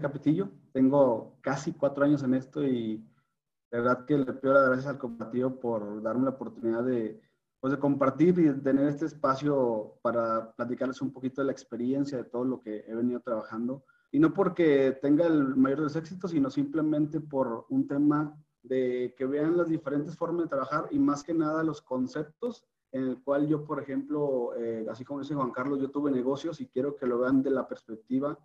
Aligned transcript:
Capetillo, 0.00 0.50
tengo 0.72 1.36
casi 1.40 1.72
cuatro 1.72 2.04
años 2.04 2.22
en 2.22 2.34
esto 2.34 2.62
y 2.62 3.04
de 3.70 3.80
verdad 3.80 4.04
que 4.04 4.18
le 4.18 4.32
pido 4.32 4.54
las 4.54 4.66
gracias 4.66 4.86
al 4.88 4.98
cooperativo 4.98 5.60
por 5.60 6.02
darme 6.02 6.24
la 6.24 6.30
oportunidad 6.30 6.82
de, 6.84 7.20
pues, 7.60 7.72
de 7.72 7.78
compartir 7.78 8.38
y 8.38 8.44
de 8.44 8.54
tener 8.54 8.88
este 8.88 9.06
espacio 9.06 9.98
para 10.02 10.52
platicarles 10.52 11.00
un 11.02 11.12
poquito 11.12 11.40
de 11.40 11.46
la 11.46 11.52
experiencia 11.52 12.18
de 12.18 12.24
todo 12.24 12.44
lo 12.44 12.60
que 12.60 12.84
he 12.86 12.94
venido 12.94 13.20
trabajando. 13.20 13.84
Y 14.10 14.18
no 14.18 14.34
porque 14.34 14.98
tenga 15.00 15.26
el 15.26 15.54
mayor 15.56 15.78
de 15.78 15.84
los 15.84 15.96
éxitos, 15.96 16.32
sino 16.32 16.50
simplemente 16.50 17.20
por 17.20 17.66
un 17.68 17.86
tema 17.86 18.36
de 18.62 19.14
que 19.16 19.24
vean 19.24 19.56
las 19.56 19.68
diferentes 19.68 20.16
formas 20.16 20.44
de 20.44 20.50
trabajar 20.50 20.88
y 20.90 20.98
más 20.98 21.22
que 21.22 21.32
nada 21.32 21.62
los 21.62 21.80
conceptos 21.80 22.64
en 22.92 23.04
el 23.04 23.22
cual 23.22 23.46
yo, 23.46 23.64
por 23.64 23.80
ejemplo, 23.80 24.54
eh, 24.56 24.84
así 24.90 25.04
como 25.04 25.20
dice 25.20 25.34
Juan 25.34 25.52
Carlos, 25.52 25.78
yo 25.80 25.90
tuve 25.90 26.10
negocios 26.10 26.60
y 26.60 26.66
quiero 26.66 26.96
que 26.96 27.06
lo 27.06 27.20
vean 27.20 27.42
de 27.42 27.50
la 27.50 27.68
perspectiva 27.68 28.36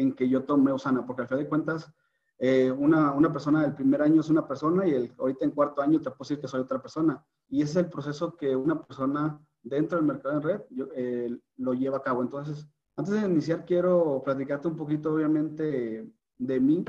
en 0.00 0.14
que 0.14 0.28
yo 0.28 0.44
tomé 0.44 0.72
Osana, 0.72 1.06
porque 1.06 1.22
al 1.22 1.28
fin 1.28 1.38
de 1.38 1.48
cuentas, 1.48 1.92
eh, 2.38 2.70
una, 2.70 3.12
una, 3.12 3.30
persona 3.30 3.62
del 3.62 3.74
primer 3.74 4.00
año 4.00 4.22
es 4.22 4.30
una 4.30 4.46
persona 4.46 4.86
y 4.86 4.94
el, 4.94 5.14
ahorita 5.18 5.44
en 5.44 5.50
cuarto 5.50 5.82
año 5.82 5.98
te 5.98 6.10
puedo 6.10 6.20
decir 6.20 6.40
que 6.40 6.48
soy 6.48 6.60
otra 6.60 6.80
persona. 6.80 7.22
Y 7.48 7.62
ese 7.62 7.72
es 7.72 7.84
el 7.84 7.90
proceso 7.90 8.34
que 8.34 8.56
una 8.56 8.82
persona 8.82 9.38
dentro 9.62 9.98
del 9.98 10.06
mercado 10.06 10.36
en 10.36 10.42
red 10.42 10.60
eh, 10.94 11.38
lo 11.56 11.74
lleva 11.74 11.98
a 11.98 12.02
cabo. 12.02 12.22
Entonces, 12.22 12.66
antes 12.96 13.14
de 13.14 13.28
iniciar, 13.28 13.64
quiero 13.64 14.22
platicarte 14.24 14.68
un 14.68 14.76
poquito, 14.76 15.12
obviamente, 15.14 16.10
de 16.38 16.60
mí. 16.60 16.84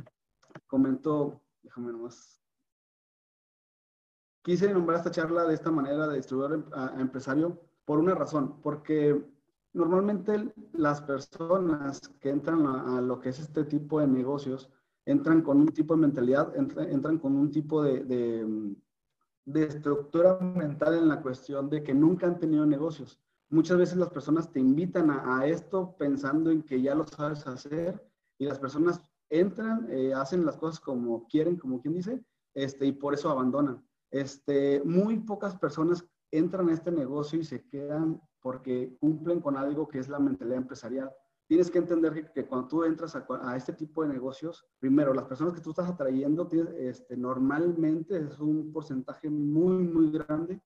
Comento, 0.67 1.41
déjame 1.61 1.91
nomás. 1.91 2.41
Quise 4.41 4.73
nombrar 4.73 4.97
esta 4.99 5.11
charla 5.11 5.45
de 5.45 5.53
esta 5.53 5.69
manera 5.69 6.07
de 6.07 6.15
distribuidor 6.15 6.65
a 6.73 6.99
empresario 6.99 7.61
por 7.85 7.99
una 7.99 8.15
razón, 8.15 8.61
porque 8.61 9.21
normalmente 9.73 10.53
las 10.73 11.01
personas 11.01 12.01
que 12.19 12.29
entran 12.29 12.65
a, 12.65 13.01
lo 13.01 13.19
que 13.19 13.29
es 13.29 13.39
este 13.39 13.63
tipo 13.63 13.99
de 13.99 14.07
negocios 14.07 14.69
entran 15.05 15.41
con 15.41 15.59
un 15.59 15.69
tipo 15.69 15.95
de 15.95 16.01
mentalidad, 16.01 16.53
entran, 16.55 17.17
con 17.17 17.35
un 17.35 17.49
tipo 17.49 17.81
de, 17.81 18.03
de, 19.45 19.63
estructura 19.63 20.37
mental 20.39 20.95
en 20.95 21.07
la 21.07 21.21
cuestión 21.21 21.69
de 21.69 21.83
que 21.83 21.93
nunca 21.93 22.27
han 22.27 22.39
tenido 22.39 22.65
negocios. 22.65 23.19
Muchas 23.49 23.77
veces 23.77 23.97
las 23.97 24.09
personas 24.09 24.51
te 24.51 24.59
invitan 24.59 25.09
a, 25.09 25.45
esto 25.45 25.95
pensando 25.97 26.51
en 26.51 26.63
que 26.63 26.81
ya 26.81 26.95
lo 26.95 27.05
sabes 27.07 27.47
hacer 27.47 28.01
y 28.37 28.45
las 28.45 28.59
personas 28.59 29.01
entran, 29.29 29.87
eh, 29.89 30.13
hacen 30.13 30.45
las 30.45 30.57
cosas 30.57 30.79
como 30.79 31.27
quieren, 31.27 31.57
como 31.57 31.81
quien 31.81 31.95
dice, 31.95 32.23
este, 32.53 32.85
y 32.85 32.91
por 32.91 33.13
eso 33.13 33.29
abandonan. 33.29 33.83
Este, 34.11 34.81
muy 34.83 35.19
pocas 35.19 35.55
personas 35.55 36.05
entran 36.31 36.69
a 36.69 36.73
este 36.73 36.91
negocio 36.91 37.39
y 37.39 37.43
se 37.43 37.65
quedan 37.67 38.21
porque 38.41 38.97
cumplen 38.99 39.39
con 39.39 39.57
algo 39.57 39.87
que 39.87 39.99
es 39.99 40.09
la 40.09 40.19
mentalidad 40.19 40.57
empresarial. 40.57 41.11
Tienes 41.47 41.69
que 41.69 41.79
entender 41.79 42.31
que, 42.33 42.45
cuando 42.45 42.67
tú 42.67 42.83
entras 42.83 43.15
a, 43.15 43.57
este 43.57 43.73
tipo 43.73 44.03
de 44.03 44.13
negocios, 44.13 44.65
primero, 44.79 45.13
las 45.13 45.25
personas 45.25 45.53
que 45.53 45.61
tú 45.61 45.71
estás 45.71 45.89
atrayendo, 45.89 46.47
este, 46.77 47.17
normalmente 47.17 48.17
es 48.17 48.39
un 48.39 48.71
porcentaje 48.71 49.29
muy, 49.29 49.83
muy 49.83 50.11
grande 50.11 50.61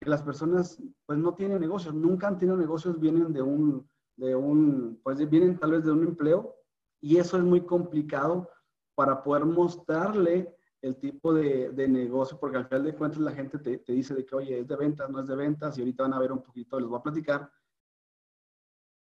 que 0.00 0.08
las 0.08 0.22
personas 0.22 0.82
pues 1.04 1.18
no 1.18 1.34
tienen 1.34 1.60
negocios, 1.60 1.94
nunca 1.94 2.26
han 2.26 2.38
tenido 2.38 2.56
negocios, 2.56 2.98
vienen 2.98 3.34
de 3.34 3.42
un, 3.42 3.86
de 4.16 4.34
un, 4.34 4.98
pues 5.02 5.28
vienen 5.28 5.58
tal 5.58 5.72
vez 5.72 5.84
de 5.84 5.92
un 5.92 6.04
empleo 6.04 6.54
y 7.02 7.18
eso 7.18 7.36
es 7.36 7.44
muy 7.44 7.60
complicado 7.66 8.48
para 8.94 9.22
poder 9.22 9.44
mostrarle 9.44 10.56
el 10.82 10.96
tipo 10.96 11.34
de, 11.34 11.70
de, 11.70 11.88
negocio, 11.88 12.38
porque 12.38 12.56
al 12.56 12.66
final 12.66 12.84
de 12.84 12.94
cuentas 12.94 13.20
la 13.20 13.32
gente 13.32 13.58
te, 13.58 13.78
te, 13.78 13.92
dice 13.92 14.14
de 14.14 14.24
que, 14.24 14.34
oye, 14.34 14.60
es 14.60 14.68
de 14.68 14.76
ventas, 14.76 15.10
no 15.10 15.20
es 15.20 15.26
de 15.26 15.36
ventas, 15.36 15.76
y 15.76 15.82
ahorita 15.82 16.04
van 16.04 16.14
a 16.14 16.18
ver 16.18 16.32
un 16.32 16.42
poquito, 16.42 16.80
les 16.80 16.88
voy 16.88 16.98
a 16.98 17.02
platicar 17.02 17.50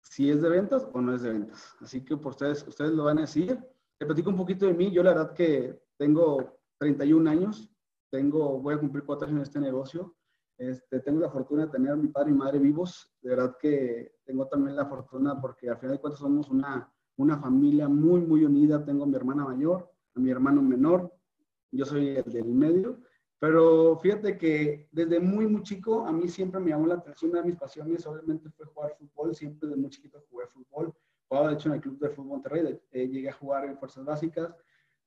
si 0.02 0.30
es 0.30 0.42
de 0.42 0.48
ventas 0.48 0.86
o 0.92 1.00
no 1.00 1.14
es 1.14 1.22
de 1.22 1.32
ventas. 1.32 1.74
Así 1.80 2.04
que 2.04 2.16
por 2.16 2.32
ustedes, 2.32 2.66
ustedes 2.66 2.92
lo 2.92 3.04
van 3.04 3.18
a 3.18 3.22
decir. 3.22 3.58
Te 3.98 4.04
platico 4.04 4.30
un 4.30 4.36
poquito 4.36 4.66
de 4.66 4.74
mí. 4.74 4.90
Yo 4.90 5.02
la 5.02 5.14
verdad 5.14 5.32
que 5.32 5.80
tengo 5.96 6.58
31 6.78 7.30
años, 7.30 7.72
tengo, 8.10 8.60
voy 8.60 8.74
a 8.74 8.78
cumplir 8.78 9.04
cuatro 9.04 9.26
años 9.26 9.38
en 9.38 9.42
este 9.42 9.60
negocio. 9.60 10.16
Este, 10.58 11.00
tengo 11.00 11.20
la 11.20 11.30
fortuna 11.30 11.66
de 11.66 11.72
tener 11.72 11.92
a 11.92 11.96
mi 11.96 12.08
padre 12.08 12.32
y 12.32 12.34
madre 12.34 12.58
vivos. 12.58 13.10
De 13.22 13.30
verdad 13.30 13.56
que 13.58 14.16
tengo 14.24 14.46
también 14.48 14.76
la 14.76 14.86
fortuna 14.86 15.40
porque 15.40 15.70
al 15.70 15.78
final 15.78 15.96
de 15.96 16.00
cuentas 16.00 16.20
somos 16.20 16.50
una, 16.50 16.92
una 17.16 17.38
familia 17.38 17.88
muy, 17.88 18.20
muy 18.20 18.44
unida. 18.44 18.84
Tengo 18.84 19.04
a 19.04 19.06
mi 19.06 19.14
hermana 19.14 19.44
mayor, 19.44 19.90
a 20.14 20.20
mi 20.20 20.30
hermano 20.30 20.62
menor, 20.62 21.12
yo 21.72 21.84
soy 21.84 22.16
el 22.16 22.32
del 22.32 22.44
medio, 22.46 23.00
pero 23.38 23.98
fíjate 23.98 24.38
que 24.38 24.88
desde 24.92 25.18
muy, 25.18 25.48
muy 25.48 25.62
chico 25.62 26.06
a 26.06 26.12
mí 26.12 26.28
siempre 26.28 26.60
me 26.60 26.70
llamó 26.70 26.86
la 26.86 26.94
atención, 26.94 27.32
una 27.32 27.40
de 27.40 27.48
mis 27.48 27.58
pasiones 27.58 28.06
obviamente 28.06 28.48
fue 28.50 28.66
jugar 28.66 28.94
fútbol, 28.96 29.34
siempre 29.34 29.68
desde 29.68 29.80
muy 29.80 29.90
chiquito 29.90 30.24
jugué 30.30 30.46
fútbol, 30.46 30.94
jugaba 31.28 31.48
de 31.48 31.54
hecho 31.54 31.68
en 31.68 31.74
el 31.74 31.80
Club 31.80 31.98
de 31.98 32.10
Fútbol 32.10 32.28
Monterrey, 32.28 32.80
eh, 32.92 33.08
llegué 33.08 33.30
a 33.30 33.32
jugar 33.32 33.64
en 33.64 33.76
Fuerzas 33.76 34.04
Básicas, 34.04 34.54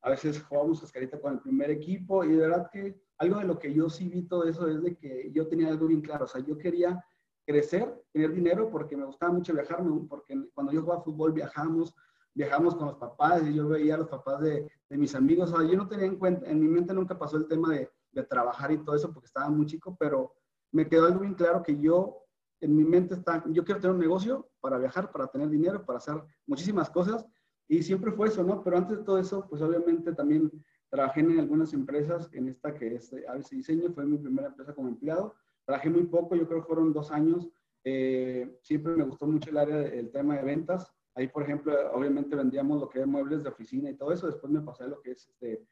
a 0.05 0.11
veces 0.11 0.41
jugábamos 0.43 0.81
cascarita 0.81 1.19
con 1.19 1.33
el 1.33 1.39
primer 1.39 1.71
equipo. 1.71 2.23
Y 2.23 2.29
de 2.29 2.37
verdad 2.37 2.69
que 2.71 3.01
algo 3.17 3.39
de 3.39 3.45
lo 3.45 3.57
que 3.57 3.73
yo 3.73 3.89
sí 3.89 4.07
vi 4.07 4.21
todo 4.21 4.43
eso 4.43 4.67
es 4.67 4.81
de 4.83 4.95
que 4.95 5.31
yo 5.31 5.47
tenía 5.47 5.67
algo 5.67 5.87
bien 5.87 6.01
claro, 6.01 6.25
o 6.25 6.27
sea, 6.27 6.41
yo 6.41 6.57
quería 6.57 7.03
crecer, 7.43 8.03
tener 8.11 8.31
dinero 8.31 8.69
porque 8.69 8.95
me 8.95 9.05
gustaba 9.05 9.31
mucho 9.31 9.53
viajar, 9.53 9.83
porque 10.07 10.39
cuando 10.53 10.71
yo 10.73 10.81
jugaba 10.81 11.01
fútbol 11.01 11.33
viajábamos, 11.33 11.95
viajamos 12.35 12.75
con 12.75 12.87
los 12.87 12.97
papás 12.97 13.41
y 13.47 13.53
yo 13.55 13.67
veía 13.67 13.95
a 13.95 13.99
los 13.99 14.09
papás 14.09 14.41
de, 14.41 14.69
de 14.89 14.97
mis 14.97 15.15
amigos. 15.15 15.51
O 15.51 15.57
sea, 15.57 15.67
yo 15.67 15.75
no 15.77 15.87
tenía 15.87 16.05
en 16.05 16.17
cuenta, 16.17 16.47
en 16.47 16.59
mi 16.59 16.67
mente 16.67 16.93
nunca 16.93 17.17
pasó 17.17 17.37
el 17.37 17.47
tema 17.47 17.73
de, 17.73 17.89
de, 18.11 18.23
trabajar 18.23 18.71
y 18.71 18.77
todo 18.77 18.95
eso 18.95 19.11
porque 19.11 19.27
estaba 19.27 19.49
muy 19.49 19.65
chico, 19.65 19.95
pero 19.99 20.35
me 20.71 20.87
quedó 20.87 21.05
algo 21.05 21.21
bien 21.21 21.33
claro 21.33 21.63
que 21.63 21.79
yo, 21.79 22.21
en 22.59 22.75
mi 22.75 22.83
mente 22.83 23.15
está, 23.15 23.43
yo 23.47 23.63
quiero 23.63 23.81
tener 23.81 23.95
un 23.95 24.01
negocio 24.01 24.49
para 24.59 24.77
viajar, 24.77 25.11
para 25.11 25.27
tener 25.27 25.49
dinero, 25.49 25.85
para 25.85 25.97
hacer 25.97 26.21
muchísimas 26.45 26.89
cosas 26.89 27.25
y 27.67 27.81
siempre 27.81 28.11
fue 28.11 28.27
eso, 28.27 28.43
¿no? 28.43 28.63
Pero 28.63 28.77
antes 28.77 28.97
de 28.97 29.03
todo 29.03 29.17
eso, 29.17 29.47
pues 29.49 29.61
obviamente 29.61 30.13
también 30.13 30.51
trabajé 30.89 31.21
en 31.21 31.39
algunas 31.39 31.73
empresas, 31.73 32.29
en 32.33 32.49
esta 32.49 32.73
que 32.73 32.95
es 32.95 33.13
ABC 33.27 33.49
Diseño, 33.51 33.91
fue 33.91 34.05
mi 34.05 34.17
primera 34.17 34.47
empresa 34.47 34.73
como 34.73 34.89
empleado. 34.89 35.35
Trabajé 35.65 35.89
muy 35.89 36.03
poco, 36.03 36.35
yo 36.35 36.47
creo 36.47 36.61
que 36.61 36.67
fueron 36.67 36.93
dos 36.93 37.11
años. 37.11 37.49
Eh, 37.83 38.59
siempre 38.61 38.95
me 38.95 39.03
gustó 39.03 39.25
mucho 39.25 39.49
el 39.49 39.57
área 39.57 39.77
del 39.77 40.11
tema 40.11 40.35
de 40.35 40.43
ventas. 40.43 40.91
Ahí, 41.15 41.27
por 41.27 41.43
ejemplo, 41.43 41.73
obviamente 41.93 42.35
vendíamos 42.35 42.79
lo 42.79 42.89
que 42.89 42.99
es 42.99 43.07
muebles 43.07 43.41
de 43.43 43.49
oficina 43.49 43.89
y 43.89 43.95
todo 43.95 44.11
eso. 44.11 44.27
Después 44.27 44.51
me 44.51 44.61
pasé 44.61 44.83
a 44.83 44.87
lo 44.87 45.01
que 45.01 45.11
es 45.11 45.27
este, 45.29 45.65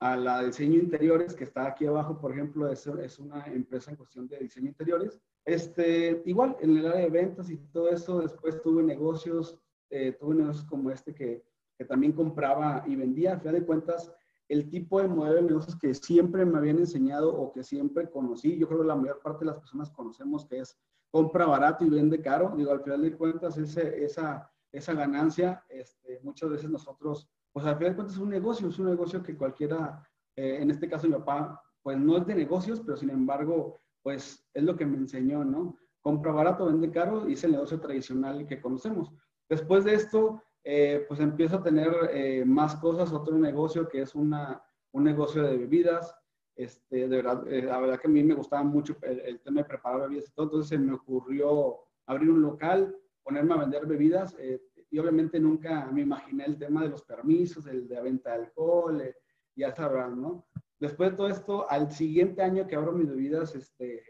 a 0.00 0.16
la 0.16 0.42
diseño 0.42 0.78
interiores, 0.78 1.34
que 1.34 1.44
está 1.44 1.66
aquí 1.66 1.86
abajo, 1.86 2.20
por 2.20 2.32
ejemplo, 2.32 2.68
es, 2.68 2.86
es 2.86 3.18
una 3.18 3.46
empresa 3.46 3.90
en 3.90 3.96
cuestión 3.96 4.28
de 4.28 4.38
diseño 4.38 4.68
interiores. 4.68 5.20
Este, 5.44 6.22
igual, 6.26 6.56
en 6.60 6.76
el 6.76 6.86
área 6.86 7.02
de 7.02 7.10
ventas 7.10 7.48
y 7.48 7.56
todo 7.72 7.90
eso, 7.90 8.20
después 8.20 8.60
tuve 8.60 8.82
negocios, 8.82 9.58
eh, 9.90 10.12
tuve 10.18 10.34
negocios 10.34 10.66
como 10.66 10.90
este 10.90 11.14
que, 11.14 11.44
que 11.76 11.84
también 11.84 12.12
compraba 12.12 12.84
y 12.86 12.96
vendía. 12.96 13.34
A 13.34 13.40
fin 13.40 13.52
de 13.52 13.64
cuentas, 13.64 14.12
el 14.48 14.68
tipo 14.68 15.00
de 15.00 15.08
modelo 15.08 15.36
de 15.36 15.42
negocios 15.42 15.76
que 15.76 15.94
siempre 15.94 16.44
me 16.44 16.58
habían 16.58 16.78
enseñado 16.78 17.34
o 17.34 17.52
que 17.52 17.62
siempre 17.62 18.10
conocí, 18.10 18.56
yo 18.58 18.66
creo 18.66 18.80
que 18.80 18.86
la 18.86 18.96
mayor 18.96 19.20
parte 19.20 19.40
de 19.44 19.52
las 19.52 19.58
personas 19.58 19.90
conocemos 19.90 20.46
que 20.46 20.60
es 20.60 20.78
compra 21.10 21.46
barato 21.46 21.84
y 21.84 21.90
vende 21.90 22.20
caro. 22.20 22.54
Digo, 22.56 22.70
al 22.72 22.82
final 22.82 23.02
de 23.02 23.16
cuentas, 23.16 23.56
ese, 23.56 24.04
esa 24.04 24.50
esa 24.72 24.92
ganancia, 24.94 25.64
este, 25.68 26.20
muchas 26.22 26.50
veces 26.50 26.70
nosotros, 26.70 27.28
pues 27.52 27.66
al 27.66 27.76
final 27.76 27.92
de 27.92 27.96
cuentas 27.96 28.16
es 28.16 28.22
un 28.22 28.30
negocio, 28.30 28.68
es 28.68 28.78
un 28.78 28.86
negocio 28.86 29.22
que 29.22 29.36
cualquiera, 29.36 30.02
eh, 30.36 30.58
en 30.60 30.70
este 30.70 30.88
caso 30.88 31.06
mi 31.06 31.14
papá, 31.14 31.62
pues 31.82 31.98
no 31.98 32.16
es 32.16 32.26
de 32.26 32.34
negocios, 32.34 32.80
pero 32.80 32.96
sin 32.96 33.10
embargo, 33.10 33.80
pues 34.02 34.46
es 34.54 34.62
lo 34.62 34.76
que 34.76 34.86
me 34.86 34.96
enseñó, 34.96 35.44
¿no? 35.44 35.76
Compra 36.00 36.32
barato, 36.32 36.66
vende 36.66 36.90
caro 36.90 37.28
y 37.28 37.32
es 37.32 37.44
el 37.44 37.52
negocio 37.52 37.80
tradicional 37.80 38.46
que 38.46 38.60
conocemos. 38.60 39.12
Después 39.48 39.84
de 39.84 39.94
esto, 39.94 40.42
eh, 40.64 41.04
pues 41.08 41.20
empiezo 41.20 41.56
a 41.56 41.62
tener 41.62 41.88
eh, 42.12 42.44
más 42.44 42.76
cosas, 42.76 43.12
otro 43.12 43.36
negocio 43.38 43.88
que 43.88 44.02
es 44.02 44.14
una, 44.14 44.62
un 44.92 45.04
negocio 45.04 45.42
de 45.42 45.56
bebidas. 45.56 46.14
Este, 46.54 47.08
de 47.08 47.22
verdad, 47.22 47.44
la 47.46 47.78
verdad 47.78 48.00
que 48.00 48.08
a 48.08 48.10
mí 48.10 48.22
me 48.22 48.34
gustaba 48.34 48.64
mucho 48.64 48.96
el, 49.02 49.20
el 49.20 49.40
tema 49.40 49.62
de 49.62 49.68
preparar 49.68 50.02
bebidas 50.02 50.28
y 50.28 50.32
todo, 50.32 50.46
entonces 50.46 50.68
se 50.68 50.78
me 50.78 50.92
ocurrió 50.92 51.78
abrir 52.06 52.30
un 52.30 52.42
local 52.42 52.96
ponerme 53.28 53.52
a 53.52 53.58
vender 53.58 53.84
bebidas 53.84 54.34
eh, 54.38 54.58
y 54.90 54.98
obviamente 54.98 55.38
nunca 55.38 55.84
me 55.92 56.00
imaginé 56.00 56.46
el 56.46 56.58
tema 56.58 56.82
de 56.82 56.88
los 56.88 57.02
permisos, 57.02 57.66
el 57.66 57.86
de 57.86 58.00
venta 58.00 58.30
de 58.30 58.44
alcohol, 58.46 59.02
eh, 59.02 59.16
ya 59.54 59.70
sabrán, 59.70 60.18
¿no? 60.18 60.46
Después 60.80 61.10
de 61.10 61.16
todo 61.18 61.28
esto, 61.28 61.70
al 61.70 61.92
siguiente 61.92 62.40
año 62.40 62.66
que 62.66 62.74
abro 62.74 62.92
mis 62.92 63.06
bebidas, 63.06 63.54
este, 63.54 64.02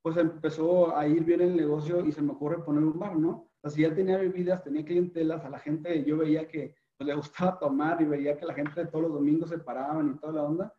pues 0.00 0.16
empezó 0.18 0.96
a 0.96 1.08
ir 1.08 1.24
bien 1.24 1.40
el 1.40 1.56
negocio 1.56 2.06
y 2.06 2.12
se 2.12 2.22
me 2.22 2.30
ocurre 2.30 2.64
poner 2.64 2.84
un 2.84 2.96
bar, 2.96 3.16
¿no? 3.16 3.50
Así 3.64 3.82
ya 3.82 3.92
tenía 3.92 4.18
bebidas, 4.18 4.62
tenía 4.62 4.84
clientelas, 4.84 5.44
a 5.44 5.50
la 5.50 5.58
gente 5.58 6.04
yo 6.04 6.18
veía 6.18 6.46
que 6.46 6.76
pues, 6.96 7.08
le 7.08 7.14
gustaba 7.14 7.58
tomar 7.58 8.00
y 8.00 8.04
veía 8.04 8.36
que 8.36 8.46
la 8.46 8.54
gente 8.54 8.86
todos 8.86 9.02
los 9.02 9.14
domingos 9.14 9.50
se 9.50 9.58
paraban 9.58 10.12
y 10.12 10.18
toda 10.20 10.34
la 10.34 10.44
onda. 10.44 10.74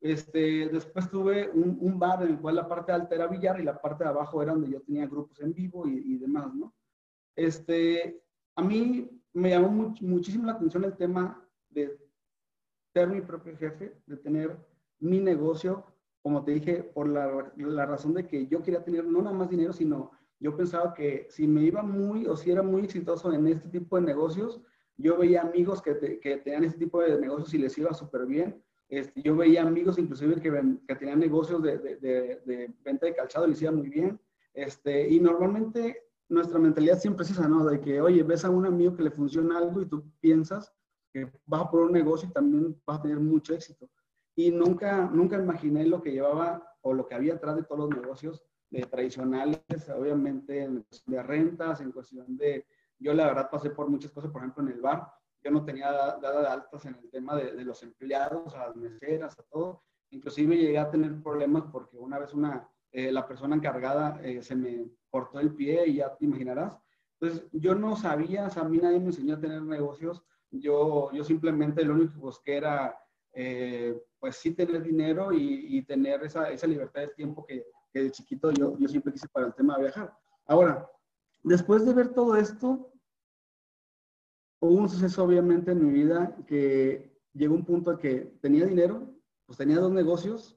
Este, 0.00 0.68
después 0.68 1.08
tuve 1.08 1.48
un, 1.48 1.78
un, 1.80 1.96
bar 1.96 2.24
en 2.24 2.30
el 2.30 2.40
cual 2.40 2.56
la 2.56 2.66
parte 2.66 2.90
alta 2.90 3.14
era 3.14 3.28
billar 3.28 3.60
y 3.60 3.62
la 3.62 3.80
parte 3.80 4.02
de 4.02 4.10
abajo 4.10 4.42
era 4.42 4.52
donde 4.52 4.70
yo 4.70 4.80
tenía 4.82 5.06
grupos 5.06 5.40
en 5.40 5.52
vivo 5.54 5.86
y, 5.86 6.14
y 6.14 6.18
demás, 6.18 6.52
¿no? 6.52 6.74
Este, 7.36 8.22
a 8.56 8.62
mí 8.62 9.08
me 9.34 9.50
llamó 9.50 9.94
muchísimo 10.00 10.46
la 10.46 10.52
atención 10.52 10.84
el 10.84 10.96
tema 10.96 11.46
de 11.70 11.96
ser 12.92 13.08
mi 13.08 13.20
propio 13.20 13.56
jefe, 13.56 13.94
de 14.06 14.16
tener 14.16 14.56
mi 14.98 15.20
negocio, 15.20 15.84
como 16.22 16.42
te 16.42 16.52
dije, 16.52 16.82
por 16.82 17.08
la, 17.08 17.52
la, 17.56 17.86
razón 17.86 18.14
de 18.14 18.26
que 18.26 18.46
yo 18.46 18.62
quería 18.62 18.82
tener 18.82 19.04
no 19.04 19.20
nada 19.22 19.36
más 19.36 19.50
dinero, 19.50 19.72
sino 19.72 20.10
yo 20.40 20.56
pensaba 20.56 20.94
que 20.94 21.26
si 21.30 21.46
me 21.46 21.62
iba 21.62 21.82
muy 21.82 22.26
o 22.26 22.36
si 22.36 22.50
era 22.50 22.62
muy 22.62 22.82
exitoso 22.84 23.32
en 23.32 23.46
este 23.46 23.68
tipo 23.68 23.96
de 23.96 24.02
negocios, 24.02 24.60
yo 24.96 25.18
veía 25.18 25.42
amigos 25.42 25.82
que, 25.82 26.18
que 26.20 26.38
tenían 26.38 26.64
este 26.64 26.78
tipo 26.78 27.00
de 27.02 27.20
negocios 27.20 27.52
y 27.54 27.58
les 27.58 27.76
iba 27.76 27.92
súper 27.92 28.26
bien. 28.26 28.62
Este, 28.88 29.20
yo 29.22 29.36
veía 29.36 29.62
amigos 29.62 29.98
inclusive 29.98 30.40
que, 30.40 30.78
que 30.86 30.94
tenían 30.94 31.18
negocios 31.18 31.62
de, 31.62 31.78
de, 31.78 31.96
de, 32.44 32.74
venta 32.82 33.06
de 33.06 33.14
calzado 33.14 33.46
y 33.46 33.50
les 33.50 33.62
iba 33.62 33.72
muy 33.72 33.88
bien. 33.88 34.18
Este, 34.54 35.08
y 35.08 35.20
normalmente 35.20 36.05
nuestra 36.28 36.58
mentalidad 36.58 36.98
siempre 36.98 37.24
es 37.24 37.30
esa, 37.30 37.48
¿no? 37.48 37.64
De 37.64 37.80
que, 37.80 38.00
oye, 38.00 38.22
ves 38.22 38.44
a 38.44 38.50
un 38.50 38.66
amigo 38.66 38.94
que 38.96 39.02
le 39.02 39.10
funciona 39.10 39.58
algo 39.58 39.80
y 39.80 39.86
tú 39.86 40.10
piensas 40.20 40.72
que 41.12 41.30
vas 41.46 41.62
a 41.62 41.70
poner 41.70 41.86
un 41.86 41.92
negocio 41.92 42.28
y 42.28 42.32
también 42.32 42.80
vas 42.86 42.98
a 42.98 43.02
tener 43.02 43.20
mucho 43.20 43.54
éxito. 43.54 43.88
Y 44.34 44.50
nunca, 44.50 45.08
nunca 45.12 45.36
imaginé 45.36 45.86
lo 45.86 46.02
que 46.02 46.12
llevaba 46.12 46.76
o 46.82 46.92
lo 46.92 47.06
que 47.06 47.14
había 47.14 47.34
atrás 47.34 47.56
de 47.56 47.62
todos 47.62 47.88
los 47.88 48.00
negocios 48.00 48.42
tradicionales, 48.90 49.60
obviamente 49.96 50.64
en 50.64 50.86
de 51.06 51.22
rentas, 51.22 51.80
en 51.80 51.92
cuestión 51.92 52.36
de, 52.36 52.66
yo 52.98 53.14
la 53.14 53.26
verdad 53.26 53.48
pasé 53.50 53.70
por 53.70 53.88
muchas 53.88 54.10
cosas, 54.10 54.30
por 54.30 54.42
ejemplo 54.42 54.64
en 54.64 54.72
el 54.72 54.80
bar, 54.80 55.10
yo 55.42 55.50
no 55.50 55.64
tenía 55.64 55.90
dada 55.90 56.40
de 56.42 56.48
altas 56.48 56.84
en 56.84 56.96
el 56.96 57.10
tema 57.10 57.36
de, 57.36 57.52
de, 57.52 57.64
los 57.64 57.82
empleados, 57.82 58.54
a 58.54 58.66
las 58.66 58.76
meseras, 58.76 59.38
a 59.38 59.42
todo, 59.44 59.84
inclusive 60.10 60.56
llegué 60.56 60.78
a 60.78 60.90
tener 60.90 61.22
problemas 61.22 61.64
porque 61.72 61.96
una 61.96 62.18
vez 62.18 62.34
una, 62.34 62.68
eh, 62.96 63.12
la 63.12 63.28
persona 63.28 63.54
encargada 63.54 64.18
eh, 64.22 64.42
se 64.42 64.56
me 64.56 64.88
cortó 65.10 65.38
el 65.38 65.54
pie 65.54 65.86
y 65.86 65.96
ya 65.96 66.16
te 66.16 66.24
imaginarás. 66.24 66.72
Entonces, 67.20 67.46
yo 67.52 67.74
no 67.74 67.94
sabía, 67.94 68.46
o 68.46 68.50
sea, 68.50 68.62
a 68.62 68.68
mí 68.70 68.78
nadie 68.78 68.98
me 68.98 69.08
enseñó 69.08 69.34
a 69.34 69.38
tener 69.38 69.60
negocios, 69.60 70.24
yo, 70.50 71.12
yo 71.12 71.22
simplemente 71.22 71.84
lo 71.84 71.92
único 71.92 72.14
que 72.14 72.20
busqué 72.20 72.56
era, 72.56 72.98
eh, 73.34 74.02
pues 74.18 74.36
sí, 74.36 74.52
tener 74.52 74.82
dinero 74.82 75.30
y, 75.30 75.82
tener 75.82 76.24
esa, 76.24 76.50
esa, 76.50 76.66
libertad 76.66 77.02
de 77.02 77.08
tiempo 77.08 77.44
que, 77.44 77.66
que, 77.92 78.04
de 78.04 78.10
chiquito 78.10 78.50
yo, 78.52 78.78
yo 78.78 78.88
siempre 78.88 79.12
quise 79.12 79.28
para 79.28 79.48
el 79.48 79.54
tema 79.54 79.76
de 79.76 79.82
viajar. 79.82 80.16
Ahora, 80.46 80.90
después 81.44 81.84
de 81.84 81.92
ver 81.92 82.14
todo 82.14 82.34
esto, 82.34 82.94
hubo 84.60 84.72
un 84.74 84.88
suceso 84.88 85.22
obviamente 85.22 85.72
en 85.72 85.84
mi 85.84 85.92
vida 85.92 86.34
que 86.46 87.14
llegó 87.34 87.56
un 87.56 87.66
punto 87.66 87.92
en 87.92 87.98
que 87.98 88.38
tenía 88.40 88.64
dinero, 88.64 89.06
pues 89.44 89.58
tenía 89.58 89.80
dos 89.80 89.92
negocios, 89.92 90.55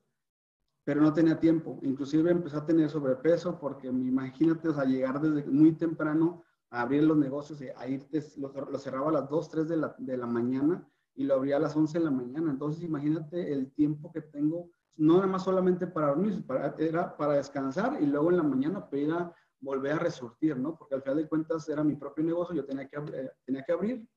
pero 0.90 1.02
no 1.02 1.14
tenía 1.14 1.40
tiempo. 1.40 1.80
Inclusive 1.84 2.32
empecé 2.32 2.58
a 2.58 2.66
tener 2.66 2.90
sobrepeso 2.90 3.60
porque 3.60 3.86
imagínate, 3.90 4.70
o 4.70 4.74
sea, 4.74 4.86
llegar 4.86 5.22
desde 5.22 5.48
muy 5.48 5.74
temprano 5.74 6.44
a 6.72 6.82
abrir 6.82 7.04
los 7.04 7.16
negocios, 7.16 7.62
a 7.78 7.88
irte, 7.88 8.26
lo, 8.38 8.52
lo, 8.52 8.80
cerraba 8.80 9.10
a 9.10 9.12
las 9.12 9.30
2, 9.30 9.50
3 9.50 9.70
de 9.70 9.78
la, 9.78 9.96
de 10.00 10.18
la 10.18 10.26
mañana 10.26 10.84
y 11.14 11.26
lo 11.26 11.36
abría 11.36 11.58
a 11.58 11.60
las 11.60 11.76
11 11.76 12.00
de 12.00 12.06
la 12.06 12.10
mañana. 12.10 12.50
Entonces 12.50 12.82
imagínate 12.82 13.54
el 13.54 13.72
tiempo 13.72 14.12
que 14.12 14.22
tengo, 14.22 14.72
no 14.96 15.18
nada 15.18 15.28
más 15.28 15.44
solamente 15.44 15.86
para 15.86 16.08
dormir, 16.08 16.44
para, 16.48 16.74
era 16.80 17.16
para 17.16 17.34
descansar 17.34 18.02
y 18.02 18.08
luego 18.08 18.32
en 18.32 18.38
la 18.38 18.44
mañana 18.44 18.90
para 18.90 19.16
a 19.16 19.36
volver 19.60 19.92
a 19.92 20.00
resurtir, 20.00 20.58
¿no? 20.58 20.76
Porque 20.76 20.96
al 20.96 21.04
final 21.04 21.18
de 21.18 21.28
cuentas 21.28 21.70
era 21.70 21.84
mi 21.84 21.98
propio 21.98 22.24
negocio, 22.24 22.56
yo 22.56 22.66
tenía 22.66 22.88
que, 22.88 22.98
eh, 22.98 23.30
tenía 23.46 23.64
que 23.64 23.74
abrir, 23.74 24.10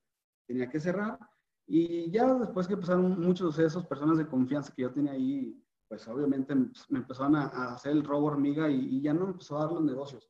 tenía 0.47 0.71
que 0.71 0.81
cerrar 0.81 1.19
y 1.67 2.11
ya 2.11 2.33
después 2.33 2.67
que 2.67 2.79
pasaron 2.79 3.21
muchos 3.21 3.59
de 3.59 3.67
esos 3.67 3.85
personas 3.85 4.17
de 4.17 4.27
confianza 4.27 4.73
que 4.75 4.81
yo 4.81 4.91
tenía 4.91 5.13
ahí 5.13 5.63
pues 5.93 6.09
obviamente 6.09 6.55
me 6.55 7.01
empezaron 7.01 7.37
a, 7.37 7.75
hacer 7.75 7.93
el 7.93 8.03
robo 8.03 8.29
hormiga 8.29 8.71
y, 8.71 9.03
ya 9.03 9.13
no 9.13 9.27
empezó 9.27 9.59
a 9.59 9.65
dar 9.65 9.73
los 9.73 9.85
negocios. 9.85 10.27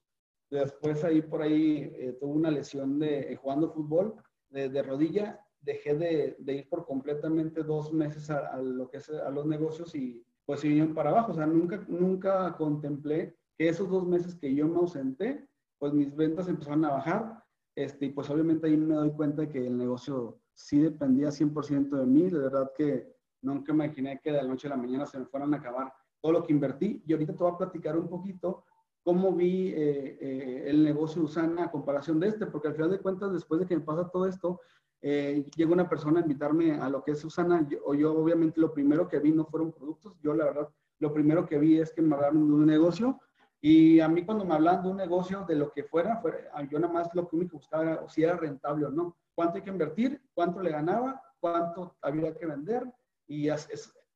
Después 0.51 1.05
ahí 1.05 1.23
por 1.23 1.41
ahí 1.41 1.89
eh, 1.95 2.17
tuve 2.19 2.33
una 2.33 2.51
lesión 2.51 2.99
de 2.99 3.33
eh, 3.33 3.37
jugando 3.37 3.71
fútbol 3.71 4.17
de, 4.51 4.83
rodilla, 4.83 5.39
dejé 5.61 5.95
de, 5.95 6.37
de, 6.41 6.53
ir 6.53 6.69
por 6.69 6.85
completamente 6.85 7.63
dos 7.63 7.93
meses 7.93 8.29
a, 8.29 8.57
lo 8.57 8.91
que 8.91 8.97
es 8.97 9.09
a 9.09 9.31
los 9.31 9.47
negocios 9.47 9.95
y 9.95 10.27
pues 10.45 10.59
se 10.59 10.67
vinieron 10.67 10.95
para 10.95 11.11
abajo. 11.11 11.31
O 11.31 11.35
sea, 11.37 11.47
nunca, 11.47 11.85
nunca 11.87 12.57
contemplé 12.57 13.37
que 13.57 13.69
esos 13.69 13.89
dos 13.89 14.05
meses 14.05 14.35
que 14.35 14.53
yo 14.53 14.67
me 14.67 14.79
ausenté, 14.79 15.49
pues 15.79 15.93
mis 15.93 16.13
ventas 16.17 16.49
empezaron 16.49 16.85
a 16.87 16.91
bajar. 16.91 17.45
Este, 17.77 18.07
y 18.07 18.11
pues 18.11 18.29
obviamente 18.31 18.67
ahí 18.67 18.77
me 18.77 18.97
doy 18.97 19.13
cuenta 19.13 19.49
que 19.49 19.65
el 19.65 19.79
negocio 19.79 20.41
sí 20.55 20.81
dependía 20.81 21.29
100% 21.29 21.89
de 21.89 22.07
mí. 22.07 22.29
De 22.31 22.39
verdad 22.41 22.73
que 22.77 23.12
Nunca 23.43 23.73
imaginé 23.73 24.21
que 24.23 24.33
de 24.33 24.43
la 24.43 24.49
noche 24.49 24.67
a 24.67 24.71
la 24.71 24.77
mañana 24.77 25.07
se 25.07 25.19
me 25.19 25.27
fueran 25.27 25.53
a 25.55 25.59
acabar 25.59 25.93
todo 26.21 26.33
lo 26.33 26.45
que 26.45 26.53
invertí. 26.53 27.03
Y 27.07 27.13
ahorita 27.13 27.35
te 27.35 27.43
voy 27.43 27.53
a 27.53 27.59
platicar 27.59 27.97
un 27.97 28.09
poquito 28.09 28.65
cómo 29.03 29.33
vi 29.33 29.69
eh, 29.69 30.19
eh, 30.21 30.65
el 30.69 30.85
negocio 30.85 31.23
de 31.23 31.27
Usana 31.27 31.65
a 31.65 31.71
comparación 31.71 32.21
de 32.21 32.29
este, 32.29 32.47
porque 32.47 32.69
al 32.69 32.75
final 32.75 32.91
de 32.91 33.01
cuentas, 33.01 33.33
después 33.33 33.61
de 33.61 33.67
que 33.67 33.77
me 33.77 33.83
pasa 33.83 34.09
todo 34.09 34.27
esto, 34.27 34.61
eh, 35.01 35.45
llega 35.57 35.73
una 35.73 35.89
persona 35.89 36.21
a 36.21 36.23
invitarme 36.23 36.73
a 36.73 36.89
lo 36.89 37.03
que 37.03 37.13
es 37.13 37.25
Usana. 37.25 37.67
Yo, 37.69 37.95
yo, 37.95 38.15
obviamente, 38.15 38.61
lo 38.61 38.73
primero 38.73 39.09
que 39.09 39.19
vi 39.19 39.33
no 39.33 39.45
fueron 39.45 39.73
productos. 39.73 40.17
Yo, 40.23 40.33
la 40.35 40.45
verdad, 40.45 40.69
lo 41.01 41.13
primero 41.13 41.47
que 41.47 41.59
vi 41.59 41.79
es 41.79 41.93
que 41.93 42.01
me 42.01 42.15
hablaron 42.15 42.47
de 42.47 42.55
un 42.55 42.67
negocio. 42.67 43.19
Y 43.61 44.01
a 44.01 44.09
mí 44.09 44.25
cuando 44.25 44.45
me 44.45 44.55
hablan 44.55 44.83
de 44.83 44.91
un 44.91 44.97
negocio, 44.97 45.45
de 45.47 45.55
lo 45.55 45.73
que 45.73 45.85
fuera, 45.85 46.17
fuera 46.17 46.39
yo 46.69 46.79
nada 46.81 46.93
más 46.93 47.09
lo 47.15 47.29
que 47.29 47.37
único 47.37 47.59
buscaba 47.59 47.85
era 47.85 48.09
si 48.09 48.23
era 48.23 48.37
rentable 48.37 48.87
o 48.87 48.91
no. 48.91 49.17
¿Cuánto 49.35 49.57
hay 49.57 49.63
que 49.63 49.71
invertir? 49.71 50.21
¿Cuánto 50.35 50.61
le 50.61 50.71
ganaba? 50.71 51.23
¿Cuánto 51.39 51.97
había 52.03 52.37
que 52.37 52.47
vender? 52.47 52.85
Y 53.33 53.49
es, 53.49 53.67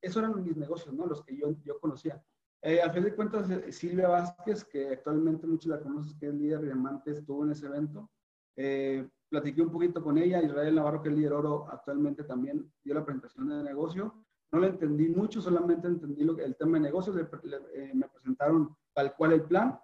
esos 0.03 0.23
eran 0.23 0.45
mis 0.45 0.57
negocios, 0.57 0.95
¿no? 0.95 1.07
Los 1.07 1.25
que 1.25 1.35
yo, 1.35 1.57
yo 1.65 1.81
conocía. 1.81 2.23
Eh, 2.61 2.83
a 2.83 2.91
fin 2.91 3.03
de 3.03 3.15
cuentas, 3.15 3.49
eh, 3.49 3.73
Silvia 3.73 4.09
Vázquez, 4.09 4.63
que 4.65 4.89
actualmente 4.91 5.47
muchos 5.47 5.71
la 5.71 5.81
conocen, 5.81 6.19
que 6.19 6.27
es 6.29 6.35
líder 6.35 6.61
de 6.61 6.67
diamantes, 6.67 7.19
estuvo 7.19 7.43
en 7.45 7.53
ese 7.53 7.67
evento. 7.67 8.11
Eh, 8.57 9.09
platiqué 9.31 9.63
un 9.63 9.73
poquito 9.73 10.03
con 10.03 10.19
ella. 10.19 10.43
Israel 10.43 10.75
Navarro, 10.75 11.03
que 11.03 11.09
es 11.09 11.15
líder 11.15 11.33
oro, 11.33 11.67
actualmente 11.71 12.25
también 12.25 12.71
dio 12.85 12.93
la 12.93 13.07
presentación 13.07 13.49
de 13.49 13.63
negocio. 13.63 14.27
No 14.53 14.61
le 14.61 14.69
entendí 14.69 15.09
mucho, 15.09 15.41
solamente 15.41 15.87
entendí 15.87 16.23
lo, 16.23 16.37
el 16.39 16.55
tema 16.57 16.77
de 16.77 16.85
negocios. 16.85 17.17
Eh, 17.17 17.93
me 17.95 18.09
presentaron 18.09 18.77
tal 18.93 19.17
cual 19.17 19.33
el 19.33 19.43
plan. 19.45 19.81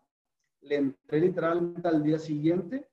Le 0.60 0.76
entré 0.76 1.20
literalmente 1.20 1.88
al 1.88 2.02
día 2.02 2.18
siguiente, 2.18 2.86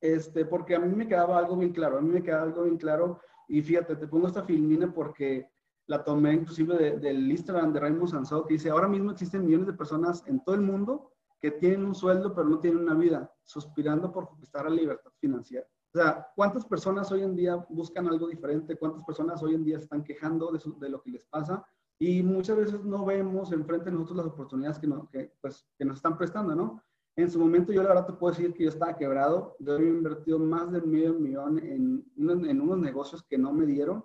este, 0.00 0.44
porque 0.44 0.74
a 0.74 0.80
mí 0.80 0.94
me 0.94 1.06
quedaba 1.06 1.38
algo 1.38 1.56
bien 1.56 1.72
claro. 1.72 1.98
A 1.98 2.00
mí 2.00 2.10
me 2.10 2.24
quedaba 2.24 2.42
algo 2.42 2.64
bien 2.64 2.76
claro 2.76 3.20
y 3.50 3.62
fíjate, 3.62 3.96
te 3.96 4.06
pongo 4.06 4.28
esta 4.28 4.44
filmina 4.44 4.94
porque 4.94 5.50
la 5.90 6.04
tomé 6.04 6.34
inclusive 6.34 7.00
del 7.00 7.28
Instagram 7.28 7.72
de 7.72 7.80
Raymond 7.80 8.08
Sansó, 8.08 8.46
que 8.46 8.54
dice, 8.54 8.70
ahora 8.70 8.86
mismo 8.86 9.10
existen 9.10 9.44
millones 9.44 9.66
de 9.66 9.72
personas 9.72 10.22
en 10.28 10.42
todo 10.44 10.54
el 10.54 10.60
mundo 10.60 11.10
que 11.40 11.50
tienen 11.50 11.84
un 11.84 11.96
sueldo 11.96 12.32
pero 12.32 12.48
no 12.48 12.60
tienen 12.60 12.84
una 12.84 12.94
vida, 12.94 13.28
suspirando 13.42 14.12
por 14.12 14.28
conquistar 14.28 14.70
la 14.70 14.70
libertad 14.70 15.10
financiera. 15.18 15.66
O 15.92 15.98
sea, 15.98 16.28
¿cuántas 16.36 16.64
personas 16.64 17.10
hoy 17.10 17.22
en 17.22 17.34
día 17.34 17.56
buscan 17.68 18.06
algo 18.06 18.28
diferente? 18.28 18.76
¿Cuántas 18.76 19.02
personas 19.02 19.42
hoy 19.42 19.56
en 19.56 19.64
día 19.64 19.78
están 19.78 20.04
quejando 20.04 20.52
de, 20.52 20.60
de 20.78 20.88
lo 20.88 21.02
que 21.02 21.10
les 21.10 21.24
pasa? 21.24 21.66
Y 21.98 22.22
muchas 22.22 22.56
veces 22.56 22.84
no 22.84 23.04
vemos 23.04 23.50
enfrente 23.50 23.86
de 23.86 23.96
nosotros 23.96 24.18
las 24.18 24.26
oportunidades 24.26 24.78
que, 24.78 24.86
no, 24.86 25.08
que, 25.10 25.32
pues, 25.40 25.66
que 25.76 25.84
nos 25.84 25.96
están 25.96 26.16
prestando, 26.16 26.54
¿no? 26.54 26.80
En 27.16 27.28
su 27.28 27.40
momento 27.40 27.72
yo 27.72 27.82
la 27.82 27.88
verdad 27.88 28.06
te 28.06 28.12
puedo 28.12 28.32
decir 28.32 28.54
que 28.54 28.62
yo 28.62 28.68
estaba 28.68 28.96
quebrado, 28.96 29.56
yo 29.58 29.74
había 29.74 29.88
invertido 29.88 30.38
más 30.38 30.70
de 30.70 30.82
medio 30.82 31.14
millón 31.14 31.58
en, 31.58 32.04
en 32.16 32.60
unos 32.60 32.78
negocios 32.78 33.24
que 33.24 33.36
no 33.36 33.52
me 33.52 33.66
dieron 33.66 34.04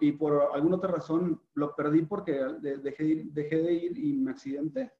y 0.00 0.12
por 0.12 0.50
alguna 0.54 0.76
otra 0.76 0.92
razón 0.92 1.40
lo 1.54 1.74
perdí 1.74 2.02
porque 2.02 2.32
dejé, 2.82 3.24
dejé 3.32 3.56
de 3.62 3.72
ir 3.72 3.98
y 3.98 4.12
me 4.14 4.30
accidenté. 4.30 4.92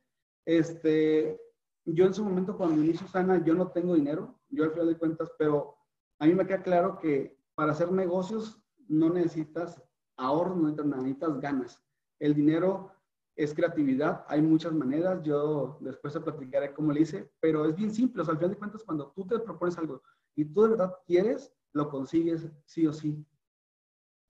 Este, 0.45 1.41
yo 1.85 2.07
en 2.07 2.15
su 2.15 2.25
momento 2.25 2.57
cuando 2.57 2.83
inicio 2.83 3.07
Sana 3.07 3.45
yo 3.45 3.55
no 3.55 3.69
tengo 3.69 3.95
dinero, 3.95 4.39
yo 4.49 4.65
al 4.65 4.73
final 4.73 4.89
de 4.89 4.99
cuentas, 4.99 5.31
pero 5.39 5.77
a 6.19 6.27
mí 6.27 6.35
me 6.35 6.47
queda 6.47 6.63
claro 6.63 6.99
que 6.99 7.39
para 7.55 7.73
hacer 7.73 7.93
negocios 7.93 8.63
no 8.89 9.11
necesitas 9.11 9.83
ahorro, 10.17 10.55
no 10.55 10.69
necesitas 10.69 11.41
ganas. 11.41 11.83
El 12.19 12.35
dinero 12.35 12.91
es 13.37 13.55
creatividad, 13.55 14.25
hay 14.29 14.41
muchas 14.41 14.73
maneras, 14.73 15.23
yo 15.23 15.77
después 15.81 16.15
te 16.15 16.21
platicaré 16.21 16.73
cómo 16.73 16.93
le 16.93 17.03
hice, 17.03 17.31
pero 17.39 17.67
es 17.67 17.77
bien 17.77 17.91
simple, 17.91 18.23
o 18.23 18.31
al 18.31 18.37
final 18.37 18.51
de 18.51 18.57
cuentas 18.57 18.83
cuando 18.83 19.13
tú 19.15 19.27
te 19.27 19.39
propones 19.39 19.77
algo 19.79 20.03
y 20.35 20.45
tú 20.45 20.63
de 20.63 20.71
verdad 20.71 20.95
quieres, 21.07 21.53
lo 21.73 21.89
consigues 21.91 22.49
sí 22.65 22.87
o 22.87 22.93
sí. 22.93 23.25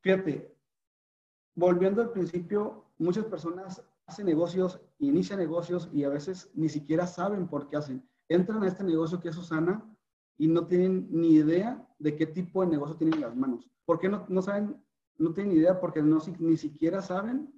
Fíjate, 0.07 0.57
volviendo 1.57 2.01
al 2.01 2.13
principio, 2.13 2.85
muchas 2.97 3.25
personas 3.25 3.83
hacen 4.07 4.27
negocios, 4.27 4.81
inician 5.01 5.41
negocios 5.41 5.91
y 5.93 6.05
a 6.05 6.09
veces 6.09 6.49
ni 6.55 6.69
siquiera 6.69 7.09
saben 7.09 7.49
por 7.49 7.69
qué 7.69 7.79
hacen. 7.79 8.09
Entran 8.29 8.63
a 8.63 8.69
este 8.69 8.85
negocio 8.85 9.19
que 9.19 9.31
es 9.31 9.35
Susana 9.35 9.85
y 10.39 10.47
no 10.47 10.65
tienen 10.69 11.09
ni 11.11 11.31
idea 11.31 11.85
de 11.99 12.15
qué 12.15 12.25
tipo 12.25 12.61
de 12.61 12.69
negocio 12.69 12.95
tienen 12.95 13.15
en 13.15 13.23
las 13.23 13.35
manos. 13.35 13.69
¿Por 13.85 13.99
qué 13.99 14.09
no, 14.09 14.25
no 14.29 14.43
saben? 14.43 14.81
No 15.19 15.35
tienen 15.35 15.57
idea 15.57 15.81
porque 15.81 16.01
no, 16.01 16.21
ni 16.39 16.57
siquiera 16.57 17.03
saben 17.03 17.53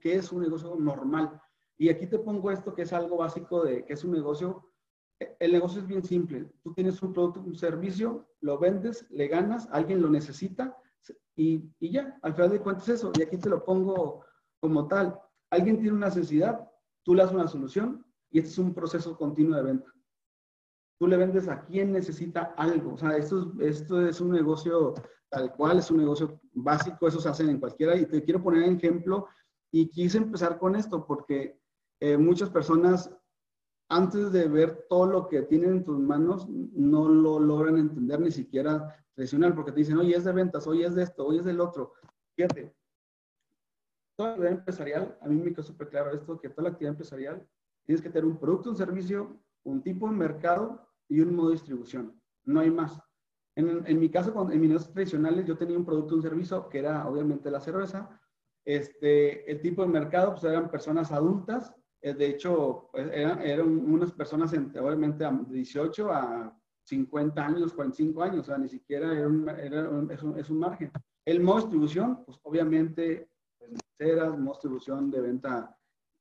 qué 0.00 0.14
es 0.14 0.32
un 0.32 0.40
negocio 0.40 0.76
normal. 0.76 1.38
Y 1.76 1.90
aquí 1.90 2.06
te 2.06 2.18
pongo 2.18 2.50
esto 2.50 2.74
que 2.74 2.80
es 2.80 2.94
algo 2.94 3.18
básico 3.18 3.62
de 3.62 3.84
que 3.84 3.92
es 3.92 4.02
un 4.04 4.12
negocio. 4.12 4.72
El 5.38 5.52
negocio 5.52 5.82
es 5.82 5.86
bien 5.86 6.02
simple. 6.02 6.50
Tú 6.62 6.72
tienes 6.72 7.02
un 7.02 7.12
producto, 7.12 7.40
un 7.40 7.56
servicio, 7.56 8.26
lo 8.40 8.58
vendes, 8.58 9.06
le 9.10 9.28
ganas, 9.28 9.68
alguien 9.70 10.00
lo 10.00 10.08
necesita, 10.08 10.78
y, 11.42 11.90
ya, 11.90 12.18
al 12.20 12.34
final 12.34 12.50
de 12.50 12.60
cuentas 12.60 12.86
eso, 12.90 13.12
y 13.18 13.22
aquí 13.22 13.38
te 13.38 13.48
lo 13.48 13.64
pongo 13.64 14.22
como 14.60 14.86
tal. 14.88 15.18
Alguien 15.50 15.78
tiene 15.78 15.96
una 15.96 16.08
necesidad, 16.08 16.68
tú 17.02 17.14
le 17.14 17.22
das 17.22 17.32
una 17.32 17.48
solución 17.48 18.04
y 18.30 18.40
este 18.40 18.50
es 18.50 18.58
un 18.58 18.74
proceso 18.74 19.16
continuo 19.16 19.56
de 19.56 19.62
venta. 19.62 19.90
Tú 20.98 21.06
le 21.06 21.16
vendes 21.16 21.48
a 21.48 21.64
quien 21.64 21.92
necesita 21.92 22.54
algo. 22.58 22.92
O 22.92 22.98
sea, 22.98 23.16
esto, 23.16 23.54
esto 23.58 24.06
es 24.06 24.20
un 24.20 24.32
negocio 24.32 24.92
tal 25.30 25.54
cual, 25.54 25.78
es 25.78 25.90
un 25.90 25.96
negocio 25.96 26.38
básico, 26.52 27.08
eso 27.08 27.20
se 27.20 27.30
hace 27.30 27.44
en 27.44 27.58
cualquiera. 27.58 27.96
Y 27.96 28.04
te 28.04 28.22
quiero 28.22 28.42
poner 28.42 28.68
un 28.68 28.76
ejemplo 28.76 29.26
y 29.72 29.88
quise 29.88 30.18
empezar 30.18 30.58
con 30.58 30.76
esto 30.76 31.06
porque 31.06 31.58
eh, 32.00 32.18
muchas 32.18 32.50
personas 32.50 33.10
antes 33.90 34.32
de 34.32 34.48
ver 34.48 34.86
todo 34.88 35.06
lo 35.06 35.28
que 35.28 35.42
tienen 35.42 35.70
en 35.70 35.84
tus 35.84 35.98
manos, 35.98 36.48
no 36.48 37.08
lo 37.08 37.40
logran 37.40 37.76
entender 37.76 38.20
ni 38.20 38.30
siquiera 38.30 38.96
tradicional, 39.14 39.54
porque 39.54 39.72
te 39.72 39.80
dicen, 39.80 39.98
oye, 39.98 40.16
es 40.16 40.24
de 40.24 40.32
ventas, 40.32 40.66
oye, 40.66 40.86
es 40.86 40.94
de 40.94 41.02
esto, 41.02 41.26
oye, 41.26 41.40
es 41.40 41.44
del 41.44 41.60
otro. 41.60 41.92
Fíjate, 42.36 42.72
toda 44.16 44.28
la 44.28 44.34
actividad 44.34 44.58
empresarial, 44.58 45.18
a 45.20 45.28
mí 45.28 45.34
me 45.34 45.50
quedó 45.50 45.64
súper 45.64 45.88
claro 45.88 46.12
esto, 46.12 46.40
que 46.40 46.48
toda 46.48 46.62
la 46.62 46.68
actividad 46.70 46.92
empresarial 46.92 47.46
tienes 47.84 48.00
que 48.00 48.10
tener 48.10 48.24
un 48.24 48.38
producto, 48.38 48.70
un 48.70 48.76
servicio, 48.76 49.42
un 49.64 49.82
tipo 49.82 50.08
de 50.08 50.14
mercado 50.14 50.88
y 51.08 51.20
un 51.20 51.34
modo 51.34 51.48
de 51.48 51.54
distribución. 51.54 52.18
No 52.44 52.60
hay 52.60 52.70
más. 52.70 53.00
En, 53.56 53.98
mi 53.98 54.08
caso, 54.08 54.32
en 54.50 54.60
mis 54.60 54.70
negocios 54.70 54.92
tradicionales, 54.92 55.44
yo 55.44 55.58
tenía 55.58 55.76
un 55.76 55.84
producto, 55.84 56.14
un 56.14 56.22
servicio, 56.22 56.68
que 56.68 56.78
era 56.78 57.06
obviamente 57.08 57.50
la 57.50 57.60
cerveza. 57.60 58.08
Este, 58.64 59.50
el 59.50 59.60
tipo 59.60 59.82
de 59.82 59.88
mercado, 59.88 60.30
pues 60.30 60.44
eran 60.44 60.70
personas 60.70 61.10
adultas. 61.10 61.74
Eh, 62.02 62.14
de 62.14 62.26
hecho, 62.30 62.88
pues, 62.92 63.10
eran, 63.12 63.40
eran, 63.42 63.68
unas 63.68 64.12
personas, 64.12 64.52
entre, 64.52 64.80
obviamente, 64.80 65.24
de 65.24 65.54
18 65.54 66.10
a 66.10 66.56
50 66.84 67.46
años, 67.46 67.72
45 67.72 68.22
años. 68.22 68.40
O 68.40 68.44
sea, 68.44 68.58
ni 68.58 68.68
siquiera 68.68 69.12
era 69.12 69.26
un, 69.26 69.48
era 69.48 69.88
un, 69.88 70.10
es, 70.10 70.22
un, 70.22 70.38
es 70.38 70.50
un 70.50 70.58
margen. 70.58 70.90
El 71.24 71.40
modo 71.40 71.58
distribución, 71.58 72.24
pues 72.24 72.38
obviamente, 72.42 73.28
pues, 73.58 73.70
modo 74.00 74.36
de 74.36 74.48
distribución 74.48 75.10
de 75.10 75.20
venta, 75.20 75.76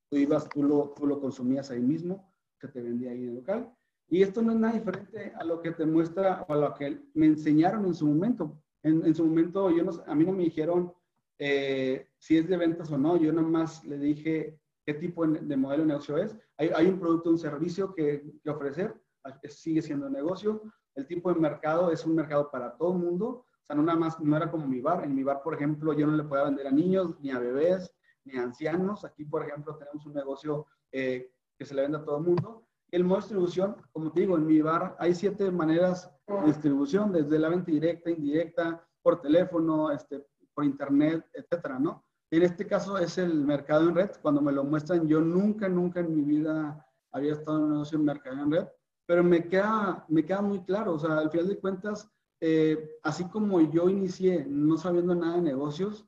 tú 0.10 0.18
ibas, 0.18 0.50
tú 0.50 0.64
lo, 0.64 0.94
tú 0.96 1.08
lo 1.08 1.20
consumías 1.20 1.72
ahí 1.72 1.82
mismo, 1.82 2.34
que 2.60 2.68
te 2.68 2.82
vendía 2.82 3.12
ahí 3.12 3.24
en 3.24 3.30
el 3.30 3.36
local. 3.36 3.74
Y 4.10 4.24
esto 4.24 4.42
no 4.42 4.52
es 4.52 4.58
nada 4.58 4.74
diferente 4.74 5.34
a 5.36 5.44
lo 5.44 5.62
que 5.62 5.72
te 5.72 5.86
muestra 5.86 6.46
o 6.48 6.54
a 6.54 6.58
lo 6.58 6.74
que 6.74 7.00
me 7.14 7.28
enseñaron 7.28 7.86
en 7.86 7.94
su 7.94 8.08
momento. 8.08 8.62
En, 8.82 9.06
en 9.06 9.14
su 9.14 9.26
momento, 9.26 9.70
yo 9.70 9.84
no, 9.84 9.92
a 10.06 10.16
mí 10.16 10.26
no 10.26 10.32
me 10.32 10.44
dijeron 10.44 10.94
eh, 11.42 12.10
si 12.18 12.38
es 12.38 12.50
de 12.50 12.58
ventas 12.58 12.92
o 12.92 12.98
no, 12.98 13.16
yo 13.16 13.32
nada 13.32 13.48
más 13.48 13.86
le 13.86 13.98
dije 13.98 14.60
qué 14.90 14.96
tipo 14.96 15.28
de, 15.28 15.40
de 15.42 15.56
modelo 15.56 15.84
de 15.84 15.90
negocio 15.90 16.18
es. 16.18 16.36
Hay, 16.58 16.70
hay, 16.76 16.88
un 16.88 17.00
producto, 17.00 17.30
un 17.30 17.38
servicio 17.38 17.94
que, 17.94 18.24
que 18.44 18.50
ofrecer, 18.50 19.00
sigue 19.48 19.84
siendo 19.84 20.10
negocio. 20.10 20.64
El 20.96 21.06
tipo 21.06 21.32
de 21.32 21.40
mercado 21.40 21.92
es 21.92 22.04
un 22.06 22.16
mercado 22.16 22.50
para 22.50 22.76
todo 22.76 22.94
el 22.94 23.00
mundo. 23.00 23.28
O 23.28 23.46
sea, 23.68 23.76
no 23.76 23.84
nada 23.84 24.00
más, 24.00 24.20
no 24.20 24.36
era 24.36 24.50
como 24.50 24.66
mi 24.66 24.82
bar. 24.82 25.04
En 25.04 25.14
mi 25.14 25.22
bar, 25.22 25.42
por 25.44 25.54
ejemplo, 25.54 25.94
yo 25.94 26.08
no 26.08 26.18
le 26.18 26.24
podía 26.24 26.46
vender 26.46 26.66
a 26.66 26.72
niños, 26.72 27.20
ni 27.20 27.30
a 27.30 27.38
bebés, 27.38 27.94
ni 28.26 28.40
a 28.40 28.44
ancianos. 28.44 29.06
Aquí, 29.06 29.26
por 29.26 29.44
ejemplo, 29.44 29.78
tenemos 29.78 30.04
un 30.08 30.14
negocio 30.14 30.66
eh, 30.92 31.32
que 31.56 31.66
se 31.66 31.76
le 31.76 31.84
vende 31.84 32.00
a 32.00 32.04
todo 32.04 32.18
el 32.18 32.24
mundo. 32.24 32.66
El 32.90 33.04
modo 33.04 33.18
de 33.18 33.22
distribución, 33.26 33.76
como 33.92 34.12
te 34.12 34.22
digo, 34.22 34.38
en 34.38 34.48
mi 34.48 34.60
bar 34.62 34.96
hay 34.98 35.14
siete 35.14 35.52
maneras 35.52 36.12
de 36.26 36.48
distribución, 36.48 37.12
desde 37.12 37.38
la 37.38 37.50
venta 37.50 37.70
directa, 37.70 38.10
indirecta, 38.10 38.84
por 39.04 39.22
teléfono, 39.22 39.92
este, 39.92 40.26
por 40.56 40.66
internet, 40.66 41.24
etcétera, 41.32 41.78
¿no? 41.78 42.04
En 42.32 42.44
este 42.44 42.68
caso 42.68 42.98
es 42.98 43.18
el 43.18 43.34
mercado 43.44 43.90
en 43.90 43.96
red. 43.96 44.12
Cuando 44.22 44.42
me 44.42 44.52
lo 44.52 44.64
muestran, 44.64 45.08
yo 45.08 45.20
nunca, 45.20 45.68
nunca 45.68 46.00
en 46.00 46.16
mi 46.16 46.24
vida 46.24 46.86
había 47.12 47.34
estado 47.34 47.58
en 47.58 47.64
un 47.64 47.72
negocio 47.72 47.98
en 47.98 48.06
mercado 48.06 48.44
en 48.44 48.52
red, 48.52 48.68
pero 49.08 49.24
me 49.24 49.48
queda, 49.48 50.06
me 50.10 50.24
queda 50.24 50.42
muy 50.42 50.64
claro. 50.64 50.94
O 50.94 51.00
sea, 51.00 51.18
al 51.18 51.32
final 51.32 51.48
de 51.48 51.60
cuentas, 51.60 52.10
eh, 52.40 52.98
así 53.04 53.26
como 53.30 53.60
yo 53.62 53.90
inicié 53.90 54.46
no 54.48 54.78
sabiendo 54.78 55.16
nada 55.16 55.36
de 55.36 55.42
negocios, 55.42 56.06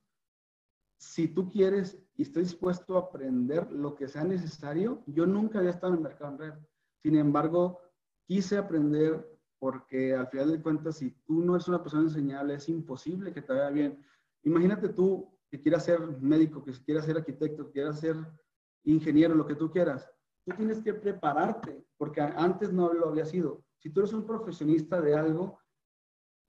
si 0.98 1.28
tú 1.28 1.50
quieres 1.50 1.98
y 2.16 2.22
estás 2.22 2.44
dispuesto 2.44 2.96
a 2.96 3.02
aprender 3.02 3.72
lo 3.72 3.96
que 3.96 4.08
sea 4.08 4.24
necesario, 4.24 5.02
yo 5.08 5.26
nunca 5.26 5.58
había 5.58 5.72
estado 5.72 5.94
en 5.94 5.98
el 5.98 6.04
mercado 6.04 6.34
en 6.34 6.38
red. 6.38 6.54
Sin 7.02 7.16
embargo, 7.16 7.80
quise 8.28 8.58
aprender 8.58 9.28
porque 9.58 10.14
al 10.16 10.28
final 10.28 10.52
de 10.52 10.62
cuentas, 10.62 10.98
si 10.98 11.12
tú 11.26 11.42
no 11.42 11.56
eres 11.56 11.68
una 11.68 11.82
persona 11.82 12.04
enseñable, 12.04 12.54
es 12.54 12.70
imposible 12.70 13.34
que 13.34 13.42
te 13.42 13.54
vaya 13.54 13.72
bien. 13.72 14.06
Imagínate 14.44 14.90
tú 14.90 15.28
que 15.52 15.62
quieras 15.62 15.84
ser 15.86 16.00
médico, 16.22 16.64
que 16.64 16.72
quieras 16.86 17.06
ser 17.06 17.18
arquitecto, 17.18 17.68
que 17.68 17.74
quieras 17.74 18.00
ser 18.00 18.16
ingeniero, 18.86 19.36
lo 19.36 19.46
que 19.46 19.56
tú 19.56 19.70
quieras. 19.70 20.10
Tú 20.46 20.56
tienes 20.56 20.80
que 20.82 20.94
prepararte, 20.94 21.86
porque 21.98 22.22
antes 22.22 22.72
no 22.72 22.92
lo 22.94 23.10
había 23.10 23.26
sido. 23.26 23.64
Si 23.78 23.90
tú 23.90 24.00
eres 24.00 24.14
un 24.14 24.26
profesionista 24.26 25.02
de 25.02 25.14
algo, 25.14 25.60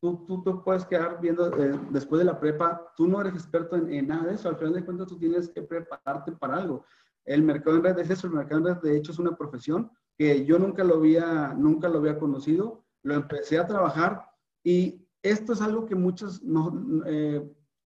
tú, 0.00 0.24
tú, 0.26 0.42
tú 0.42 0.62
puedes 0.62 0.86
quedar 0.86 1.20
viendo 1.20 1.54
eh, 1.58 1.78
después 1.90 2.20
de 2.20 2.24
la 2.24 2.38
prepa, 2.38 2.92
tú 2.96 3.06
no 3.08 3.20
eres 3.20 3.34
experto 3.34 3.76
en, 3.76 3.92
en, 3.92 4.06
nada 4.06 4.28
de 4.28 4.34
eso. 4.34 4.48
Al 4.48 4.56
final 4.56 4.74
de 4.74 4.84
cuentas, 4.84 5.08
tú 5.08 5.18
tienes 5.18 5.48
que 5.48 5.62
prepararte 5.62 6.32
para 6.32 6.56
algo. 6.56 6.84
El 7.24 7.42
mercado 7.42 7.76
en 7.76 7.84
red 7.84 7.98
es 7.98 8.10
eso, 8.10 8.28
el 8.28 8.34
mercado 8.34 8.60
en 8.60 8.74
red 8.74 8.82
de 8.82 8.96
hecho 8.96 9.12
es 9.12 9.18
una 9.18 9.36
profesión 9.36 9.90
que 10.16 10.44
yo 10.44 10.58
nunca 10.58 10.84
lo 10.84 10.96
había, 10.96 11.54
nunca 11.54 11.88
lo 11.88 11.98
había 11.98 12.18
conocido, 12.18 12.84
lo 13.02 13.14
empecé 13.14 13.58
a 13.58 13.66
trabajar 13.66 14.24
y 14.62 15.06
esto 15.22 15.52
es 15.52 15.60
algo 15.60 15.86
que 15.86 15.94
muchos 15.94 16.42
no, 16.42 17.04
eh, 17.06 17.48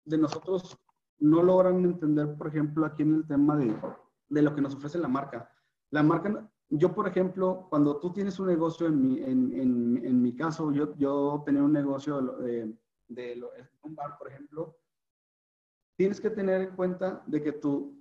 de 0.05 0.17
nosotros 0.17 0.77
no 1.19 1.41
logran 1.41 1.83
entender, 1.83 2.35
por 2.35 2.47
ejemplo, 2.47 2.85
aquí 2.85 3.03
en 3.03 3.15
el 3.15 3.27
tema 3.27 3.55
de, 3.57 3.75
de, 4.29 4.41
lo 4.41 4.53
que 4.53 4.61
nos 4.61 4.75
ofrece 4.75 4.97
la 4.97 5.07
marca. 5.07 5.49
La 5.91 6.03
marca, 6.03 6.49
yo, 6.69 6.93
por 6.93 7.07
ejemplo, 7.07 7.67
cuando 7.69 7.99
tú 7.99 8.11
tienes 8.11 8.39
un 8.39 8.47
negocio, 8.47 8.87
en 8.87 9.01
mi, 9.01 9.19
en, 9.21 10.01
en, 10.03 10.21
mi 10.21 10.35
caso, 10.35 10.71
yo, 10.71 10.95
yo 10.97 11.43
tenía 11.45 11.63
un 11.63 11.71
negocio 11.71 12.21
de, 12.21 12.75
de, 13.07 13.23
de, 13.35 13.43
un 13.83 13.95
bar, 13.95 14.17
por 14.17 14.27
ejemplo, 14.27 14.75
tienes 15.95 16.19
que 16.19 16.29
tener 16.29 16.61
en 16.61 16.75
cuenta 16.75 17.23
de 17.27 17.41
que 17.41 17.51
tu, 17.51 17.95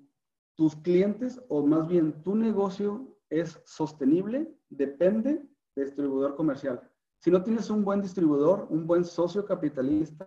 tus 0.57 0.75
clientes, 0.77 1.41
o 1.49 1.67
más 1.67 1.87
bien 1.87 2.23
tu 2.23 2.35
negocio, 2.35 3.17
es 3.29 3.61
sostenible, 3.65 4.55
depende 4.69 5.43
de 5.75 5.85
distribuidor 5.85 6.37
comercial. 6.37 6.81
Si 7.19 7.31
no 7.31 7.43
tienes 7.43 7.71
un 7.71 7.85
buen 7.85 8.03
distribuidor, 8.03 8.67
un 8.69 8.87
buen 8.87 9.05
socio 9.05 9.45
capitalista, 9.45 10.25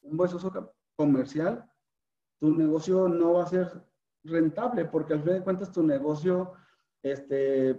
un 0.00 0.16
buen 0.16 0.30
socio 0.30 0.72
comercial, 0.96 1.68
tu 2.42 2.50
negocio 2.50 3.06
no 3.06 3.34
va 3.34 3.44
a 3.44 3.46
ser 3.46 3.70
rentable, 4.24 4.84
porque 4.86 5.12
al 5.12 5.22
fin 5.22 5.34
de 5.34 5.44
cuentas 5.44 5.70
tu 5.70 5.80
negocio 5.80 6.54
este, 7.00 7.70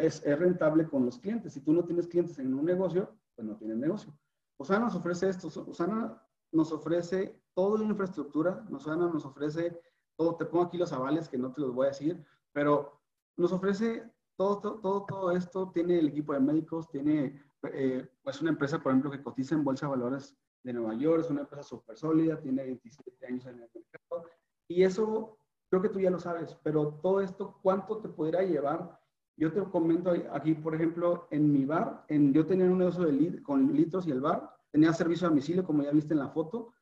es, 0.00 0.20
es, 0.26 0.38
rentable 0.38 0.88
con 0.88 1.06
los 1.06 1.20
clientes. 1.20 1.52
Si 1.52 1.60
tú 1.60 1.72
no 1.72 1.84
tienes 1.84 2.08
clientes 2.08 2.40
en 2.40 2.54
un 2.54 2.64
negocio, 2.64 3.16
pues 3.36 3.46
no 3.46 3.56
tienes 3.56 3.76
negocio. 3.76 4.12
Osana 4.56 4.86
nos 4.86 4.96
ofrece 4.96 5.28
esto. 5.28 5.46
Osana 5.46 6.20
nos 6.50 6.72
ofrece 6.72 7.40
toda 7.54 7.78
la 7.78 7.84
infraestructura. 7.84 8.66
Osana 8.72 9.06
nos 9.06 9.24
ofrece 9.24 9.80
todo. 10.16 10.34
Te 10.34 10.46
pongo 10.46 10.64
aquí 10.64 10.76
los 10.76 10.92
avales 10.92 11.28
que 11.28 11.38
no 11.38 11.52
te 11.52 11.60
los 11.60 11.72
voy 11.72 11.86
a 11.86 11.90
decir, 11.90 12.20
pero 12.52 13.00
nos 13.36 13.52
ofrece 13.52 14.02
todo, 14.36 14.58
todo, 14.58 15.06
todo, 15.06 15.30
esto. 15.30 15.70
Tiene 15.72 16.00
el 16.00 16.08
equipo 16.08 16.32
de 16.32 16.40
médicos, 16.40 16.90
tiene 16.90 17.40
eh, 17.72 18.08
pues 18.24 18.40
una 18.42 18.50
empresa, 18.50 18.82
por 18.82 18.90
ejemplo, 18.90 19.12
que 19.12 19.22
cotiza 19.22 19.54
en 19.54 19.62
Bolsa 19.62 19.86
de 19.86 19.90
Valores 19.90 20.36
de 20.62 20.72
Nueva 20.72 20.94
York, 20.94 21.22
es 21.24 21.30
una 21.30 21.42
empresa 21.42 21.62
súper 21.62 21.96
sólida, 21.96 22.40
tiene 22.40 22.64
27 22.64 23.26
años 23.26 23.46
en 23.46 23.54
el 23.54 23.70
mercado. 23.74 24.30
Y 24.68 24.82
eso 24.82 25.38
creo 25.70 25.82
que 25.82 25.88
tú 25.88 26.00
ya 26.00 26.10
lo 26.10 26.18
sabes, 26.18 26.56
pero 26.62 26.98
todo 27.02 27.20
esto, 27.20 27.58
¿cuánto 27.62 27.98
te 27.98 28.08
podría 28.08 28.42
llevar? 28.42 28.98
Yo 29.36 29.52
te 29.52 29.62
comento 29.70 30.12
aquí, 30.32 30.54
por 30.54 30.74
ejemplo, 30.74 31.28
en 31.30 31.52
mi 31.52 31.64
bar, 31.64 32.04
en, 32.08 32.32
yo 32.32 32.44
tenía 32.46 32.66
un 32.66 32.78
negocio 32.78 33.04
de 33.04 33.12
lit, 33.12 33.42
con 33.42 33.72
litros 33.72 34.06
y 34.06 34.10
el 34.10 34.20
bar, 34.20 34.50
tenía 34.72 34.92
servicio 34.92 35.26
a 35.26 35.30
domicilio, 35.30 35.64
como 35.64 35.82
ya 35.82 35.92
viste 35.92 36.14
en 36.14 36.20
la 36.20 36.28
foto. 36.28 36.74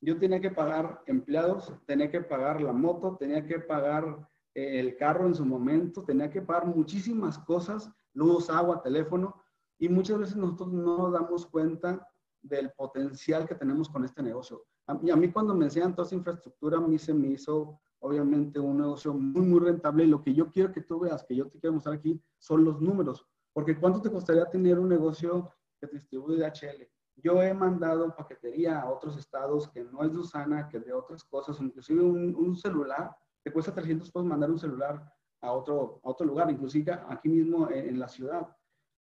Yo 0.00 0.18
tenía 0.18 0.40
que 0.40 0.50
pagar 0.50 1.02
empleados, 1.06 1.72
tenía 1.86 2.10
que 2.10 2.20
pagar 2.20 2.60
la 2.60 2.72
moto, 2.72 3.16
tenía 3.16 3.46
que 3.46 3.60
pagar 3.60 4.28
eh, 4.54 4.80
el 4.80 4.96
carro 4.96 5.26
en 5.26 5.34
su 5.34 5.46
momento, 5.46 6.04
tenía 6.04 6.30
que 6.30 6.42
pagar 6.42 6.66
muchísimas 6.66 7.38
cosas, 7.38 7.90
luz, 8.12 8.50
agua, 8.50 8.82
teléfono, 8.82 9.40
y 9.78 9.88
muchas 9.88 10.18
veces 10.18 10.36
nosotros 10.36 10.72
no 10.72 10.98
nos 10.98 11.12
damos 11.12 11.46
cuenta 11.46 12.06
del 12.44 12.70
potencial 12.72 13.48
que 13.48 13.54
tenemos 13.54 13.88
con 13.88 14.04
este 14.04 14.22
negocio. 14.22 14.64
A 14.86 14.94
mí, 14.94 15.10
a 15.10 15.16
mí 15.16 15.32
cuando 15.32 15.54
me 15.54 15.64
enseñan 15.64 15.94
toda 15.94 16.06
esa 16.06 16.14
infraestructura, 16.14 16.76
a 16.76 16.80
mí 16.80 16.98
se 16.98 17.14
me 17.14 17.28
hizo 17.28 17.80
obviamente 18.00 18.60
un 18.60 18.76
negocio 18.76 19.14
muy, 19.14 19.42
muy 19.42 19.60
rentable 19.60 20.04
y 20.04 20.08
lo 20.08 20.22
que 20.22 20.34
yo 20.34 20.50
quiero 20.50 20.70
que 20.72 20.82
tú 20.82 21.00
veas, 21.00 21.24
que 21.24 21.34
yo 21.34 21.48
te 21.48 21.58
quiero 21.58 21.72
mostrar 21.72 21.96
aquí, 21.96 22.22
son 22.38 22.64
los 22.64 22.80
números. 22.80 23.26
Porque 23.54 23.78
¿cuánto 23.78 24.02
te 24.02 24.10
costaría 24.10 24.44
tener 24.50 24.78
un 24.78 24.90
negocio 24.90 25.50
que 25.80 25.86
te 25.86 25.96
distribuye 25.96 26.36
DHL? 26.36 26.86
Yo 27.16 27.42
he 27.42 27.54
mandado 27.54 28.14
paquetería 28.14 28.80
a 28.80 28.90
otros 28.90 29.16
estados 29.16 29.68
que 29.68 29.84
no 29.84 30.02
es 30.02 30.12
de 30.12 30.18
Usana, 30.18 30.68
que 30.68 30.80
de 30.80 30.92
otras 30.92 31.24
cosas, 31.24 31.58
inclusive 31.60 32.02
un, 32.02 32.56
celular, 32.56 33.16
te 33.42 33.50
cuesta 33.50 33.72
300 33.72 34.10
puedes 34.10 34.28
mandar 34.28 34.50
un 34.50 34.58
celular 34.58 35.02
a 35.40 35.52
otro, 35.52 36.00
a 36.02 36.10
otro 36.10 36.26
lugar, 36.26 36.50
inclusive 36.50 36.92
aquí 37.08 37.30
mismo 37.30 37.70
en, 37.70 37.88
en 37.88 37.98
la 37.98 38.08
ciudad. 38.08 38.54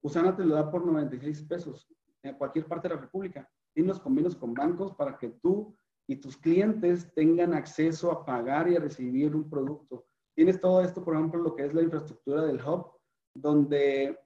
Usana 0.02 0.34
te 0.34 0.44
lo 0.44 0.56
da 0.56 0.68
por 0.70 0.84
96 0.84 1.42
pesos 1.42 1.88
en 2.22 2.34
cualquier 2.34 2.66
parte 2.66 2.88
de 2.88 2.94
la 2.94 3.00
República. 3.00 3.48
Tienes 3.74 3.98
convenios 3.98 4.36
con 4.36 4.54
bancos 4.54 4.94
para 4.94 5.18
que 5.18 5.28
tú 5.28 5.76
y 6.06 6.16
tus 6.16 6.36
clientes 6.36 7.12
tengan 7.14 7.54
acceso 7.54 8.10
a 8.10 8.24
pagar 8.24 8.68
y 8.68 8.76
a 8.76 8.80
recibir 8.80 9.36
un 9.36 9.48
producto. 9.48 10.06
Tienes 10.34 10.60
todo 10.60 10.80
esto, 10.80 11.04
por 11.04 11.14
ejemplo, 11.14 11.42
lo 11.42 11.54
que 11.54 11.66
es 11.66 11.74
la 11.74 11.82
infraestructura 11.82 12.42
del 12.42 12.60
hub, 12.64 12.92
donde 13.34 14.18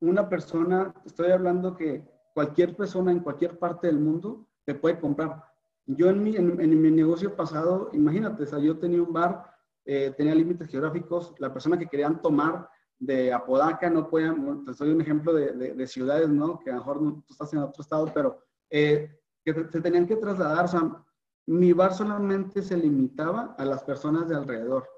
una 0.00 0.28
persona, 0.28 0.92
estoy 1.06 1.30
hablando 1.30 1.76
que 1.76 2.04
cualquier 2.34 2.76
persona 2.76 3.12
en 3.12 3.20
cualquier 3.20 3.58
parte 3.58 3.86
del 3.86 3.98
mundo 3.98 4.48
te 4.64 4.74
puede 4.74 4.98
comprar. 4.98 5.44
Yo 5.86 6.10
en 6.10 6.22
mi, 6.22 6.36
en, 6.36 6.82
mi 6.82 6.90
negocio 6.90 7.34
pasado, 7.34 7.90
imagínate, 7.92 8.44
o 8.44 8.58
yo 8.58 8.78
tenía 8.78 9.02
un 9.02 9.12
bar, 9.12 9.50
eh, 9.84 10.12
tenía 10.16 10.34
límites 10.34 10.68
geográficos, 10.68 11.34
la 11.38 11.52
persona 11.52 11.78
que 11.78 11.88
querían 11.88 12.20
tomar 12.22 12.68
de 13.02 13.32
Apodaca 13.32 13.90
no 13.90 14.08
podían, 14.08 14.64
te 14.64 14.72
doy 14.72 14.92
un 14.92 15.00
ejemplo 15.00 15.34
de, 15.34 15.74
de, 15.74 15.86
ciudades, 15.88 16.28
¿no? 16.28 16.60
Que 16.60 16.70
a 16.70 16.74
lo 16.74 16.78
mejor 16.78 16.98
tú 17.00 17.32
estás 17.32 17.52
en 17.52 17.58
otro 17.58 17.82
estado, 17.82 18.08
pero 18.14 18.44
eh, 18.70 19.18
que 19.44 19.52
se 19.52 19.80
tenían 19.80 20.06
que 20.06 20.14
trasladar, 20.14 20.66
o 20.66 20.68
sea, 20.68 21.04
mi 21.46 21.72
bar 21.72 21.92
solamente 21.94 22.62
se 22.62 22.76
limitaba 22.76 23.56
a 23.58 23.64
las 23.64 23.82
personas 23.82 24.28
de 24.28 24.36
alrededor. 24.36 24.88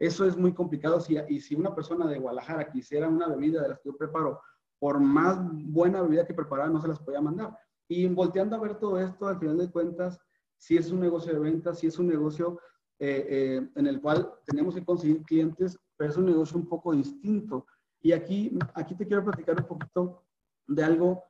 Eso 0.00 0.24
es 0.24 0.36
muy 0.36 0.54
complicado. 0.54 1.00
Si, 1.00 1.16
y 1.28 1.40
si 1.40 1.54
una 1.54 1.72
persona 1.72 2.08
de 2.08 2.18
Guadalajara 2.18 2.68
quisiera 2.68 3.08
una 3.08 3.28
bebida 3.28 3.62
de 3.62 3.68
las 3.68 3.78
que 3.78 3.90
yo 3.90 3.96
preparo, 3.96 4.40
por 4.80 4.98
más 4.98 5.38
buena 5.52 6.02
bebida 6.02 6.26
que 6.26 6.34
preparara, 6.34 6.68
no 6.68 6.82
se 6.82 6.88
las 6.88 6.98
podía 6.98 7.20
mandar. 7.20 7.56
Y 7.86 8.08
volteando 8.08 8.56
a 8.56 8.60
ver 8.60 8.74
todo 8.80 8.98
esto, 8.98 9.28
al 9.28 9.38
final 9.38 9.58
de 9.58 9.70
cuentas, 9.70 10.18
si 10.56 10.76
es 10.76 10.90
un 10.90 10.98
negocio 10.98 11.32
de 11.32 11.38
ventas, 11.38 11.78
si 11.78 11.86
es 11.86 11.96
un 11.96 12.08
negocio 12.08 12.58
eh, 12.98 13.24
eh, 13.28 13.70
en 13.76 13.86
el 13.86 14.00
cual 14.00 14.32
tenemos 14.44 14.74
que 14.74 14.84
conseguir 14.84 15.22
clientes, 15.22 15.78
pero 15.96 16.10
es 16.10 16.16
un 16.16 16.26
negocio 16.26 16.56
un 16.56 16.68
poco 16.68 16.92
distinto. 16.92 17.66
Y 18.00 18.12
aquí, 18.12 18.56
aquí 18.74 18.94
te 18.94 19.06
quiero 19.06 19.24
platicar 19.24 19.60
un 19.60 19.66
poquito 19.66 20.24
de 20.66 20.84
algo 20.84 21.24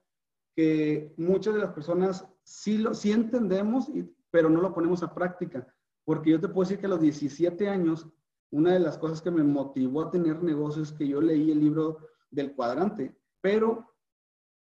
que 0.55 1.15
muchas 1.17 1.55
de 1.55 1.61
las 1.61 1.73
personas 1.73 2.27
sí, 2.43 2.79
lo, 2.79 2.95
sí 2.95 3.13
entendemos, 3.13 3.91
pero 4.31 4.49
no 4.49 4.61
lo 4.61 4.75
ponemos 4.75 5.03
a 5.03 5.15
práctica. 5.15 5.67
Porque 6.05 6.31
yo 6.31 6.41
te 6.41 6.49
puedo 6.49 6.69
decir 6.69 6.79
que 6.79 6.87
a 6.87 6.91
los 6.91 7.01
17 7.01 7.69
años, 7.69 8.09
una 8.51 8.73
de 8.73 8.81
las 8.81 8.97
cosas 8.97 9.21
que 9.21 9.31
me 9.31 9.43
motivó 9.43 10.03
a 10.03 10.11
tener 10.11 10.43
negocios 10.43 10.91
es 10.91 10.97
que 10.97 11.09
yo 11.09 11.21
leí 11.21 11.51
el 11.51 11.61
libro 11.61 11.99
del 12.31 12.55
cuadrante, 12.55 13.19
pero 13.41 13.93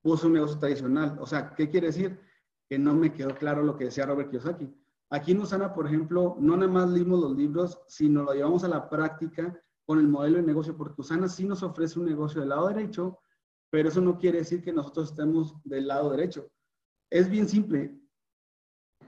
puse 0.01 0.27
un 0.27 0.33
negocio 0.33 0.59
tradicional. 0.59 1.17
O 1.19 1.25
sea, 1.25 1.53
¿qué 1.55 1.69
quiere 1.69 1.87
decir? 1.87 2.19
Que 2.69 2.77
no 2.77 2.93
me 2.93 3.13
quedó 3.13 3.35
claro 3.35 3.63
lo 3.63 3.75
que 3.75 3.85
decía 3.85 4.05
Robert 4.05 4.29
Kiyosaki. 4.29 4.73
Aquí 5.09 5.31
en 5.31 5.41
Usana, 5.41 5.73
por 5.73 5.87
ejemplo, 5.87 6.37
no 6.39 6.55
nada 6.55 6.71
más 6.71 6.89
leímos 6.89 7.19
los 7.19 7.35
libros, 7.35 7.81
sino 7.87 8.23
lo 8.23 8.33
llevamos 8.33 8.63
a 8.63 8.67
la 8.67 8.89
práctica 8.89 9.59
con 9.85 9.99
el 9.99 10.07
modelo 10.07 10.37
de 10.37 10.43
negocio, 10.43 10.77
porque 10.77 11.01
Usana 11.01 11.27
sí 11.27 11.45
nos 11.45 11.63
ofrece 11.63 11.99
un 11.99 12.05
negocio 12.05 12.41
del 12.41 12.49
lado 12.49 12.67
derecho, 12.67 13.19
pero 13.69 13.89
eso 13.89 14.01
no 14.01 14.17
quiere 14.17 14.39
decir 14.39 14.63
que 14.63 14.71
nosotros 14.71 15.09
estemos 15.09 15.55
del 15.63 15.87
lado 15.87 16.11
derecho. 16.11 16.49
Es 17.09 17.29
bien 17.29 17.47
simple. 17.49 17.99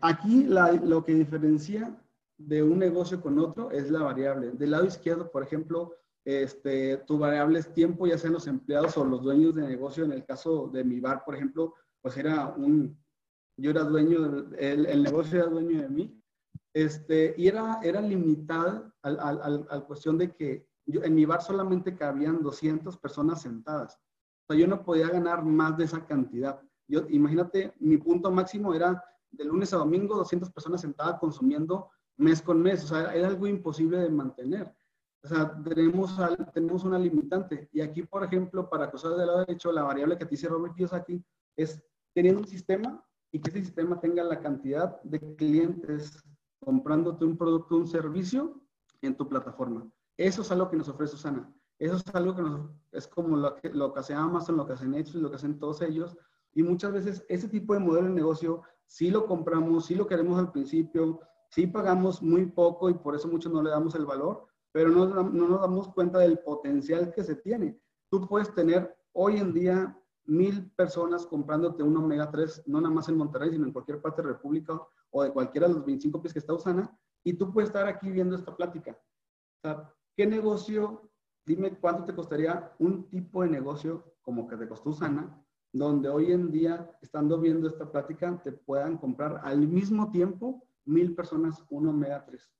Aquí 0.01 0.43
lo 0.43 1.03
que 1.03 1.13
diferencia 1.13 2.01
de 2.37 2.63
un 2.63 2.79
negocio 2.79 3.21
con 3.21 3.39
otro 3.39 3.71
es 3.71 3.89
la 3.89 4.03
variable. 4.03 4.51
Del 4.51 4.71
lado 4.71 4.85
izquierdo, 4.85 5.31
por 5.31 5.43
ejemplo, 5.43 5.95
este, 6.25 6.97
tu 7.05 7.17
variable 7.17 7.59
es 7.59 7.73
tiempo, 7.73 8.07
ya 8.07 8.17
sean 8.17 8.33
los 8.33 8.47
empleados 8.47 8.97
o 8.97 9.05
los 9.05 9.21
dueños 9.21 9.55
de 9.55 9.67
negocio. 9.67 10.03
En 10.03 10.11
el 10.11 10.25
caso 10.25 10.67
de 10.73 10.83
mi 10.83 10.99
bar, 10.99 11.23
por 11.23 11.35
ejemplo, 11.35 11.75
pues 12.01 12.17
era 12.17 12.47
un, 12.47 12.97
yo 13.57 13.71
era 13.71 13.83
dueño, 13.83 14.51
el, 14.57 14.85
el 14.85 15.03
negocio 15.03 15.39
era 15.39 15.49
dueño 15.49 15.81
de 15.81 15.89
mí. 15.89 16.21
Este, 16.75 17.33
y 17.37 17.47
era, 17.47 17.79
era 17.81 18.01
limitada 18.01 18.93
al, 19.01 19.17
al, 19.21 19.65
al, 19.69 19.85
cuestión 19.85 20.17
de 20.17 20.35
que 20.35 20.67
yo, 20.85 21.01
en 21.03 21.15
mi 21.15 21.23
bar 21.23 21.41
solamente 21.41 21.95
cabían 21.95 22.43
200 22.43 22.97
personas 22.97 23.41
sentadas. 23.41 23.97
O 24.43 24.51
sea, 24.53 24.59
yo 24.59 24.67
no 24.67 24.83
podía 24.83 25.07
ganar 25.07 25.41
más 25.45 25.77
de 25.77 25.85
esa 25.85 26.05
cantidad. 26.05 26.59
Yo, 26.89 27.05
imagínate, 27.07 27.73
mi 27.79 27.95
punto 27.95 28.29
máximo 28.29 28.73
era 28.73 29.01
de 29.31 29.45
lunes 29.45 29.73
a 29.73 29.77
domingo 29.77 30.17
200 30.17 30.51
personas 30.51 30.81
sentadas 30.81 31.17
consumiendo 31.17 31.91
mes 32.17 32.41
con 32.41 32.61
mes. 32.61 32.83
O 32.83 32.87
sea, 32.87 33.15
era 33.15 33.29
algo 33.29 33.47
imposible 33.47 33.97
de 33.97 34.09
mantener. 34.09 34.75
O 35.23 35.29
sea, 35.29 35.57
tenemos, 35.63 36.13
tenemos 36.53 36.83
una 36.83 36.99
limitante. 36.99 37.69
Y 37.71 37.79
aquí, 37.79 38.03
por 38.03 38.25
ejemplo, 38.25 38.69
para 38.69 38.91
cosas 38.91 39.17
del 39.17 39.27
lado 39.27 39.39
derecho, 39.39 39.71
la 39.71 39.83
variable 39.83 40.17
que 40.17 40.25
te 40.25 40.31
dice 40.31 40.49
Robert 40.49 40.75
aquí 40.91 41.23
es 41.55 41.81
teniendo 42.13 42.41
un 42.41 42.47
sistema 42.47 43.01
y 43.31 43.39
que 43.39 43.49
ese 43.49 43.61
sistema 43.61 43.97
tenga 44.01 44.25
la 44.25 44.41
cantidad 44.41 45.01
de 45.03 45.35
clientes 45.37 46.21
comprándote 46.65 47.23
un 47.23 47.37
producto 47.37 47.77
un 47.77 47.87
servicio 47.87 48.59
en 49.01 49.15
tu 49.15 49.29
plataforma. 49.29 49.87
Eso 50.17 50.41
es 50.41 50.51
algo 50.51 50.69
que 50.69 50.77
nos 50.77 50.89
ofrece 50.89 51.15
Usana. 51.15 51.53
Eso 51.77 51.97
es 51.97 52.15
algo 52.15 52.35
que 52.35 52.41
nos, 52.41 52.69
es 52.91 53.07
como 53.07 53.37
lo 53.37 53.55
que, 53.55 53.69
lo 53.69 53.93
que 53.93 53.99
hace 53.99 54.13
Amazon, 54.13 54.57
lo 54.57 54.65
que 54.65 54.73
hace 54.73 54.87
Netflix, 54.87 55.21
lo 55.21 55.29
que 55.29 55.35
hacen 55.35 55.59
todos 55.59 55.81
ellos. 55.81 56.17
Y 56.53 56.63
muchas 56.63 56.91
veces 56.91 57.25
ese 57.29 57.47
tipo 57.47 57.73
de 57.73 57.79
modelo 57.79 58.07
de 58.07 58.13
negocio 58.13 58.63
sí 58.87 59.11
lo 59.11 59.25
compramos, 59.25 59.85
sí 59.85 59.95
lo 59.95 60.07
queremos 60.07 60.39
al 60.39 60.51
principio, 60.51 61.19
sí 61.49 61.67
pagamos 61.67 62.21
muy 62.21 62.45
poco 62.45 62.89
y 62.89 62.93
por 62.93 63.15
eso 63.15 63.27
muchos 63.27 63.51
no 63.51 63.61
le 63.61 63.69
damos 63.69 63.93
el 63.95 64.05
valor, 64.05 64.47
pero 64.71 64.89
no, 64.89 65.05
no 65.05 65.47
nos 65.47 65.61
damos 65.61 65.89
cuenta 65.89 66.19
del 66.19 66.39
potencial 66.39 67.13
que 67.13 67.23
se 67.23 67.35
tiene. 67.35 67.79
Tú 68.09 68.27
puedes 68.27 68.53
tener 68.53 68.95
hoy 69.11 69.37
en 69.37 69.53
día 69.53 69.97
mil 70.25 70.71
personas 70.71 71.25
comprándote 71.25 71.83
un 71.83 71.97
omega 71.97 72.29
3, 72.31 72.63
no 72.67 72.81
nada 72.81 72.93
más 72.93 73.09
en 73.09 73.17
Monterrey, 73.17 73.51
sino 73.51 73.65
en 73.65 73.73
cualquier 73.73 74.01
parte 74.01 74.21
de 74.21 74.29
República 74.29 74.81
o 75.11 75.23
de 75.23 75.31
cualquiera 75.31 75.67
de 75.67 75.73
los 75.73 75.85
25 75.85 76.21
pies 76.21 76.33
que 76.33 76.39
está 76.39 76.53
Usana, 76.53 76.97
y 77.23 77.33
tú 77.33 77.51
puedes 77.51 77.69
estar 77.69 77.87
aquí 77.87 78.09
viendo 78.11 78.35
esta 78.35 78.55
plática. 78.55 78.91
O 78.91 79.67
sea, 79.67 79.93
¿qué 80.15 80.25
negocio, 80.25 81.09
dime 81.45 81.77
cuánto 81.79 82.05
te 82.05 82.15
costaría 82.15 82.71
un 82.79 83.09
tipo 83.09 83.43
de 83.43 83.49
negocio 83.49 84.15
como 84.21 84.47
que 84.47 84.57
te 84.57 84.67
costó 84.67 84.91
Usana, 84.91 85.41
donde 85.71 86.09
hoy 86.09 86.31
en 86.31 86.51
día, 86.51 86.97
estando 87.01 87.39
viendo 87.39 87.67
esta 87.67 87.91
plática, 87.91 88.41
te 88.43 88.51
puedan 88.51 88.97
comprar 88.97 89.41
al 89.43 89.67
mismo 89.67 90.11
tiempo 90.11 90.63
mil 90.85 91.15
personas 91.15 91.63
un 91.69 91.87
omega 91.87 92.25
3? 92.25 92.51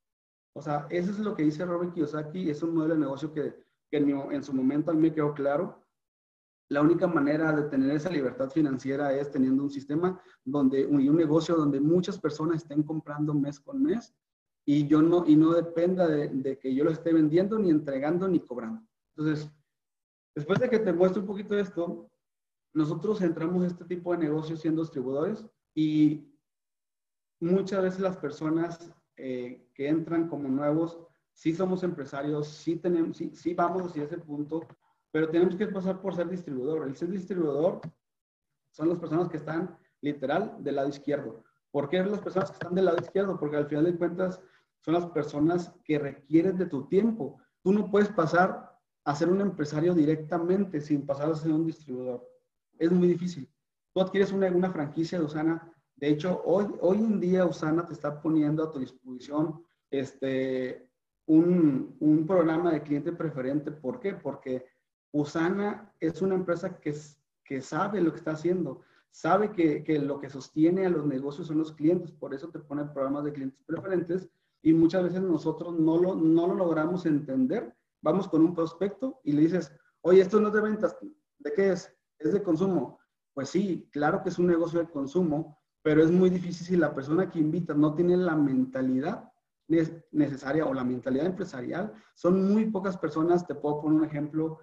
O 0.58 0.62
sea, 0.62 0.88
eso 0.90 1.12
es 1.12 1.20
lo 1.20 1.36
que 1.36 1.44
dice 1.44 1.66
Robert 1.66 1.94
Kiyosaki, 1.94 2.50
es 2.50 2.64
un 2.64 2.74
modelo 2.74 2.94
de 2.94 3.02
negocio 3.02 3.34
que, 3.34 3.66
en, 3.92 4.44
su 4.44 4.54
momento 4.54 4.92
a 4.92 4.94
mí 4.94 5.02
me 5.02 5.14
quedó 5.14 5.34
claro. 5.34 5.85
La 6.70 6.82
única 6.82 7.08
manera 7.08 7.52
de 7.52 7.70
tener 7.70 7.92
esa 7.92 8.10
libertad 8.10 8.50
financiera 8.50 9.14
es 9.14 9.32
teniendo 9.32 9.64
un 9.64 9.70
sistema 9.70 10.20
donde, 10.44 10.82
y 10.82 11.10
un 11.10 11.16
negocio 11.16 11.56
donde 11.56 11.80
muchas 11.80 12.20
personas 12.20 12.64
estén 12.64 12.82
comprando 12.84 13.34
mes 13.34 13.60
con 13.60 13.84
mes 13.84 14.14
y 14.66 14.88
yo 14.88 15.02
no, 15.02 15.26
y 15.28 15.36
no 15.36 15.54
dependa 15.54 16.08
de, 16.08 16.58
que 16.58 16.74
yo 16.74 16.84
lo 16.84 16.92
esté 16.92 17.14
vendiendo, 17.14 17.60
ni 17.60 17.70
entregando, 17.70 18.28
ni 18.28 18.40
cobrando. 18.40 18.82
Entonces, 19.16 19.52
después 20.34 20.60
de 20.60 20.70
que 20.70 20.80
te 20.80 20.92
muestro 20.92 21.22
un 21.22 21.28
poquito 21.28 21.58
esto, 21.58 22.10
nosotros 22.74 23.22
entramos 23.22 23.64
en 23.64 23.70
este 23.70 23.86
tipo 23.86 24.12
de 24.12 24.18
negocios 24.18 24.60
siendo 24.60 24.82
distribuidores 24.82 25.46
y 25.76 26.36
muchas 27.40 27.84
veces 27.84 28.00
las 28.00 28.18
personas 28.18 28.92
eh, 29.18 29.70
que 29.76 29.88
entran 29.88 30.28
como 30.28 30.50
nuevos, 30.50 31.00
sí 31.32 31.54
somos 31.54 31.84
empresarios, 31.84 32.48
sí, 32.48 32.78
tenemos, 32.78 33.18
sí, 33.18 33.32
sí 33.36 33.54
vamos 33.54 33.84
hacia 33.84 34.04
ese 34.04 34.18
punto, 34.18 34.62
pero 35.16 35.30
tenemos 35.30 35.56
que 35.56 35.68
pasar 35.68 36.02
por 36.02 36.14
ser 36.14 36.28
distribuidor. 36.28 36.86
El 36.86 36.98
ser 36.98 37.10
distribuidor 37.10 37.80
son 38.70 38.90
las 38.90 39.00
personas 39.00 39.30
que 39.30 39.38
están 39.38 39.78
literal 40.02 40.58
del 40.60 40.76
lado 40.76 40.90
izquierdo. 40.90 41.42
¿Por 41.72 41.88
qué 41.88 42.04
las 42.04 42.20
personas 42.20 42.50
que 42.50 42.56
están 42.56 42.76
del 42.76 42.84
lado 42.84 42.98
izquierdo? 43.02 43.40
Porque 43.40 43.56
al 43.56 43.66
final 43.66 43.86
de 43.86 43.96
cuentas 43.96 44.42
son 44.82 44.94
las 44.94 45.06
personas 45.06 45.74
que 45.86 46.00
requieren 46.00 46.58
de 46.58 46.66
tu 46.66 46.90
tiempo. 46.90 47.40
Tú 47.64 47.72
no 47.72 47.90
puedes 47.90 48.10
pasar 48.10 48.78
a 49.06 49.16
ser 49.16 49.30
un 49.30 49.40
empresario 49.40 49.94
directamente 49.94 50.82
sin 50.82 51.06
pasar 51.06 51.30
a 51.30 51.36
ser 51.36 51.54
un 51.54 51.66
distribuidor. 51.66 52.30
Es 52.78 52.92
muy 52.92 53.08
difícil. 53.08 53.50
Tú 53.94 54.02
adquieres 54.02 54.34
una, 54.34 54.48
una 54.48 54.70
franquicia 54.70 55.18
de 55.18 55.24
Usana 55.24 55.74
de 55.96 56.10
hecho, 56.10 56.44
hoy, 56.44 56.68
hoy 56.82 56.98
en 56.98 57.22
día 57.22 57.46
Usana 57.46 57.86
te 57.86 57.94
está 57.94 58.22
poniendo 58.22 58.66
a 58.66 58.72
tu 58.74 58.80
disposición 58.80 59.64
este, 59.90 60.90
un, 61.26 61.96
un 62.02 62.28
programa 62.28 62.74
de 62.74 62.84
cliente 62.84 63.14
preferente. 63.14 63.72
¿Por 63.72 64.02
qué? 64.02 64.14
Porque 64.14 64.75
Usana 65.16 65.94
es 66.02 66.22
una 66.22 66.36
empresa 66.36 66.78
que, 66.78 66.94
que 67.46 67.62
sabe 67.62 68.02
lo 68.02 68.12
que 68.12 68.18
está 68.18 68.32
haciendo, 68.32 68.82
sabe 69.12 69.54
que, 69.54 69.82
que, 69.82 69.98
lo 69.98 70.20
que 70.20 70.30
sostiene 70.30 70.86
a 70.86 70.90
los 70.90 71.06
negocios 71.06 71.48
son 71.48 71.60
los 71.60 71.72
clientes, 71.72 72.12
por 72.12 72.34
eso 72.34 72.50
te 72.50 72.60
pone 72.60 72.84
programas 72.84 73.24
de 73.24 73.32
clientes 73.32 73.64
preferentes 73.66 74.28
y 74.62 74.74
muchas 74.74 75.04
veces 75.04 75.22
nosotros 75.22 75.80
no 75.80 75.98
lo, 75.98 76.16
no 76.16 76.48
lo 76.48 76.56
logramos 76.56 77.06
entender. 77.06 77.74
Vamos 78.02 78.28
con 78.28 78.42
un 78.42 78.54
prospecto 78.54 79.22
y 79.24 79.32
le 79.32 79.44
dices, 79.44 79.72
oye, 80.02 80.20
esto 80.20 80.38
no 80.42 80.50
es 80.50 80.54
de 80.54 80.62
ventas, 80.62 80.98
¿de 81.40 81.54
qué 81.54 81.72
es? 81.72 81.96
Es 82.20 82.34
de 82.34 82.44
consumo. 82.44 83.00
Pues 83.34 83.48
sí, 83.50 83.88
claro 83.94 84.22
que 84.22 84.28
es 84.28 84.38
un 84.38 84.48
negocio 84.48 84.80
de 84.80 84.90
consumo, 84.90 85.58
pero 85.82 86.04
es 86.04 86.12
muy 86.12 86.30
difícil 86.30 86.68
si 86.68 86.76
la 86.76 86.94
persona 86.94 87.30
que 87.30 87.40
invita 87.40 87.74
no 87.74 87.96
tiene 87.96 88.18
la 88.18 88.36
mentalidad 88.36 89.32
necesaria 90.12 90.66
o 90.66 90.74
la 90.74 90.84
mentalidad 90.84 91.26
empresarial. 91.26 91.94
Son 92.16 92.54
muy 92.54 92.66
pocas 92.66 92.98
personas, 92.98 93.48
te 93.48 93.56
puedo 93.56 93.80
poner 93.80 94.00
un 94.00 94.06
ejemplo, 94.06 94.60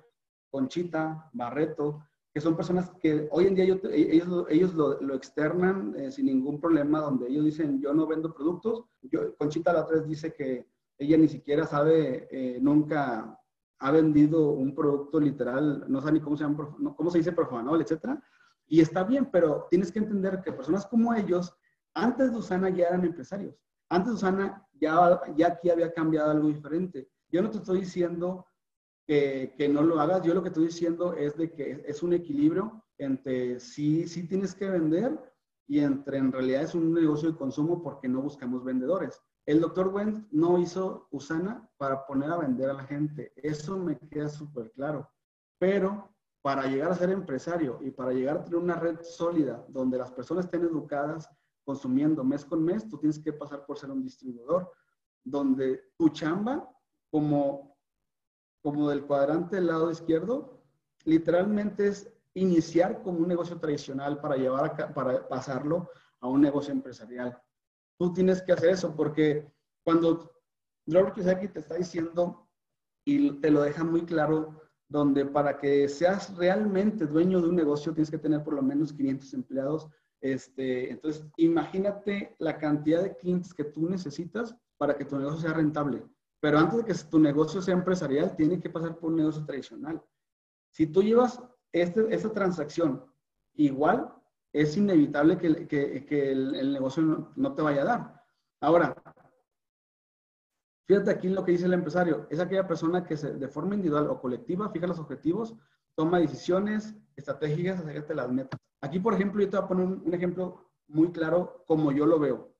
Conchita, 0.52 1.30
Barreto, 1.32 2.04
que 2.32 2.40
son 2.40 2.54
personas 2.54 2.90
que 3.00 3.26
hoy 3.30 3.46
en 3.46 3.54
día 3.54 3.64
ellos, 3.64 4.46
ellos 4.48 4.74
lo, 4.74 5.14
externan 5.14 5.94
eh, 5.96 6.10
sin 6.10 6.26
ningún 6.26 6.60
problema, 6.60 7.00
donde 7.00 7.28
ellos 7.28 7.44
dicen, 7.44 7.80
yo 7.80 7.92
no 7.94 8.06
vendo 8.06 8.32
productos. 8.32 8.84
Yo, 9.02 9.34
Conchita 9.36 9.72
la 9.72 9.82
otra 9.82 9.96
vez 9.96 10.06
dice 10.06 10.32
que 10.32 10.66
ella 10.98 11.16
ni 11.16 11.28
siquiera 11.28 11.66
sabe, 11.66 12.28
eh, 12.30 12.58
nunca 12.60 13.38
ha 13.78 13.90
vendido 13.90 14.50
un 14.50 14.74
producto 14.74 15.18
literal, 15.18 15.84
no 15.88 16.00
sabe 16.00 16.12
ni 16.12 16.20
cómo 16.20 16.36
se, 16.36 16.44
llama, 16.44 16.76
cómo 16.96 17.10
se 17.10 17.18
dice 17.18 17.32
profanol, 17.32 17.80
etcétera. 17.80 18.22
Y 18.66 18.80
está 18.80 19.04
bien, 19.04 19.28
pero 19.32 19.66
tienes 19.70 19.90
que 19.90 19.98
entender 19.98 20.42
que 20.42 20.52
personas 20.52 20.86
como 20.86 21.12
ellos, 21.14 21.54
antes 21.94 22.30
de 22.30 22.38
Usana 22.38 22.68
ya 22.70 22.88
eran 22.88 23.04
empresarios. 23.04 23.56
Antes 23.88 24.10
de 24.10 24.14
Usana 24.16 24.66
ya, 24.80 25.20
ya 25.34 25.48
aquí 25.48 25.70
había 25.70 25.92
cambiado 25.92 26.30
algo 26.30 26.48
diferente. 26.48 27.10
Yo 27.30 27.42
no 27.42 27.50
te 27.50 27.58
estoy 27.58 27.80
diciendo 27.80 28.46
que, 29.06 29.54
que, 29.56 29.68
no 29.68 29.82
lo 29.82 30.00
hagas, 30.00 30.22
yo 30.22 30.34
lo 30.34 30.42
que 30.42 30.48
estoy 30.48 30.66
diciendo 30.66 31.14
es 31.14 31.36
de 31.36 31.50
que 31.52 31.84
es 31.86 32.02
un 32.02 32.12
equilibrio 32.12 32.84
entre 32.98 33.58
sí, 33.60 34.06
sí 34.06 34.26
tienes 34.26 34.54
que 34.54 34.70
vender 34.70 35.18
y 35.66 35.80
entre 35.80 36.18
en 36.18 36.32
realidad 36.32 36.62
es 36.62 36.74
un 36.74 36.92
negocio 36.92 37.32
de 37.32 37.38
consumo 37.38 37.82
porque 37.82 38.08
no 38.08 38.22
buscamos 38.22 38.64
vendedores. 38.64 39.20
El 39.44 39.60
doctor 39.60 39.88
Wendt 39.88 40.28
no 40.30 40.58
hizo 40.58 41.08
Usana 41.10 41.68
para 41.76 42.06
poner 42.06 42.30
a 42.30 42.38
vender 42.38 42.70
a 42.70 42.74
la 42.74 42.84
gente. 42.84 43.32
Eso 43.36 43.76
me 43.76 43.98
queda 43.98 44.28
súper 44.28 44.70
claro. 44.72 45.10
Pero 45.58 46.14
para 46.42 46.66
llegar 46.66 46.92
a 46.92 46.96
ser 46.96 47.10
empresario 47.10 47.78
y 47.82 47.90
para 47.90 48.12
llegar 48.12 48.36
a 48.36 48.44
tener 48.44 48.58
una 48.58 48.76
red 48.76 49.00
sólida 49.02 49.64
donde 49.68 49.98
las 49.98 50.12
personas 50.12 50.44
estén 50.44 50.62
educadas 50.62 51.28
consumiendo 51.64 52.24
mes 52.24 52.44
con 52.44 52.62
mes, 52.64 52.88
tú 52.88 52.98
tienes 52.98 53.18
que 53.18 53.32
pasar 53.32 53.64
por 53.64 53.78
ser 53.78 53.90
un 53.90 54.02
distribuidor, 54.02 54.70
donde 55.24 55.80
tu 55.96 56.08
chamba, 56.08 56.68
como, 57.10 57.71
como 58.62 58.88
del 58.88 59.04
cuadrante 59.04 59.56
del 59.56 59.66
lado 59.66 59.90
izquierdo, 59.90 60.62
literalmente 61.04 61.88
es 61.88 62.12
iniciar 62.34 63.02
como 63.02 63.18
un 63.18 63.28
negocio 63.28 63.58
tradicional 63.58 64.20
para 64.20 64.36
llevar 64.36 64.64
a, 64.64 64.94
para 64.94 65.28
pasarlo 65.28 65.90
a 66.20 66.28
un 66.28 66.40
negocio 66.40 66.72
empresarial. 66.72 67.38
Tú 67.98 68.12
tienes 68.12 68.40
que 68.42 68.52
hacer 68.52 68.70
eso 68.70 68.94
porque 68.94 69.52
cuando 69.84 70.32
Robert 70.86 71.14
Kiyosaki 71.14 71.48
te 71.48 71.60
está 71.60 71.74
diciendo 71.74 72.48
y 73.04 73.40
te 73.40 73.50
lo 73.50 73.62
deja 73.62 73.84
muy 73.84 74.02
claro, 74.02 74.60
donde 74.88 75.24
para 75.24 75.58
que 75.58 75.88
seas 75.88 76.36
realmente 76.36 77.06
dueño 77.06 77.40
de 77.40 77.48
un 77.48 77.56
negocio 77.56 77.92
tienes 77.92 78.10
que 78.10 78.18
tener 78.18 78.44
por 78.44 78.54
lo 78.54 78.62
menos 78.62 78.92
500 78.92 79.34
empleados. 79.34 79.88
Este, 80.20 80.90
entonces, 80.90 81.24
imagínate 81.36 82.36
la 82.38 82.58
cantidad 82.58 83.02
de 83.02 83.16
clientes 83.16 83.52
que 83.52 83.64
tú 83.64 83.88
necesitas 83.88 84.54
para 84.76 84.96
que 84.96 85.04
tu 85.04 85.18
negocio 85.18 85.40
sea 85.40 85.54
rentable. 85.54 86.04
Pero 86.42 86.58
antes 86.58 86.78
de 86.78 86.84
que 86.84 86.94
tu 87.08 87.20
negocio 87.20 87.62
sea 87.62 87.74
empresarial, 87.74 88.34
tiene 88.34 88.58
que 88.58 88.68
pasar 88.68 88.98
por 88.98 89.10
un 89.10 89.16
negocio 89.16 89.44
tradicional. 89.44 90.02
Si 90.72 90.88
tú 90.88 91.00
llevas 91.00 91.40
este, 91.70 92.12
esta 92.12 92.32
transacción 92.32 93.06
igual, 93.54 94.12
es 94.52 94.76
inevitable 94.76 95.38
que, 95.38 96.32
el, 96.32 96.72
negocio 96.72 97.32
no, 97.36 97.54
te 97.54 97.62
vaya 97.62 97.82
a 97.82 97.84
dar. 97.84 98.24
Ahora, 98.60 98.92
fíjate 100.88 101.12
aquí 101.12 101.28
lo 101.28 101.44
que 101.44 101.52
dice 101.52 101.66
el 101.66 101.74
empresario, 101.74 102.26
es 102.28 102.40
aquella 102.40 102.66
persona 102.66 103.04
que 103.04 103.14
de 103.14 103.48
forma 103.48 103.76
individual 103.76 104.08
o 104.08 104.20
colectiva 104.20 104.68
fija 104.70 104.88
los 104.88 104.98
objetivos, 104.98 105.54
toma 105.94 106.18
decisiones 106.18 106.96
estratégicas 107.14 107.78
acerca 107.78 108.14
las 108.14 108.32
metas. 108.32 108.58
Aquí, 108.80 108.98
por 108.98 109.14
ejemplo, 109.14 109.40
yo 109.40 109.48
te 109.48 109.56
voy 109.58 109.64
a 109.64 109.68
poner 109.68 109.86
un 109.86 110.12
ejemplo 110.12 110.72
muy 110.88 111.12
claro 111.12 111.62
como 111.68 111.92
yo 111.92 112.04
lo 112.04 112.18
veo. 112.18 112.51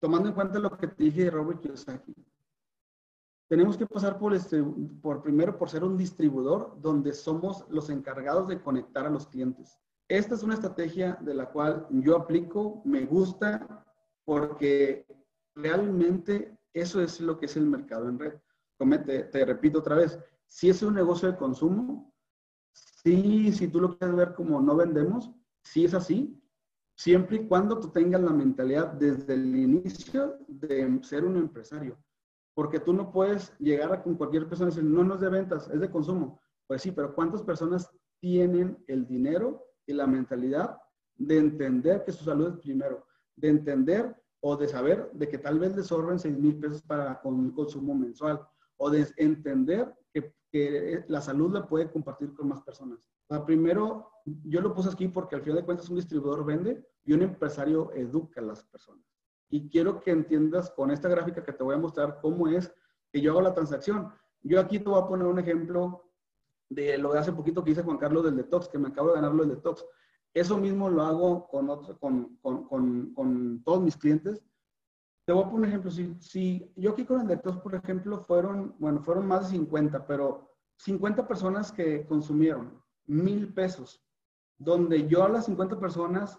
Tomando 0.00 0.28
en 0.28 0.34
cuenta 0.34 0.58
lo 0.58 0.76
que 0.76 0.88
te 0.88 1.04
dije 1.04 1.24
de 1.24 1.30
Robert 1.30 1.60
Kiyosaki 1.60 2.14
tenemos 3.50 3.76
que 3.76 3.84
pasar 3.84 4.16
por, 4.16 4.32
este, 4.32 4.62
por 5.02 5.22
primero 5.22 5.58
por 5.58 5.68
ser 5.68 5.82
un 5.82 5.96
distribuidor 5.96 6.80
donde 6.80 7.12
somos 7.12 7.66
los 7.68 7.90
encargados 7.90 8.46
de 8.46 8.62
conectar 8.62 9.06
a 9.06 9.10
los 9.10 9.26
clientes. 9.26 9.76
Esta 10.08 10.36
es 10.36 10.44
una 10.44 10.54
estrategia 10.54 11.18
de 11.20 11.34
la 11.34 11.50
cual 11.50 11.84
yo 11.90 12.16
aplico, 12.16 12.80
me 12.84 13.06
gusta 13.06 13.84
porque 14.24 15.04
realmente 15.56 16.56
eso 16.72 17.02
es 17.02 17.20
lo 17.20 17.40
que 17.40 17.46
es 17.46 17.56
el 17.56 17.66
mercado 17.66 18.08
en 18.08 18.20
red. 18.20 18.34
Te, 19.04 19.24
te 19.24 19.44
repito 19.44 19.80
otra 19.80 19.96
vez, 19.96 20.16
si 20.46 20.70
es 20.70 20.80
un 20.84 20.94
negocio 20.94 21.28
de 21.28 21.36
consumo, 21.36 22.14
sí, 22.72 23.52
si 23.52 23.66
tú 23.66 23.80
lo 23.80 23.98
quieres 23.98 24.14
ver 24.14 24.34
como 24.34 24.60
no 24.60 24.76
vendemos, 24.76 25.28
sí 25.64 25.84
es 25.84 25.94
así, 25.94 26.39
siempre 27.00 27.36
y 27.38 27.46
cuando 27.46 27.80
tú 27.80 27.88
tengas 27.88 28.20
la 28.20 28.30
mentalidad 28.30 28.92
desde 28.92 29.32
el 29.32 29.56
inicio 29.56 30.36
de 30.46 31.00
ser 31.02 31.24
un 31.24 31.38
empresario 31.38 31.96
porque 32.54 32.78
tú 32.78 32.92
no 32.92 33.10
puedes 33.10 33.56
llegar 33.58 33.90
a 33.90 34.02
con 34.02 34.16
cualquier 34.16 34.46
persona 34.46 34.70
y 34.70 34.74
decir, 34.74 34.86
no, 34.86 35.02
no 35.02 35.14
es 35.14 35.20
de 35.22 35.30
ventas, 35.30 35.70
es 35.70 35.80
de 35.80 35.90
consumo. 35.90 36.42
Pues 36.66 36.82
sí, 36.82 36.90
pero 36.90 37.14
¿cuántas 37.14 37.42
personas 37.42 37.90
tienen 38.20 38.76
el 38.86 39.06
dinero 39.06 39.64
y 39.86 39.94
la 39.94 40.06
mentalidad 40.06 40.76
de 41.16 41.38
entender 41.38 42.04
que 42.04 42.12
su 42.12 42.22
salud 42.22 42.48
es 42.48 42.60
primero? 42.60 43.06
De 43.34 43.48
entender 43.48 44.14
o 44.40 44.58
de 44.58 44.68
saber 44.68 45.10
de 45.14 45.26
que 45.26 45.38
tal 45.38 45.58
vez 45.58 45.74
les 45.74 45.86
sobren 45.86 46.18
6 46.18 46.38
mil 46.38 46.58
pesos 46.58 46.82
para 46.82 47.18
con 47.22 47.32
un 47.32 47.50
consumo 47.52 47.94
mensual 47.94 48.46
o 48.76 48.90
de 48.90 49.06
entender 49.16 49.90
que, 50.50 50.58
que, 50.60 51.04
la 51.08 51.20
salud 51.20 51.52
la 51.52 51.66
puede 51.66 51.90
compartir 51.90 52.34
con 52.34 52.48
más 52.48 52.62
personas. 52.62 53.08
O 53.28 53.44
primero, 53.44 54.10
yo 54.24 54.60
lo 54.60 54.74
puse 54.74 54.90
aquí 54.90 55.08
porque 55.08 55.36
al 55.36 55.42
final 55.42 55.58
de 55.58 55.64
cuentas 55.64 55.88
un 55.88 55.96
distribuidor 55.96 56.44
vende 56.44 56.84
y 57.04 57.12
un 57.12 57.22
empresario 57.22 57.92
educa 57.92 58.40
a 58.40 58.44
las 58.44 58.64
personas 58.64 59.10
y 59.50 59.68
quiero 59.68 60.00
que 60.00 60.12
entiendas 60.12 60.70
con 60.70 60.90
esta 60.90 61.08
gráfica 61.08 61.44
que 61.44 61.52
te 61.52 61.64
voy 61.64 61.74
a 61.74 61.78
mostrar 61.78 62.20
cómo 62.22 62.48
es 62.48 62.72
que 63.12 63.20
yo 63.20 63.32
hago 63.32 63.42
la 63.42 63.52
transacción. 63.52 64.10
Yo 64.42 64.60
aquí 64.60 64.78
te 64.78 64.88
voy 64.88 65.02
a 65.02 65.06
poner 65.06 65.26
un 65.26 65.40
ejemplo 65.40 66.08
de 66.68 66.96
lo 66.96 67.12
de 67.12 67.18
hace 67.18 67.32
poquito 67.32 67.64
que 67.64 67.72
hice 67.72 67.82
Juan 67.82 67.98
Carlos 67.98 68.24
del 68.24 68.36
detox, 68.36 68.68
que 68.68 68.78
me 68.78 68.88
acabo 68.88 69.08
de 69.08 69.16
ganarlo 69.16 69.42
del 69.42 69.56
detox. 69.56 69.84
Eso 70.32 70.56
mismo 70.56 70.88
lo 70.88 71.02
hago 71.02 71.48
con, 71.48 71.68
otro, 71.68 71.98
con, 71.98 72.36
con, 72.36 72.68
con, 72.68 73.12
con, 73.12 73.62
todos 73.64 73.82
mis 73.82 73.96
clientes. 73.96 74.40
Te 75.30 75.34
voy 75.34 75.44
a 75.44 75.48
poner 75.48 75.60
un 75.60 75.68
ejemplo. 75.68 75.90
Si, 75.92 76.16
si 76.18 76.72
yo 76.74 76.90
aquí 76.90 77.04
con 77.04 77.20
el 77.20 77.28
detox, 77.28 77.58
por 77.58 77.76
ejemplo, 77.76 78.18
fueron, 78.18 78.74
bueno, 78.80 79.00
fueron 79.00 79.28
más 79.28 79.44
de 79.44 79.58
50, 79.58 80.04
pero 80.04 80.50
50 80.78 81.28
personas 81.28 81.70
que 81.70 82.04
consumieron 82.04 82.82
mil 83.06 83.54
pesos, 83.54 84.04
donde 84.58 85.06
yo 85.06 85.22
a 85.22 85.28
las 85.28 85.44
50 85.44 85.78
personas 85.78 86.36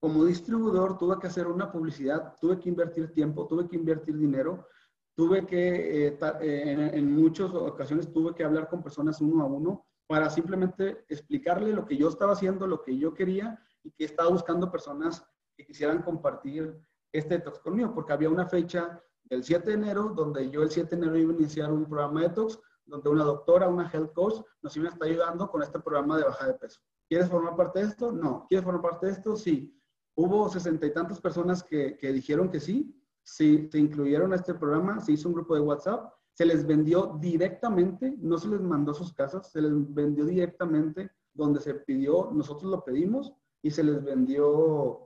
como 0.00 0.24
distribuidor 0.24 0.96
tuve 0.96 1.18
que 1.18 1.26
hacer 1.26 1.46
una 1.46 1.70
publicidad, 1.70 2.34
tuve 2.40 2.58
que 2.58 2.70
invertir 2.70 3.12
tiempo, 3.12 3.46
tuve 3.46 3.68
que 3.68 3.76
invertir 3.76 4.16
dinero, 4.16 4.66
tuve 5.14 5.44
que, 5.44 6.06
eh, 6.06 6.18
eh, 6.40 6.90
en, 6.94 7.14
muchas 7.14 7.52
ocasiones 7.52 8.10
tuve 8.10 8.34
que 8.34 8.44
hablar 8.44 8.70
con 8.70 8.82
personas 8.82 9.20
uno 9.20 9.42
a 9.42 9.46
uno 9.46 9.84
para 10.06 10.30
simplemente 10.30 11.04
explicarle 11.10 11.70
lo 11.74 11.84
que 11.84 11.98
yo 11.98 12.08
estaba 12.08 12.32
haciendo, 12.32 12.66
lo 12.66 12.80
que 12.80 12.96
yo 12.96 13.12
quería 13.12 13.62
y 13.82 13.90
que 13.90 14.06
estaba 14.06 14.30
buscando 14.30 14.72
personas 14.72 15.22
que 15.54 15.66
quisieran 15.66 16.00
compartir 16.00 16.80
este 17.12 17.38
detox 17.38 17.58
conmigo, 17.60 17.94
porque 17.94 18.12
había 18.12 18.30
una 18.30 18.46
fecha 18.46 19.02
del 19.24 19.42
7 19.44 19.66
de 19.66 19.74
enero 19.74 20.12
donde 20.14 20.50
yo 20.50 20.62
el 20.62 20.70
7 20.70 20.94
de 20.94 21.02
enero 21.02 21.18
iba 21.18 21.32
a 21.32 21.36
iniciar 21.36 21.72
un 21.72 21.86
programa 21.86 22.20
de 22.20 22.28
detox 22.28 22.58
donde 22.84 23.10
una 23.10 23.24
doctora, 23.24 23.68
una 23.68 23.90
health 23.92 24.12
coach 24.12 24.34
nos 24.62 24.76
iba 24.76 24.88
a 24.88 24.92
estar 24.92 25.08
ayudando 25.08 25.50
con 25.50 25.62
este 25.62 25.80
programa 25.80 26.16
de 26.16 26.24
baja 26.24 26.46
de 26.46 26.54
peso. 26.54 26.80
¿Quieres 27.08 27.28
formar 27.28 27.56
parte 27.56 27.80
de 27.80 27.86
esto? 27.86 28.12
No. 28.12 28.46
¿Quieres 28.48 28.64
formar 28.64 28.82
parte 28.82 29.06
de 29.06 29.12
esto? 29.12 29.36
Sí. 29.36 29.76
Hubo 30.14 30.48
sesenta 30.48 30.86
y 30.86 30.92
tantas 30.92 31.20
personas 31.20 31.62
que, 31.62 31.96
que, 31.96 32.12
dijeron 32.12 32.48
que 32.48 32.60
sí, 32.60 32.96
sí, 33.22 33.68
se 33.70 33.78
incluyeron 33.78 34.32
a 34.32 34.36
este 34.36 34.54
programa, 34.54 35.00
se 35.00 35.12
hizo 35.12 35.28
un 35.28 35.34
grupo 35.34 35.54
de 35.54 35.60
WhatsApp, 35.60 36.12
se 36.32 36.46
les 36.46 36.66
vendió 36.66 37.18
directamente, 37.20 38.14
no 38.18 38.38
se 38.38 38.48
les 38.48 38.60
mandó 38.60 38.92
a 38.92 38.94
sus 38.94 39.12
casas, 39.12 39.50
se 39.50 39.60
les 39.60 39.72
vendió 39.94 40.24
directamente 40.24 41.10
donde 41.34 41.60
se 41.60 41.74
pidió, 41.74 42.30
nosotros 42.32 42.70
lo 42.70 42.84
pedimos 42.84 43.32
y 43.62 43.70
se 43.70 43.84
les 43.84 44.02
vendió 44.02 45.05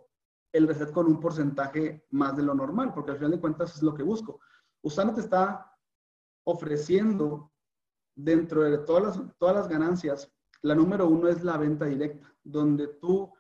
el 0.52 0.66
reset 0.66 0.92
con 0.92 1.06
un 1.06 1.20
porcentaje 1.20 2.06
más 2.10 2.36
de 2.36 2.42
lo 2.42 2.54
normal, 2.54 2.92
porque 2.94 3.12
al 3.12 3.18
final 3.18 3.32
de 3.32 3.40
cuentas 3.40 3.76
es 3.76 3.82
lo 3.82 3.94
que 3.94 4.02
busco. 4.02 4.40
Usana 4.82 5.14
te 5.14 5.20
está 5.20 5.76
ofreciendo 6.44 7.52
dentro 8.14 8.62
de 8.62 8.78
todas 8.78 9.16
las, 9.16 9.38
todas 9.38 9.54
las 9.54 9.68
ganancias, 9.68 10.32
la 10.62 10.74
número 10.74 11.08
uno 11.08 11.28
es 11.28 11.42
la 11.42 11.56
venta 11.56 11.86
directa, 11.86 12.34
donde 12.42 12.88
tú 12.88 13.32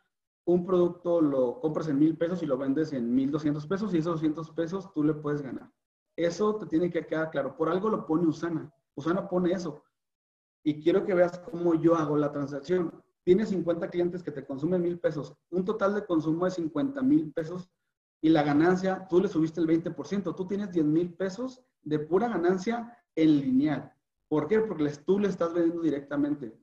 un 0.44 0.64
producto 0.64 1.20
lo 1.20 1.60
compras 1.60 1.88
en 1.88 1.98
mil 1.98 2.16
pesos 2.16 2.42
y 2.42 2.46
lo 2.46 2.58
vendes 2.58 2.92
en 2.92 3.14
mil 3.14 3.30
doscientos 3.30 3.66
pesos 3.66 3.92
y 3.94 3.98
esos 3.98 4.14
doscientos 4.14 4.50
pesos 4.50 4.92
tú 4.92 5.04
le 5.04 5.14
puedes 5.14 5.42
ganar. 5.42 5.70
Eso 6.16 6.56
te 6.56 6.66
tiene 6.66 6.90
que 6.90 7.06
quedar 7.06 7.30
claro. 7.30 7.56
Por 7.56 7.68
algo 7.68 7.88
lo 7.88 8.06
pone 8.06 8.26
Usana. 8.26 8.72
Usana 8.94 9.28
pone 9.28 9.52
eso. 9.52 9.82
Y 10.62 10.82
quiero 10.82 11.04
que 11.04 11.14
veas 11.14 11.38
cómo 11.38 11.74
yo 11.74 11.94
hago 11.94 12.16
la 12.16 12.32
transacción. 12.32 13.02
Tienes 13.24 13.50
50 13.50 13.88
clientes 13.90 14.22
que 14.22 14.30
te 14.30 14.44
consumen 14.44 14.82
mil 14.82 14.98
pesos. 14.98 15.34
Un 15.50 15.64
total 15.64 15.94
de 15.94 16.06
consumo 16.06 16.46
de 16.46 16.52
50 16.52 17.02
mil 17.02 17.32
pesos 17.32 17.70
y 18.22 18.28
la 18.28 18.42
ganancia, 18.42 19.06
tú 19.08 19.20
le 19.20 19.28
subiste 19.28 19.60
el 19.60 19.66
20%. 19.66 20.34
Tú 20.34 20.46
tienes 20.46 20.70
10 20.72 20.84
mil 20.86 21.14
pesos 21.14 21.62
de 21.82 21.98
pura 21.98 22.28
ganancia 22.28 22.96
en 23.14 23.40
lineal. 23.40 23.92
¿Por 24.28 24.46
qué? 24.46 24.60
Porque 24.60 24.90
tú 25.04 25.18
le 25.18 25.28
estás 25.28 25.52
vendiendo 25.52 25.82
directamente. 25.82 26.56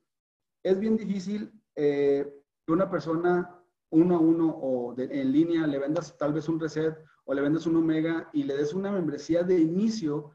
Es 0.62 0.78
bien 0.78 0.96
difícil 0.96 1.52
eh, 1.76 2.42
que 2.66 2.72
una 2.72 2.90
persona 2.90 3.58
uno 3.90 4.16
a 4.16 4.18
uno 4.18 4.48
o 4.48 4.94
en 4.98 5.32
línea, 5.32 5.66
le 5.66 5.78
vendas 5.78 6.16
tal 6.18 6.32
vez 6.32 6.48
un 6.48 6.60
reset 6.60 6.96
o 7.24 7.34
le 7.34 7.40
vendes 7.40 7.66
un 7.66 7.76
omega 7.76 8.28
y 8.32 8.42
le 8.42 8.56
des 8.56 8.74
una 8.74 8.90
membresía 8.90 9.42
de 9.42 9.58
inicio, 9.58 10.32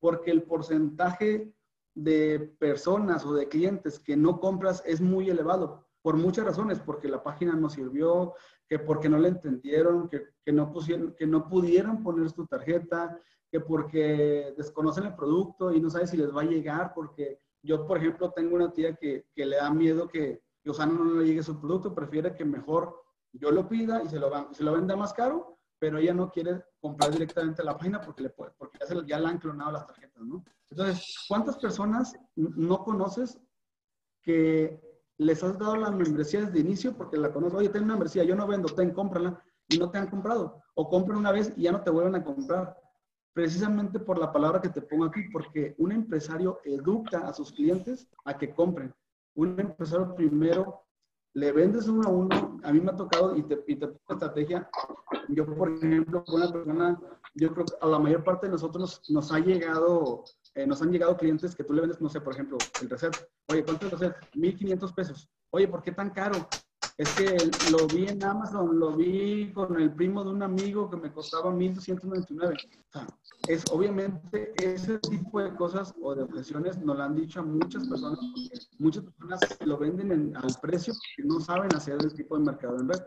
porque 0.00 0.30
el 0.30 0.42
porcentaje 0.42 1.52
de 1.94 2.54
personas 2.58 3.24
o 3.24 3.34
de 3.34 3.48
clientes 3.48 3.98
que 3.98 4.16
no 4.16 4.40
compras 4.40 4.82
es 4.86 5.00
muy 5.00 5.28
elevado, 5.28 5.86
por 6.02 6.16
muchas 6.16 6.44
razones, 6.44 6.80
porque 6.80 7.08
la 7.08 7.22
página 7.22 7.54
no 7.54 7.70
sirvió, 7.70 8.34
que 8.68 8.78
porque 8.78 9.08
no 9.08 9.18
le 9.18 9.28
entendieron, 9.28 10.08
que, 10.08 10.22
que 10.44 10.52
no, 10.52 10.72
pusieron, 10.72 11.14
que 11.16 11.26
no 11.26 11.48
pudieron 11.48 12.02
poner 12.02 12.32
tu 12.32 12.46
tarjeta, 12.46 13.20
que 13.50 13.60
porque 13.60 14.54
desconocen 14.56 15.04
el 15.04 15.14
producto 15.14 15.72
y 15.72 15.80
no 15.80 15.90
saben 15.90 16.08
si 16.08 16.16
les 16.16 16.34
va 16.34 16.40
a 16.40 16.46
llegar, 16.46 16.92
porque 16.94 17.38
yo, 17.62 17.86
por 17.86 17.98
ejemplo, 17.98 18.32
tengo 18.32 18.56
una 18.56 18.72
tía 18.72 18.96
que, 18.96 19.26
que 19.34 19.46
le 19.46 19.56
da 19.56 19.70
miedo 19.70 20.08
que, 20.08 20.42
Osana 20.66 20.92
no 20.92 21.04
le 21.04 21.26
llegue 21.26 21.42
su 21.42 21.60
producto, 21.60 21.94
prefiere 21.94 22.34
que 22.34 22.44
mejor 22.44 23.02
yo 23.32 23.50
lo 23.50 23.68
pida 23.68 24.02
y 24.02 24.08
se 24.08 24.18
lo, 24.18 24.30
se 24.52 24.62
lo 24.62 24.72
venda 24.72 24.96
más 24.96 25.12
caro, 25.12 25.58
pero 25.82 25.98
ella 25.98 26.14
no 26.14 26.30
quiere 26.30 26.62
comprar 26.80 27.10
directamente 27.10 27.64
la 27.64 27.76
página 27.76 28.00
porque, 28.00 28.22
le 28.22 28.30
puede, 28.30 28.52
porque 28.56 28.78
ya, 28.78 28.86
se, 28.86 29.04
ya 29.04 29.18
le 29.18 29.26
han 29.26 29.38
clonado 29.38 29.72
las 29.72 29.84
tarjetas, 29.84 30.22
¿no? 30.22 30.44
Entonces, 30.70 31.26
¿cuántas 31.26 31.58
personas 31.58 32.16
no 32.36 32.84
conoces 32.84 33.40
que 34.22 34.80
les 35.18 35.42
has 35.42 35.58
dado 35.58 35.74
la 35.74 35.90
membresía 35.90 36.42
desde 36.42 36.60
inicio 36.60 36.96
porque 36.96 37.16
la 37.16 37.32
conoces. 37.32 37.58
Oye, 37.58 37.68
ten 37.68 37.84
membresía, 37.84 38.22
yo 38.22 38.36
no 38.36 38.46
vendo, 38.46 38.72
ten, 38.72 38.92
cómprala 38.92 39.42
y 39.68 39.76
no 39.76 39.90
te 39.90 39.98
han 39.98 40.06
comprado. 40.06 40.62
O 40.74 40.88
compran 40.88 41.18
una 41.18 41.32
vez 41.32 41.52
y 41.56 41.62
ya 41.62 41.72
no 41.72 41.82
te 41.82 41.90
vuelven 41.90 42.14
a 42.14 42.22
comprar. 42.22 42.78
Precisamente 43.32 43.98
por 43.98 44.20
la 44.20 44.30
palabra 44.30 44.60
que 44.60 44.68
te 44.68 44.82
pongo 44.82 45.06
aquí, 45.06 45.22
porque 45.32 45.74
un 45.78 45.90
empresario 45.90 46.60
educa 46.64 47.26
a 47.26 47.32
sus 47.32 47.50
clientes 47.50 48.06
a 48.24 48.38
que 48.38 48.54
compren. 48.54 48.94
Un 49.34 49.58
empresario 49.58 50.14
primero 50.14 50.84
le 51.34 51.52
vendes 51.52 51.88
uno 51.88 52.08
a 52.08 52.10
uno. 52.10 52.60
A 52.62 52.72
mí 52.72 52.80
me 52.80 52.90
ha 52.90 52.96
tocado 52.96 53.36
y 53.36 53.42
te, 53.42 53.62
y 53.66 53.76
te 53.76 53.90
estrategia. 54.08 54.68
Yo, 55.28 55.46
por 55.46 55.72
ejemplo, 55.72 56.24
una 56.28 56.52
persona, 56.52 57.00
yo 57.34 57.52
creo 57.52 57.64
que 57.66 57.74
a 57.80 57.86
la 57.86 57.98
mayor 57.98 58.24
parte 58.24 58.46
de 58.46 58.52
nosotros 58.52 58.80
nos, 58.80 59.10
nos 59.10 59.32
ha 59.32 59.38
llegado 59.38 60.24
eh, 60.54 60.66
nos 60.66 60.82
han 60.82 60.92
llegado 60.92 61.16
clientes 61.16 61.54
que 61.54 61.64
tú 61.64 61.72
le 61.72 61.80
vendes, 61.80 62.00
no 62.00 62.10
sé, 62.10 62.20
por 62.20 62.34
ejemplo, 62.34 62.58
el 62.82 62.90
reset. 62.90 63.16
Oye, 63.50 63.64
¿cuánto 63.64 63.86
es 63.86 63.92
el 63.92 63.98
reset? 63.98 64.16
1500 64.34 64.92
pesos. 64.92 65.28
Oye, 65.50 65.66
¿por 65.66 65.82
qué 65.82 65.92
tan 65.92 66.10
caro? 66.10 66.46
Es 66.98 67.10
que 67.14 67.36
lo 67.70 67.86
vi 67.88 68.06
en 68.08 68.22
Amazon, 68.22 68.78
lo 68.78 68.96
vi 68.96 69.52
con 69.52 69.80
el 69.80 69.92
primo 69.92 70.22
de 70.24 70.30
un 70.30 70.42
amigo 70.42 70.90
que 70.90 70.96
me 70.96 71.12
costaba 71.12 71.50
1299. 71.50 72.54
O 72.54 72.92
sea, 72.92 73.06
es 73.48 73.64
obviamente 73.70 74.52
ese 74.62 74.98
tipo 74.98 75.40
de 75.40 75.54
cosas 75.54 75.94
o 76.02 76.14
de 76.14 76.22
objeciones 76.22 76.78
nos 76.78 76.96
lo 76.96 77.02
han 77.02 77.16
dicho 77.16 77.40
a 77.40 77.42
muchas 77.42 77.88
personas. 77.88 78.18
Muchas 78.78 79.04
personas 79.04 79.40
lo 79.64 79.78
venden 79.78 80.36
al 80.36 80.54
precio 80.60 80.94
que 81.16 81.24
no 81.24 81.40
saben 81.40 81.74
hacer 81.74 81.96
el 82.00 82.12
tipo 82.14 82.36
de 82.38 82.44
mercado 82.44 82.78
en 82.78 82.88
red. 82.88 83.00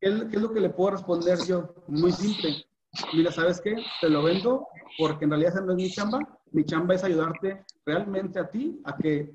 ¿Qué 0.00 0.36
es 0.36 0.40
lo 0.40 0.52
que 0.52 0.60
le 0.60 0.70
puedo 0.70 0.92
responder 0.92 1.38
yo? 1.44 1.74
Muy 1.88 2.12
simple 2.12 2.68
mira, 3.14 3.32
¿sabes 3.32 3.60
qué? 3.60 3.76
Te 4.00 4.08
lo 4.08 4.22
vendo 4.22 4.68
porque 4.98 5.24
en 5.24 5.30
realidad 5.30 5.52
esa 5.54 5.64
no 5.64 5.72
es 5.72 5.76
mi 5.76 5.90
chamba. 5.90 6.18
Mi 6.52 6.64
chamba 6.64 6.94
es 6.94 7.04
ayudarte 7.04 7.64
realmente 7.84 8.38
a 8.38 8.48
ti 8.48 8.80
a 8.84 8.96
que 8.96 9.34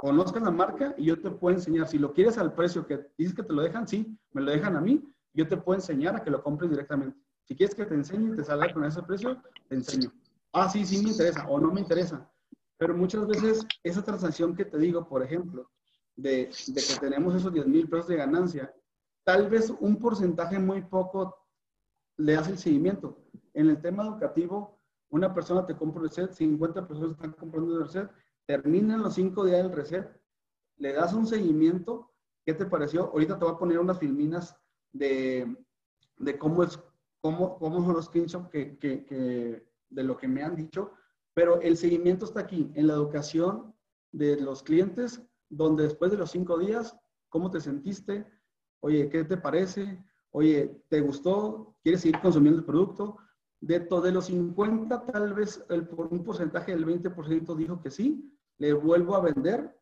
conozcas 0.00 0.42
la 0.42 0.50
marca 0.50 0.94
y 0.96 1.04
yo 1.04 1.20
te 1.20 1.30
puedo 1.30 1.54
enseñar. 1.54 1.86
Si 1.86 1.98
lo 1.98 2.14
quieres 2.14 2.38
al 2.38 2.54
precio 2.54 2.86
que 2.86 3.06
dices 3.18 3.34
que 3.34 3.42
te 3.42 3.52
lo 3.52 3.60
dejan, 3.60 3.86
sí, 3.86 4.18
me 4.32 4.40
lo 4.40 4.50
dejan 4.50 4.74
a 4.74 4.80
mí. 4.80 5.04
Yo 5.34 5.46
te 5.46 5.58
puedo 5.58 5.78
enseñar 5.78 6.16
a 6.16 6.24
que 6.24 6.30
lo 6.30 6.42
compres 6.42 6.70
directamente. 6.70 7.18
Si 7.44 7.54
quieres 7.54 7.74
que 7.74 7.84
te 7.84 7.94
enseñe 7.94 8.32
y 8.32 8.36
te 8.36 8.42
salga 8.42 8.72
con 8.72 8.82
ese 8.86 9.02
precio, 9.02 9.42
te 9.68 9.74
enseño. 9.74 10.10
Ah, 10.54 10.70
sí, 10.70 10.86
sí 10.86 11.02
me 11.02 11.10
interesa 11.10 11.46
o 11.46 11.60
no 11.60 11.70
me 11.70 11.82
interesa. 11.82 12.26
Pero 12.78 12.96
muchas 12.96 13.26
veces 13.26 13.66
esa 13.82 14.02
transacción 14.02 14.56
que 14.56 14.64
te 14.64 14.78
digo, 14.78 15.06
por 15.06 15.22
ejemplo, 15.22 15.70
de, 16.16 16.48
de 16.68 16.82
que 16.82 16.98
tenemos 16.98 17.34
esos 17.34 17.52
10 17.52 17.66
mil 17.66 17.86
pesos 17.86 18.08
de 18.08 18.16
ganancia, 18.16 18.74
tal 19.22 19.50
vez 19.50 19.70
un 19.80 19.98
porcentaje 19.98 20.58
muy 20.58 20.80
poco 20.80 21.36
le 22.16 22.32
das 22.32 22.48
el 22.48 22.56
seguimiento. 22.56 23.22
En 23.52 23.68
el 23.68 23.82
tema 23.82 24.04
educativo, 24.04 24.80
una 25.10 25.34
persona 25.34 25.66
te 25.66 25.76
compra 25.76 26.00
un 26.00 26.08
reset, 26.08 26.32
50 26.32 26.88
personas 26.88 27.12
están 27.12 27.32
comprando 27.32 27.76
el 27.76 27.82
reset, 27.82 28.10
terminan 28.50 29.00
los 29.02 29.14
5 29.14 29.44
días 29.44 29.62
del 29.62 29.70
reset, 29.70 30.10
le 30.78 30.92
das 30.92 31.12
un 31.12 31.24
seguimiento, 31.24 32.10
¿qué 32.44 32.52
te 32.52 32.66
pareció? 32.66 33.04
Ahorita 33.04 33.38
te 33.38 33.44
voy 33.44 33.54
a 33.54 33.58
poner 33.58 33.78
unas 33.78 34.00
filminas 34.00 34.56
de, 34.92 35.56
de 36.16 36.36
cómo, 36.36 36.64
es, 36.64 36.76
cómo, 37.20 37.60
cómo 37.60 37.80
son 37.84 37.94
los 37.94 38.06
screenshots 38.06 38.48
que, 38.48 38.76
que, 38.76 39.64
de 39.88 40.02
lo 40.02 40.16
que 40.16 40.26
me 40.26 40.42
han 40.42 40.56
dicho, 40.56 40.90
pero 41.32 41.60
el 41.60 41.76
seguimiento 41.76 42.24
está 42.24 42.40
aquí, 42.40 42.72
en 42.74 42.88
la 42.88 42.94
educación 42.94 43.72
de 44.10 44.40
los 44.40 44.64
clientes, 44.64 45.22
donde 45.48 45.84
después 45.84 46.10
de 46.10 46.18
los 46.18 46.32
5 46.32 46.58
días, 46.58 46.98
¿cómo 47.28 47.52
te 47.52 47.60
sentiste? 47.60 48.26
Oye, 48.80 49.08
¿qué 49.10 49.22
te 49.22 49.36
parece? 49.36 50.04
Oye, 50.32 50.82
¿te 50.88 51.00
gustó? 51.00 51.76
¿Quieres 51.84 52.00
seguir 52.00 52.20
consumiendo 52.20 52.58
el 52.58 52.66
producto? 52.66 53.16
De, 53.60 53.78
de 53.78 54.10
los 54.10 54.24
50, 54.24 55.06
tal 55.06 55.34
vez 55.34 55.64
el, 55.68 55.86
por 55.86 56.08
un 56.08 56.24
porcentaje 56.24 56.74
del 56.74 56.84
20% 56.84 57.54
dijo 57.54 57.80
que 57.80 57.92
sí, 57.92 58.36
le 58.60 58.72
vuelvo 58.72 59.16
a 59.16 59.20
vender. 59.20 59.76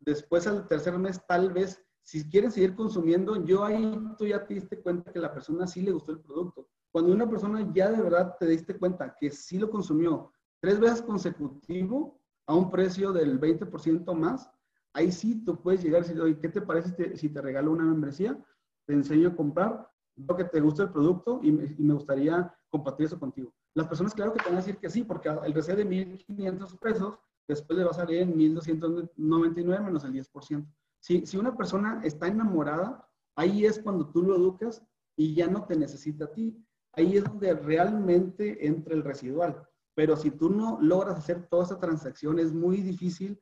Después 0.00 0.46
al 0.46 0.66
tercer 0.66 0.98
mes, 0.98 1.20
tal 1.26 1.52
vez, 1.52 1.84
si 2.02 2.28
quieren 2.30 2.50
seguir 2.50 2.74
consumiendo, 2.74 3.44
yo 3.44 3.64
ahí 3.64 4.00
tú 4.16 4.26
ya 4.26 4.46
te 4.46 4.54
diste 4.54 4.80
cuenta 4.80 5.12
que 5.12 5.18
la 5.18 5.32
persona 5.32 5.66
sí 5.66 5.82
le 5.82 5.92
gustó 5.92 6.12
el 6.12 6.20
producto. 6.20 6.68
Cuando 6.90 7.12
una 7.12 7.28
persona 7.28 7.70
ya 7.74 7.90
de 7.90 8.02
verdad 8.02 8.34
te 8.38 8.46
diste 8.46 8.78
cuenta 8.78 9.14
que 9.18 9.30
sí 9.30 9.58
lo 9.58 9.70
consumió 9.70 10.32
tres 10.60 10.80
veces 10.80 11.02
consecutivo 11.02 12.20
a 12.46 12.54
un 12.54 12.70
precio 12.70 13.12
del 13.12 13.38
20% 13.38 14.14
más, 14.14 14.50
ahí 14.94 15.12
sí 15.12 15.44
tú 15.44 15.60
puedes 15.60 15.82
llegar 15.82 16.00
y 16.00 16.06
decir, 16.06 16.20
oye, 16.20 16.38
¿qué 16.38 16.48
te 16.48 16.62
parece 16.62 16.88
si 16.88 16.94
te, 16.96 17.16
si 17.16 17.28
te 17.28 17.40
regalo 17.40 17.72
una 17.72 17.84
membresía? 17.84 18.38
te 18.86 18.94
enseño 18.94 19.28
a 19.28 19.36
comprar, 19.36 19.88
lo 20.16 20.36
que 20.36 20.44
te 20.44 20.60
gusta 20.60 20.84
el 20.84 20.90
producto 20.90 21.40
y 21.42 21.52
me, 21.52 21.94
gustaría 21.94 22.54
compartir 22.68 23.06
eso 23.06 23.18
contigo. 23.18 23.52
Las 23.74 23.86
personas, 23.86 24.14
claro 24.14 24.32
que 24.32 24.40
te 24.40 24.46
van 24.46 24.54
a 24.54 24.60
decir 24.60 24.76
que 24.76 24.90
sí, 24.90 25.04
porque 25.04 25.30
reset 25.30 25.76
de 25.76 25.86
1.500 25.86 26.78
pesos, 26.78 27.18
después 27.48 27.78
le 27.78 27.84
va 27.84 27.90
a 27.90 27.94
salir 27.94 28.22
en 28.22 28.36
1.299 28.36 29.84
menos 29.84 30.04
el 30.04 30.12
10%. 30.12 30.66
Si, 31.00 31.26
si 31.26 31.36
una 31.36 31.56
persona 31.56 32.00
está 32.04 32.28
enamorada, 32.28 33.08
ahí 33.36 33.64
es 33.64 33.78
cuando 33.78 34.08
tú 34.10 34.22
lo 34.22 34.36
educas 34.36 34.82
y 35.16 35.34
ya 35.34 35.48
no 35.48 35.64
te 35.64 35.76
necesita 35.76 36.26
a 36.26 36.32
ti. 36.32 36.56
Ahí 36.94 37.16
es 37.16 37.24
donde 37.24 37.54
realmente 37.54 38.66
entra 38.66 38.94
el 38.94 39.02
residual. 39.02 39.66
Pero 39.94 40.16
si 40.16 40.30
tú 40.30 40.50
no 40.50 40.78
logras 40.80 41.18
hacer 41.18 41.48
toda 41.48 41.64
esa 41.64 41.78
transacción, 41.78 42.38
es 42.38 42.52
muy 42.52 42.78
difícil 42.78 43.40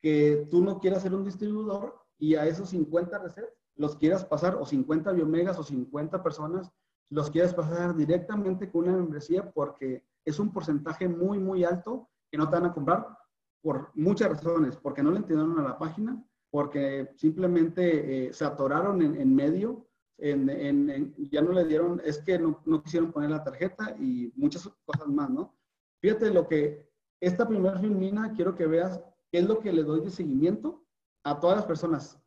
que 0.00 0.46
tú 0.50 0.62
no 0.62 0.78
quieras 0.78 1.02
ser 1.02 1.14
un 1.14 1.24
distribuidor 1.24 1.98
y 2.18 2.34
a 2.34 2.46
esos 2.46 2.70
50 2.70 3.18
resets 3.18 3.52
los 3.76 3.96
quieras 3.96 4.24
pasar, 4.24 4.56
o 4.56 4.66
50 4.66 5.12
biomegas 5.12 5.58
o 5.58 5.62
50 5.62 6.22
personas, 6.22 6.70
los 7.10 7.30
quieres 7.30 7.54
pasar 7.54 7.96
directamente 7.96 8.70
con 8.70 8.84
una 8.84 8.96
membresía 8.96 9.50
porque 9.52 10.04
es 10.24 10.38
un 10.38 10.52
porcentaje 10.52 11.08
muy, 11.08 11.38
muy 11.38 11.64
alto 11.64 12.08
que 12.30 12.36
no 12.36 12.48
te 12.48 12.56
van 12.56 12.66
a 12.66 12.72
comprar 12.74 13.17
por 13.62 13.90
muchas 13.94 14.30
razones, 14.30 14.76
porque 14.76 15.02
no 15.02 15.10
le 15.10 15.18
entendieron 15.18 15.58
a 15.58 15.62
la 15.62 15.78
página, 15.78 16.24
porque 16.50 17.10
simplemente 17.16 18.28
eh, 18.28 18.32
se 18.32 18.44
atoraron 18.44 19.02
en, 19.02 19.34
medio, 19.34 19.86
en, 20.18 21.14
ya 21.30 21.42
no 21.42 21.52
le 21.52 21.64
dieron, 21.64 22.00
es 22.04 22.18
que 22.18 22.38
no, 22.38 22.62
no, 22.64 22.82
quisieron 22.82 23.12
poner 23.12 23.30
la 23.30 23.44
tarjeta 23.44 23.94
y 23.98 24.32
muchas 24.36 24.68
cosas 24.84 25.08
más, 25.08 25.28
¿no? 25.30 25.54
Fíjate 26.00 26.30
lo 26.30 26.48
que, 26.48 26.88
esta 27.20 27.46
primera 27.46 27.78
filmina, 27.78 28.32
quiero 28.34 28.54
que 28.54 28.66
veas 28.66 29.00
qué 29.30 29.38
es 29.38 29.46
lo 29.46 29.58
que 29.58 29.72
le 29.72 29.82
doy 29.82 30.00
de 30.00 30.10
seguimiento 30.10 30.84
a 31.24 31.38
todas 31.38 31.56
las 31.56 31.66
personas, 31.66 32.18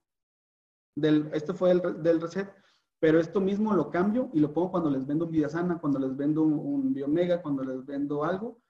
del, 0.95 1.29
este 1.33 1.53
fue 1.53 1.71
el, 1.71 2.03
del 2.03 2.21
reset, 2.21 2.53
pero 3.01 3.19
esto 3.19 3.41
mismo 3.41 3.73
lo 3.73 3.89
cambio 3.89 4.29
y 4.31 4.39
lo 4.39 4.53
pongo 4.53 4.71
cuando 4.71 4.91
les 4.91 5.07
vendo 5.07 5.25
un 5.25 5.31
Vidasana, 5.31 5.79
cuando 5.79 5.97
les 5.97 6.15
vendo 6.15 6.43
un, 6.43 6.93
Biomega, 6.93 7.41
cuando 7.41 7.63
les 7.63 7.83
vendo 7.83 8.23
algo. 8.23 8.60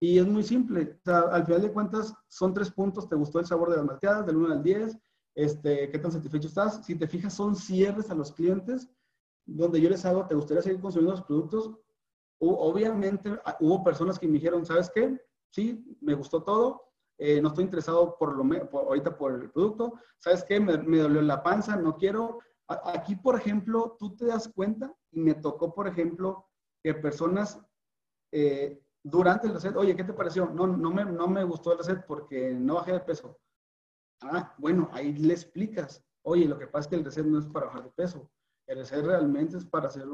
Y 0.00 0.18
es 0.18 0.26
muy 0.26 0.42
simple. 0.42 1.00
al 1.06 1.44
final 1.44 1.62
de 1.62 1.72
cuentas, 1.72 2.14
son 2.28 2.54
tres 2.54 2.70
puntos. 2.70 3.08
¿Te 3.08 3.16
gustó 3.16 3.40
el 3.40 3.46
sabor 3.46 3.70
de 3.70 3.76
las 3.76 3.86
malteadas? 3.86 4.26
Del 4.26 4.36
1 4.36 4.54
al 4.54 4.62
10. 4.62 4.98
Este, 5.34 5.90
¿Qué 5.90 5.98
tan 5.98 6.12
satisfecho 6.12 6.48
estás? 6.48 6.84
Si 6.84 6.94
te 6.94 7.06
fijas, 7.06 7.34
son 7.34 7.54
cierres 7.56 8.10
a 8.10 8.14
los 8.14 8.32
clientes 8.32 8.88
donde 9.48 9.80
yo 9.80 9.88
les 9.88 10.04
hago, 10.04 10.26
¿te 10.26 10.34
gustaría 10.34 10.62
seguir 10.62 10.80
consumiendo 10.80 11.12
los 11.12 11.24
productos? 11.24 11.72
obviamente, 12.40 13.36
ah, 13.44 13.56
hubo 13.58 13.82
personas 13.82 14.16
que 14.16 14.28
me 14.28 14.34
dijeron, 14.34 14.64
¿sabes 14.64 14.92
qué? 14.94 15.20
Sí, 15.50 15.98
me 16.00 16.14
gustó 16.14 16.44
todo, 16.44 16.84
eh, 17.18 17.40
no 17.40 17.48
estoy 17.48 17.64
interesado 17.64 18.16
por 18.16 18.36
lo 18.36 18.44
ahorita 18.78 19.18
por 19.18 19.34
el 19.34 19.50
producto, 19.50 19.94
¿sabes 20.18 20.44
qué? 20.44 20.60
Me, 20.60 20.98
dolió 20.98 21.20
la 21.20 21.42
panza, 21.42 21.74
no 21.74 21.96
quiero. 21.96 22.38
aquí, 22.68 23.16
por 23.16 23.34
ejemplo, 23.34 23.96
tú 23.98 24.14
te 24.14 24.26
das 24.26 24.48
cuenta 24.54 24.94
y 25.10 25.18
me 25.18 25.34
tocó, 25.34 25.74
por 25.74 25.88
ejemplo, 25.88 26.46
que 26.80 26.94
personas 26.94 27.60
eh, 28.30 28.80
durante 29.10 29.46
el 29.46 29.54
reset, 29.54 29.76
oye, 29.76 29.96
¿qué 29.96 30.04
te 30.04 30.12
pareció? 30.12 30.46
No, 30.46 30.66
no, 30.66 30.90
me, 30.90 31.04
no 31.04 31.28
me 31.28 31.44
gustó 31.44 31.72
el 31.72 31.78
reset 31.78 32.04
porque 32.06 32.52
no 32.54 32.74
bajé 32.74 32.92
de 32.92 33.00
peso. 33.00 33.38
Ah, 34.20 34.54
bueno, 34.58 34.88
ahí 34.92 35.14
le 35.14 35.34
explicas, 35.34 36.04
oye, 36.22 36.46
lo 36.46 36.58
que 36.58 36.66
pasa 36.66 36.80
es 36.82 36.88
que 36.88 36.96
el 36.96 37.04
reset 37.04 37.26
no 37.26 37.38
es 37.38 37.46
para 37.46 37.66
bajar 37.66 37.84
de 37.84 37.90
peso. 37.90 38.30
El 38.66 38.78
reset 38.78 39.04
realmente 39.04 39.56
es 39.56 39.64
para, 39.64 39.88
hacer 39.88 40.04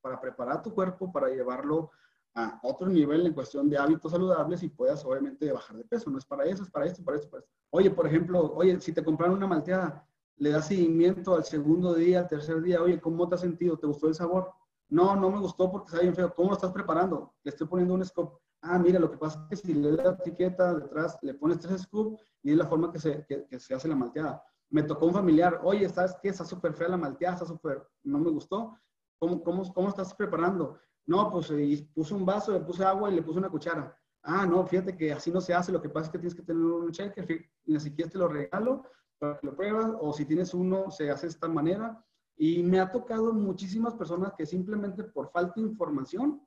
para 0.00 0.20
preparar 0.20 0.62
tu 0.62 0.74
cuerpo, 0.74 1.12
para 1.12 1.28
llevarlo 1.28 1.90
a 2.34 2.58
otro 2.62 2.88
nivel 2.88 3.26
en 3.26 3.34
cuestión 3.34 3.68
de 3.68 3.76
hábitos 3.76 4.10
saludables 4.10 4.62
y 4.62 4.68
puedas 4.68 5.04
obviamente 5.04 5.52
bajar 5.52 5.76
de 5.76 5.84
peso. 5.84 6.10
No 6.10 6.18
es 6.18 6.24
para 6.24 6.44
eso, 6.44 6.62
es 6.62 6.70
para 6.70 6.86
esto, 6.86 7.04
para 7.04 7.18
esto, 7.18 7.30
para 7.30 7.42
esto. 7.42 7.52
Oye, 7.70 7.90
por 7.90 8.06
ejemplo, 8.06 8.52
oye, 8.54 8.80
si 8.80 8.92
te 8.92 9.04
compraron 9.04 9.36
una 9.36 9.46
malteada, 9.46 10.06
le 10.36 10.50
das 10.50 10.66
seguimiento 10.66 11.34
al 11.34 11.44
segundo 11.44 11.94
día, 11.94 12.20
al 12.20 12.28
tercer 12.28 12.60
día, 12.62 12.82
oye, 12.82 13.00
¿cómo 13.00 13.28
te 13.28 13.34
has 13.34 13.42
sentido? 13.42 13.78
¿Te 13.78 13.86
gustó 13.86 14.08
el 14.08 14.14
sabor? 14.14 14.52
No, 14.92 15.16
no 15.16 15.30
me 15.30 15.38
gustó 15.38 15.72
porque 15.72 15.86
está 15.86 16.00
bien 16.02 16.14
feo. 16.14 16.34
¿Cómo 16.34 16.50
lo 16.50 16.54
estás 16.54 16.70
preparando? 16.70 17.32
Le 17.44 17.48
estoy 17.48 17.66
poniendo 17.66 17.94
un 17.94 18.04
scoop. 18.04 18.38
Ah, 18.60 18.78
mira, 18.78 18.98
lo 18.98 19.10
que 19.10 19.16
pasa 19.16 19.48
es 19.50 19.62
que 19.62 19.68
si 19.68 19.72
le 19.72 19.92
das 19.92 20.04
la 20.04 20.12
etiqueta 20.12 20.74
detrás, 20.74 21.18
le 21.22 21.32
pones 21.32 21.60
tres 21.60 21.80
scoops 21.80 22.22
y 22.42 22.50
es 22.50 22.58
la 22.58 22.66
forma 22.66 22.92
que 22.92 22.98
se, 22.98 23.24
que, 23.26 23.58
se 23.58 23.74
hace 23.74 23.88
la 23.88 23.96
malteada. 23.96 24.44
Me 24.68 24.82
tocó 24.82 25.06
un 25.06 25.14
familiar, 25.14 25.60
oye, 25.64 25.88
¿sabes 25.88 26.14
qué? 26.22 26.28
Está 26.28 26.44
súper 26.44 26.74
fea 26.74 26.88
la 26.88 26.98
malteada, 26.98 27.36
está 27.36 27.46
súper, 27.46 27.82
no 28.02 28.18
me 28.18 28.30
gustó. 28.30 28.76
¿Cómo, 29.18 29.42
cómo, 29.42 29.72
¿Cómo 29.72 29.88
estás 29.88 30.12
preparando? 30.14 30.78
No, 31.06 31.30
pues 31.30 31.50
puse 31.94 32.12
un 32.12 32.26
vaso, 32.26 32.52
le 32.52 32.60
puse 32.60 32.84
agua 32.84 33.10
y 33.10 33.14
le 33.14 33.22
puse 33.22 33.38
una 33.38 33.48
cuchara. 33.48 33.96
Ah, 34.22 34.44
no, 34.44 34.66
fíjate 34.66 34.94
que 34.94 35.10
así 35.10 35.30
no 35.30 35.40
se 35.40 35.54
hace, 35.54 35.72
lo 35.72 35.80
que 35.80 35.88
pasa 35.88 36.06
es 36.06 36.12
que 36.12 36.18
tienes 36.18 36.34
que 36.34 36.42
tener 36.42 36.62
un 36.62 36.92
cheque, 36.92 37.50
ni 37.64 37.80
siquiera 37.80 38.10
te 38.10 38.18
lo 38.18 38.28
regalo 38.28 38.84
para 39.18 39.38
que 39.38 39.46
lo 39.46 39.56
pruebas, 39.56 39.90
o 39.98 40.12
si 40.12 40.26
tienes 40.26 40.52
uno, 40.52 40.90
se 40.90 41.10
hace 41.10 41.28
de 41.28 41.32
esta 41.32 41.48
manera. 41.48 42.04
Y 42.36 42.62
me 42.62 42.80
ha 42.80 42.90
tocado 42.90 43.32
muchísimas 43.32 43.94
personas 43.94 44.32
que 44.36 44.46
simplemente 44.46 45.04
por 45.04 45.30
falta 45.30 45.54
de 45.56 45.66
información 45.68 46.40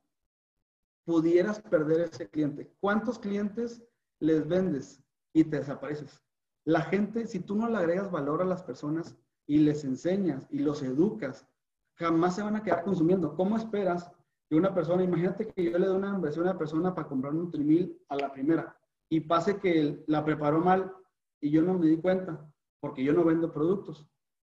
pudieras 1.04 1.60
perder 1.60 2.00
ese 2.00 2.28
cliente. 2.28 2.72
¿Cuántos 2.80 3.18
clientes 3.18 3.82
les 4.18 4.46
vendes 4.46 5.02
y 5.32 5.44
te 5.44 5.58
desapareces? 5.58 6.22
La 6.64 6.82
gente, 6.82 7.26
si 7.26 7.40
tú 7.40 7.54
no 7.54 7.68
le 7.68 7.78
agregas 7.78 8.10
valor 8.10 8.42
a 8.42 8.46
las 8.46 8.62
personas 8.62 9.16
y 9.46 9.58
les 9.58 9.84
enseñas 9.84 10.48
y 10.50 10.58
los 10.58 10.82
educas, 10.82 11.46
jamás 11.94 12.34
se 12.34 12.42
van 12.42 12.56
a 12.56 12.62
quedar 12.62 12.82
consumiendo. 12.82 13.36
¿Cómo 13.36 13.56
esperas 13.56 14.10
que 14.48 14.56
una 14.56 14.74
persona, 14.74 15.02
imagínate 15.02 15.48
que 15.48 15.70
yo 15.70 15.78
le 15.78 15.86
doy 15.86 15.96
una 15.96 16.14
inversión 16.14 16.46
a 16.46 16.50
una 16.50 16.58
persona 16.58 16.94
para 16.94 17.08
comprar 17.08 17.34
un 17.34 17.50
trimil 17.50 18.00
a 18.08 18.16
la 18.16 18.32
primera 18.32 18.76
y 19.08 19.20
pase 19.20 19.58
que 19.58 20.04
la 20.06 20.24
preparó 20.24 20.60
mal 20.60 20.92
y 21.40 21.50
yo 21.50 21.62
no 21.62 21.74
me 21.74 21.86
di 21.86 21.96
cuenta 21.96 22.44
porque 22.80 23.04
yo 23.04 23.12
no 23.12 23.24
vendo 23.24 23.52
productos. 23.52 24.06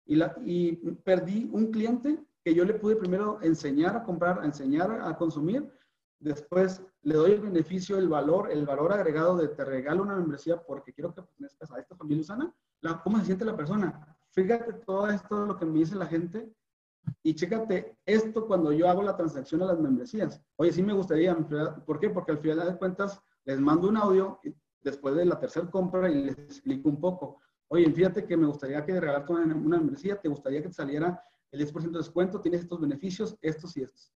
Y, 0.10 0.76
perdí 1.04 1.48
un 1.54 1.72
cliente 1.72 2.20
que 2.44 2.56
yo 2.56 2.66
le 2.66 2.74
pude 2.74 2.96
primero 2.96 3.40
enseñar 3.44 3.96
a 3.96 4.04
comprar, 4.04 4.40
a 4.40 4.46
enseñar 4.46 4.92
a 4.92 5.16
consumir. 5.16 5.72
Después 6.20 6.82
le 7.04 7.14
doy 7.14 7.34
el 7.34 7.42
beneficio, 7.42 7.98
el 7.98 8.10
valor, 8.10 8.52
el 8.52 8.66
valor 8.66 8.92
agregado 8.92 9.38
de 9.38 9.50
te 9.50 9.64
regalo 9.64 10.02
una 10.02 10.16
membresía 10.16 10.58
porque 10.58 10.94
quiero 10.94 11.14
que 11.14 11.22
pertenezcas 11.22 11.72
a 11.72 11.80
esta 11.80 11.96
familia 11.96 12.22
usana. 12.22 12.54
La, 12.82 13.02
¿Cómo 13.04 13.20
se 13.20 13.26
siente 13.26 13.46
la 13.46 13.56
persona? 13.56 14.18
Fíjate 14.32 14.74
todo 14.86 15.08
esto, 15.10 15.46
lo 15.46 15.58
que 15.58 15.66
me 15.66 15.80
dice 15.80 15.96
la 15.96 16.08
gente. 16.08 16.52
Y 17.24 17.36
chécate 17.36 17.98
esto 18.06 18.48
cuando 18.48 18.72
yo 18.72 18.90
hago 18.90 19.04
la 19.04 19.16
transacción 19.16 19.62
a 19.62 19.66
las 19.66 19.80
membresías. 19.80 20.42
Oye, 20.56 20.72
sí 20.72 20.82
me 20.82 20.94
gustaría, 20.94 21.38
¿por 21.86 22.00
qué? 22.00 22.10
Porque 22.10 22.32
al 22.32 22.40
final 22.40 22.68
de 22.68 22.78
cuentas 22.78 23.22
les 23.46 23.60
mando 23.60 23.90
un 23.90 23.98
audio 23.98 24.40
después 24.82 25.16
de 25.16 25.26
la 25.26 25.40
tercera 25.40 25.70
compra 25.70 26.10
y 26.10 26.24
les 26.24 26.38
explico 26.38 26.90
un 26.90 27.00
poco. 27.00 27.42
Oye, 27.72 27.92
fíjate 27.92 28.26
que 28.26 28.36
me 28.36 28.48
gustaría 28.48 28.84
que 28.84 29.00
regalarte 29.00 29.32
una, 29.32 29.56
una 29.56 29.78
membresía, 29.78 30.20
te 30.20 30.28
gustaría 30.28 30.62
que 30.62 30.70
te 30.70 30.74
saliera 30.74 31.24
el 31.52 31.60
10% 31.60 31.92
de 31.92 32.00
descuento, 32.00 32.42
tienes 32.42 32.62
estos 32.62 32.80
beneficios, 32.80 33.38
estos 33.42 33.78
y 33.78 33.84
estos. 33.84 34.12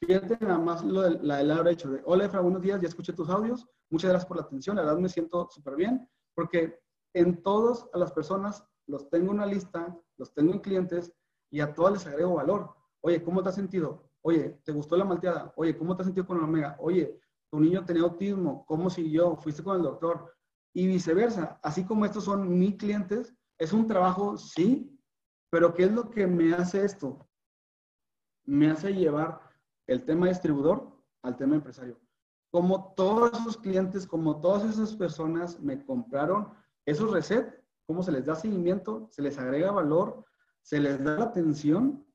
Fíjate 0.00 0.36
nada 0.44 0.58
más 0.58 0.84
lo 0.84 1.02
de, 1.02 1.18
la 1.22 1.38
del 1.38 1.66
hecho 1.68 1.90
de, 1.90 2.02
hola 2.04 2.24
Efra, 2.24 2.40
buenos 2.40 2.60
días, 2.60 2.80
ya 2.80 2.88
escuché 2.88 3.12
tus 3.12 3.30
audios, 3.30 3.66
muchas 3.88 4.10
gracias 4.10 4.26
por 4.26 4.36
la 4.36 4.42
atención, 4.42 4.76
la 4.76 4.82
verdad 4.82 4.98
me 4.98 5.08
siento 5.08 5.48
súper 5.50 5.76
bien, 5.76 6.08
porque 6.34 6.80
en 7.14 7.42
todos 7.42 7.88
a 7.92 7.98
las 7.98 8.12
personas 8.12 8.64
los 8.86 9.08
tengo 9.10 9.26
en 9.26 9.38
una 9.38 9.46
lista, 9.46 9.96
los 10.16 10.34
tengo 10.34 10.52
en 10.52 10.58
clientes 10.58 11.12
y 11.50 11.60
a 11.60 11.72
todas 11.72 11.92
les 11.92 12.06
agrego 12.06 12.34
valor. 12.34 12.74
Oye, 13.00 13.22
¿cómo 13.22 13.42
te 13.42 13.50
has 13.50 13.54
sentido? 13.54 14.10
Oye, 14.22 14.60
¿te 14.64 14.72
gustó 14.72 14.96
la 14.96 15.04
malteada? 15.04 15.52
Oye, 15.56 15.76
¿cómo 15.76 15.94
te 15.94 16.02
has 16.02 16.06
sentido 16.06 16.26
con 16.26 16.38
la 16.38 16.44
omega? 16.44 16.76
Oye, 16.80 17.20
tu 17.50 17.60
niño 17.60 17.84
tenía 17.84 18.02
autismo, 18.02 18.64
¿cómo 18.66 18.90
siguió? 18.90 19.36
¿Fuiste 19.36 19.62
con 19.62 19.76
el 19.76 19.82
doctor? 19.82 20.32
Y 20.74 20.86
viceversa, 20.86 21.58
así 21.62 21.84
como 21.84 22.04
estos 22.04 22.24
son 22.24 22.58
mis 22.58 22.76
clientes, 22.76 23.34
es 23.58 23.72
un 23.72 23.86
trabajo, 23.86 24.36
sí, 24.38 24.98
pero 25.50 25.74
¿qué 25.74 25.84
es 25.84 25.92
lo 25.92 26.10
que 26.10 26.26
me 26.26 26.54
hace 26.54 26.84
esto? 26.84 27.28
Me 28.44 28.70
hace 28.70 28.94
llevar 28.94 29.40
el 29.86 30.04
tema 30.04 30.28
distribuidor 30.28 30.92
al 31.22 31.36
tema 31.36 31.56
empresario. 31.56 32.00
Como 32.50 32.94
todos 32.94 33.32
esos 33.38 33.56
clientes, 33.56 34.06
como 34.06 34.40
todas 34.40 34.64
esas 34.64 34.94
personas 34.96 35.60
me 35.60 35.84
compraron 35.84 36.52
esos 36.86 37.10
recettes, 37.10 37.62
cómo 37.86 38.02
se 38.02 38.12
les 38.12 38.24
da 38.24 38.34
seguimiento, 38.34 39.08
se 39.10 39.22
les 39.22 39.38
agrega 39.38 39.70
valor, 39.70 40.24
se 40.62 40.80
les 40.80 41.02
da 41.02 41.22
atención 41.22 42.06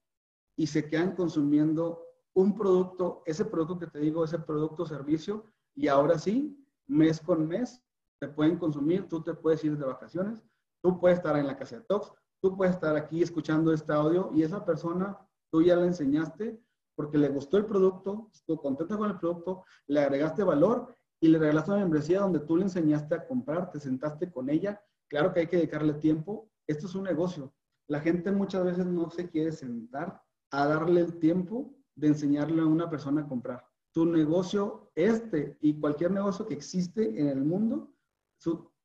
y 0.55 0.67
se 0.67 0.89
quedan 0.89 1.15
consumiendo 1.15 2.03
un 2.33 2.55
producto, 2.55 3.23
ese 3.25 3.45
producto 3.45 3.79
que 3.79 3.87
te 3.87 3.99
digo, 3.99 4.23
ese 4.23 4.39
producto 4.39 4.83
o 4.83 4.87
servicio, 4.87 5.45
y 5.75 5.87
ahora 5.87 6.17
sí, 6.17 6.63
mes 6.87 7.19
con 7.19 7.47
mes, 7.47 7.83
te 8.19 8.27
pueden 8.27 8.57
consumir, 8.57 9.07
tú 9.07 9.23
te 9.23 9.33
puedes 9.33 9.63
ir 9.63 9.77
de 9.77 9.85
vacaciones, 9.85 10.39
tú 10.81 10.99
puedes 10.99 11.17
estar 11.17 11.37
en 11.37 11.47
la 11.47 11.57
casa 11.57 11.77
de 11.77 11.83
Tox, 11.83 12.11
tú 12.41 12.55
puedes 12.55 12.75
estar 12.75 12.95
aquí 12.95 13.21
escuchando 13.21 13.73
este 13.73 13.93
audio 13.93 14.31
y 14.33 14.43
esa 14.43 14.65
persona 14.65 15.17
tú 15.51 15.61
ya 15.61 15.75
la 15.75 15.85
enseñaste 15.85 16.59
porque 16.95 17.17
le 17.17 17.29
gustó 17.29 17.57
el 17.57 17.65
producto, 17.65 18.29
estuvo 18.33 18.59
contenta 18.59 18.97
con 18.97 19.09
el 19.09 19.19
producto, 19.19 19.63
le 19.87 20.01
agregaste 20.01 20.43
valor 20.43 20.95
y 21.19 21.27
le 21.27 21.37
regalaste 21.37 21.71
una 21.71 21.81
membresía 21.81 22.21
donde 22.21 22.39
tú 22.39 22.57
le 22.57 22.63
enseñaste 22.63 23.15
a 23.15 23.27
comprar, 23.27 23.71
te 23.71 23.79
sentaste 23.79 24.31
con 24.31 24.49
ella. 24.49 24.81
Claro 25.07 25.31
que 25.31 25.41
hay 25.41 25.47
que 25.47 25.57
dedicarle 25.57 25.93
tiempo. 25.93 26.49
Esto 26.67 26.87
es 26.87 26.95
un 26.95 27.03
negocio. 27.03 27.53
La 27.87 27.99
gente 27.99 28.31
muchas 28.31 28.65
veces 28.65 28.85
no 28.85 29.09
se 29.09 29.29
quiere 29.29 29.51
sentar 29.51 30.21
a 30.51 30.67
darle 30.67 31.01
el 31.01 31.19
tiempo 31.19 31.73
de 31.95 32.07
enseñarle 32.07 32.61
a 32.61 32.65
una 32.65 32.89
persona 32.89 33.21
a 33.21 33.27
comprar. 33.27 33.65
Tu 33.93 34.05
negocio, 34.05 34.91
este 34.95 35.57
y 35.61 35.79
cualquier 35.79 36.11
negocio 36.11 36.47
que 36.47 36.53
existe 36.55 37.19
en 37.19 37.27
el 37.27 37.43
mundo, 37.43 37.93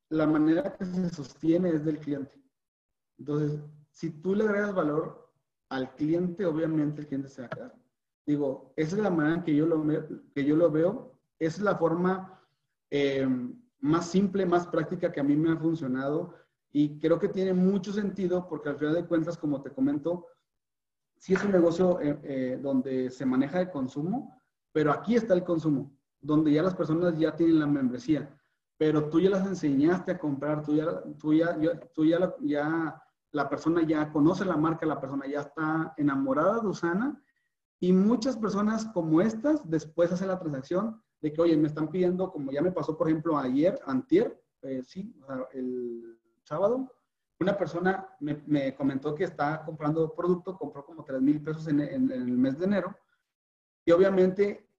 la 0.09 0.27
manera 0.27 0.75
que 0.75 0.85
se 0.85 1.09
sostiene 1.09 1.69
es 1.69 1.83
del 1.83 1.99
cliente. 1.99 2.41
Entonces, 3.17 3.61
si 3.91 4.09
tú 4.21 4.35
le 4.35 4.43
agregas 4.43 4.73
valor 4.73 5.31
al 5.69 5.95
cliente, 5.95 6.45
obviamente 6.45 7.01
el 7.01 7.07
cliente 7.07 7.29
se 7.29 7.41
va 7.41 7.47
a 7.47 7.49
quedar. 7.49 7.75
Digo, 8.25 8.73
esa 8.75 8.95
es 8.95 9.01
la 9.01 9.09
manera 9.09 9.35
en 9.35 9.43
que 9.43 9.55
yo 9.55 9.65
lo, 9.65 9.83
que 10.33 10.45
yo 10.45 10.55
lo 10.55 10.71
veo. 10.71 11.19
Es 11.39 11.59
la 11.59 11.75
forma 11.75 12.41
eh, 12.89 13.27
más 13.79 14.09
simple, 14.09 14.45
más 14.45 14.67
práctica 14.67 15.11
que 15.11 15.19
a 15.19 15.23
mí 15.23 15.35
me 15.35 15.51
ha 15.51 15.57
funcionado 15.57 16.33
y 16.71 16.99
creo 16.99 17.19
que 17.19 17.29
tiene 17.29 17.53
mucho 17.53 17.91
sentido 17.91 18.47
porque 18.47 18.69
al 18.69 18.77
final 18.77 18.95
de 18.95 19.05
cuentas, 19.05 19.37
como 19.37 19.61
te 19.61 19.71
comento, 19.71 20.27
sí 21.17 21.33
es 21.33 21.43
un 21.43 21.51
negocio 21.51 21.99
eh, 22.01 22.19
eh, 22.23 22.59
donde 22.61 23.09
se 23.09 23.25
maneja 23.25 23.61
el 23.61 23.71
consumo, 23.71 24.39
pero 24.71 24.91
aquí 24.91 25.15
está 25.15 25.33
el 25.33 25.43
consumo, 25.43 25.95
donde 26.21 26.51
ya 26.51 26.63
las 26.63 26.75
personas 26.75 27.17
ya 27.17 27.35
tienen 27.35 27.59
la 27.59 27.67
membresía 27.67 28.35
pero 28.83 29.09
tú 29.09 29.21
ya 29.21 29.29
las 29.29 29.47
enseñaste 29.47 30.11
a 30.11 30.19
comprar, 30.19 30.61
tú 30.61 30.75
ya, 30.75 31.01
tú 31.17 31.33
ya, 31.33 31.57
tú 31.93 32.03
ya, 32.03 32.35
ya, 32.41 33.01
la 33.31 33.47
persona 33.47 33.81
ya 33.87 34.11
conoce 34.11 34.43
la 34.43 34.57
marca, 34.57 34.85
la 34.85 34.99
persona 34.99 35.25
ya 35.25 35.39
está 35.39 35.93
enamorada 35.95 36.59
de 36.59 36.67
Usana 36.67 37.23
y 37.79 37.93
muchas 37.93 38.35
personas 38.35 38.85
como 38.87 39.21
estas 39.21 39.69
después 39.69 40.11
hacen 40.11 40.27
la 40.27 40.37
transacción 40.37 41.01
de 41.21 41.31
que, 41.31 41.41
oye, 41.41 41.55
me 41.55 41.69
están 41.69 41.87
pidiendo, 41.87 42.29
como 42.29 42.51
ya 42.51 42.61
me 42.61 42.73
pasó, 42.73 42.97
por 42.97 43.07
ejemplo, 43.07 43.37
ayer, 43.37 43.79
antier, 43.85 44.37
eh, 44.63 44.83
sí, 44.85 45.15
el 45.53 46.19
sábado, 46.43 46.93
una 47.39 47.57
persona 47.57 48.09
me, 48.19 48.43
me, 48.47 48.75
comentó 48.75 49.15
que 49.15 49.23
está 49.23 49.63
comprando 49.63 50.13
producto, 50.13 50.57
compró 50.57 50.85
como 50.85 51.05
3 51.05 51.21
mil 51.21 51.41
pesos 51.41 51.69
en, 51.69 51.79
en, 51.79 52.11
en, 52.11 52.11
el 52.11 52.37
mes 52.37 52.59
de 52.59 52.65
enero. 52.65 52.93
Y 53.85 53.91
obviamente 53.91 54.69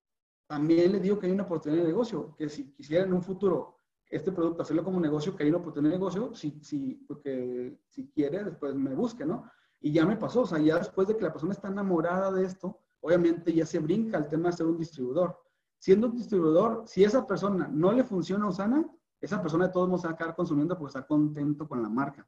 también 0.46 0.92
le 0.92 1.00
digo 1.00 1.18
que 1.18 1.24
hay 1.24 1.32
una 1.32 1.44
oportunidad 1.44 1.84
de 1.84 1.88
negocio, 1.88 2.34
que 2.36 2.50
si 2.50 2.70
quisiera 2.70 3.04
en 3.04 3.14
un 3.14 3.22
futuro 3.22 3.73
este 4.16 4.32
producto, 4.32 4.62
hacerlo 4.62 4.84
como 4.84 5.00
negocio, 5.00 5.34
que 5.34 5.42
hay 5.42 5.48
una 5.48 5.58
oportunidad 5.58 5.92
de 5.92 5.98
negocio, 5.98 6.34
si, 6.34 6.58
si, 6.62 6.94
porque 7.06 7.80
si 7.88 8.08
quiere, 8.10 8.44
después 8.44 8.74
me 8.74 8.94
busque, 8.94 9.26
¿no? 9.26 9.50
Y 9.80 9.92
ya 9.92 10.06
me 10.06 10.16
pasó, 10.16 10.42
o 10.42 10.46
sea, 10.46 10.58
ya 10.58 10.78
después 10.78 11.08
de 11.08 11.16
que 11.16 11.24
la 11.24 11.32
persona 11.32 11.52
está 11.52 11.68
enamorada 11.68 12.30
de 12.30 12.44
esto, 12.44 12.80
obviamente 13.00 13.52
ya 13.52 13.66
se 13.66 13.80
brinca 13.80 14.16
el 14.16 14.28
tema 14.28 14.50
de 14.50 14.56
ser 14.56 14.66
un 14.66 14.78
distribuidor. 14.78 15.36
Siendo 15.78 16.06
un 16.06 16.16
distribuidor, 16.16 16.84
si 16.86 17.04
esa 17.04 17.26
persona 17.26 17.68
no 17.68 17.92
le 17.92 18.04
funciona 18.04 18.44
a 18.44 18.48
Usana, 18.48 18.88
esa 19.20 19.42
persona 19.42 19.66
de 19.66 19.72
todos 19.72 19.88
modos 19.88 20.06
va 20.06 20.10
a 20.10 20.16
quedar 20.16 20.36
consumiendo 20.36 20.78
porque 20.78 20.96
está 20.96 21.06
contento 21.06 21.66
con 21.66 21.82
la 21.82 21.88
marca. 21.88 22.26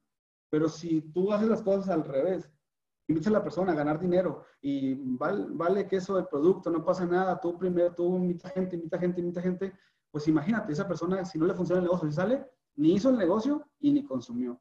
Pero 0.50 0.68
si 0.68 1.00
tú 1.00 1.32
haces 1.32 1.48
las 1.48 1.62
cosas 1.62 1.88
al 1.88 2.04
revés, 2.04 2.50
invitas 3.08 3.28
a 3.28 3.38
la 3.38 3.42
persona 3.42 3.72
a 3.72 3.76
ganar 3.76 3.98
dinero 3.98 4.44
y 4.60 4.94
vale, 4.94 5.46
vale 5.50 5.86
que 5.86 5.96
eso 5.96 6.16
del 6.16 6.26
producto, 6.26 6.70
no 6.70 6.84
pasa 6.84 7.06
nada, 7.06 7.40
tú 7.40 7.56
primero, 7.56 7.94
tú 7.94 8.16
invita 8.16 8.48
gente, 8.50 8.76
invita 8.76 8.98
gente, 8.98 9.20
invita 9.20 9.40
gente, 9.40 9.72
pues 10.16 10.28
imagínate, 10.28 10.72
esa 10.72 10.88
persona, 10.88 11.22
si 11.26 11.38
no 11.38 11.44
le 11.44 11.52
funciona 11.52 11.80
el 11.80 11.84
negocio, 11.84 12.08
si 12.08 12.14
sale, 12.14 12.50
ni 12.76 12.94
hizo 12.94 13.10
el 13.10 13.18
negocio 13.18 13.68
y 13.80 13.92
ni 13.92 14.02
consumió. 14.02 14.58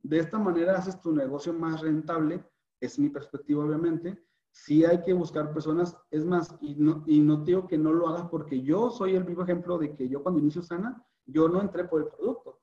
De 0.00 0.20
esta 0.20 0.38
manera 0.38 0.78
haces 0.78 1.00
tu 1.00 1.12
negocio 1.12 1.52
más 1.52 1.80
rentable, 1.80 2.48
es 2.78 2.96
mi 3.00 3.08
perspectiva 3.08 3.64
obviamente. 3.64 4.24
Sí 4.52 4.84
hay 4.84 5.02
que 5.02 5.12
buscar 5.12 5.52
personas, 5.52 6.00
es 6.12 6.24
más, 6.24 6.56
y 6.60 6.76
no, 6.76 7.02
y 7.08 7.18
no 7.18 7.38
digo 7.38 7.66
que 7.66 7.76
no 7.76 7.92
lo 7.92 8.06
hagas 8.06 8.28
porque 8.30 8.62
yo 8.62 8.88
soy 8.88 9.16
el 9.16 9.24
vivo 9.24 9.42
ejemplo 9.42 9.78
de 9.78 9.96
que 9.96 10.08
yo 10.08 10.22
cuando 10.22 10.38
inicio 10.38 10.62
Sana, 10.62 11.04
yo 11.26 11.48
no 11.48 11.60
entré 11.60 11.82
por 11.86 12.02
el 12.02 12.06
producto. 12.06 12.60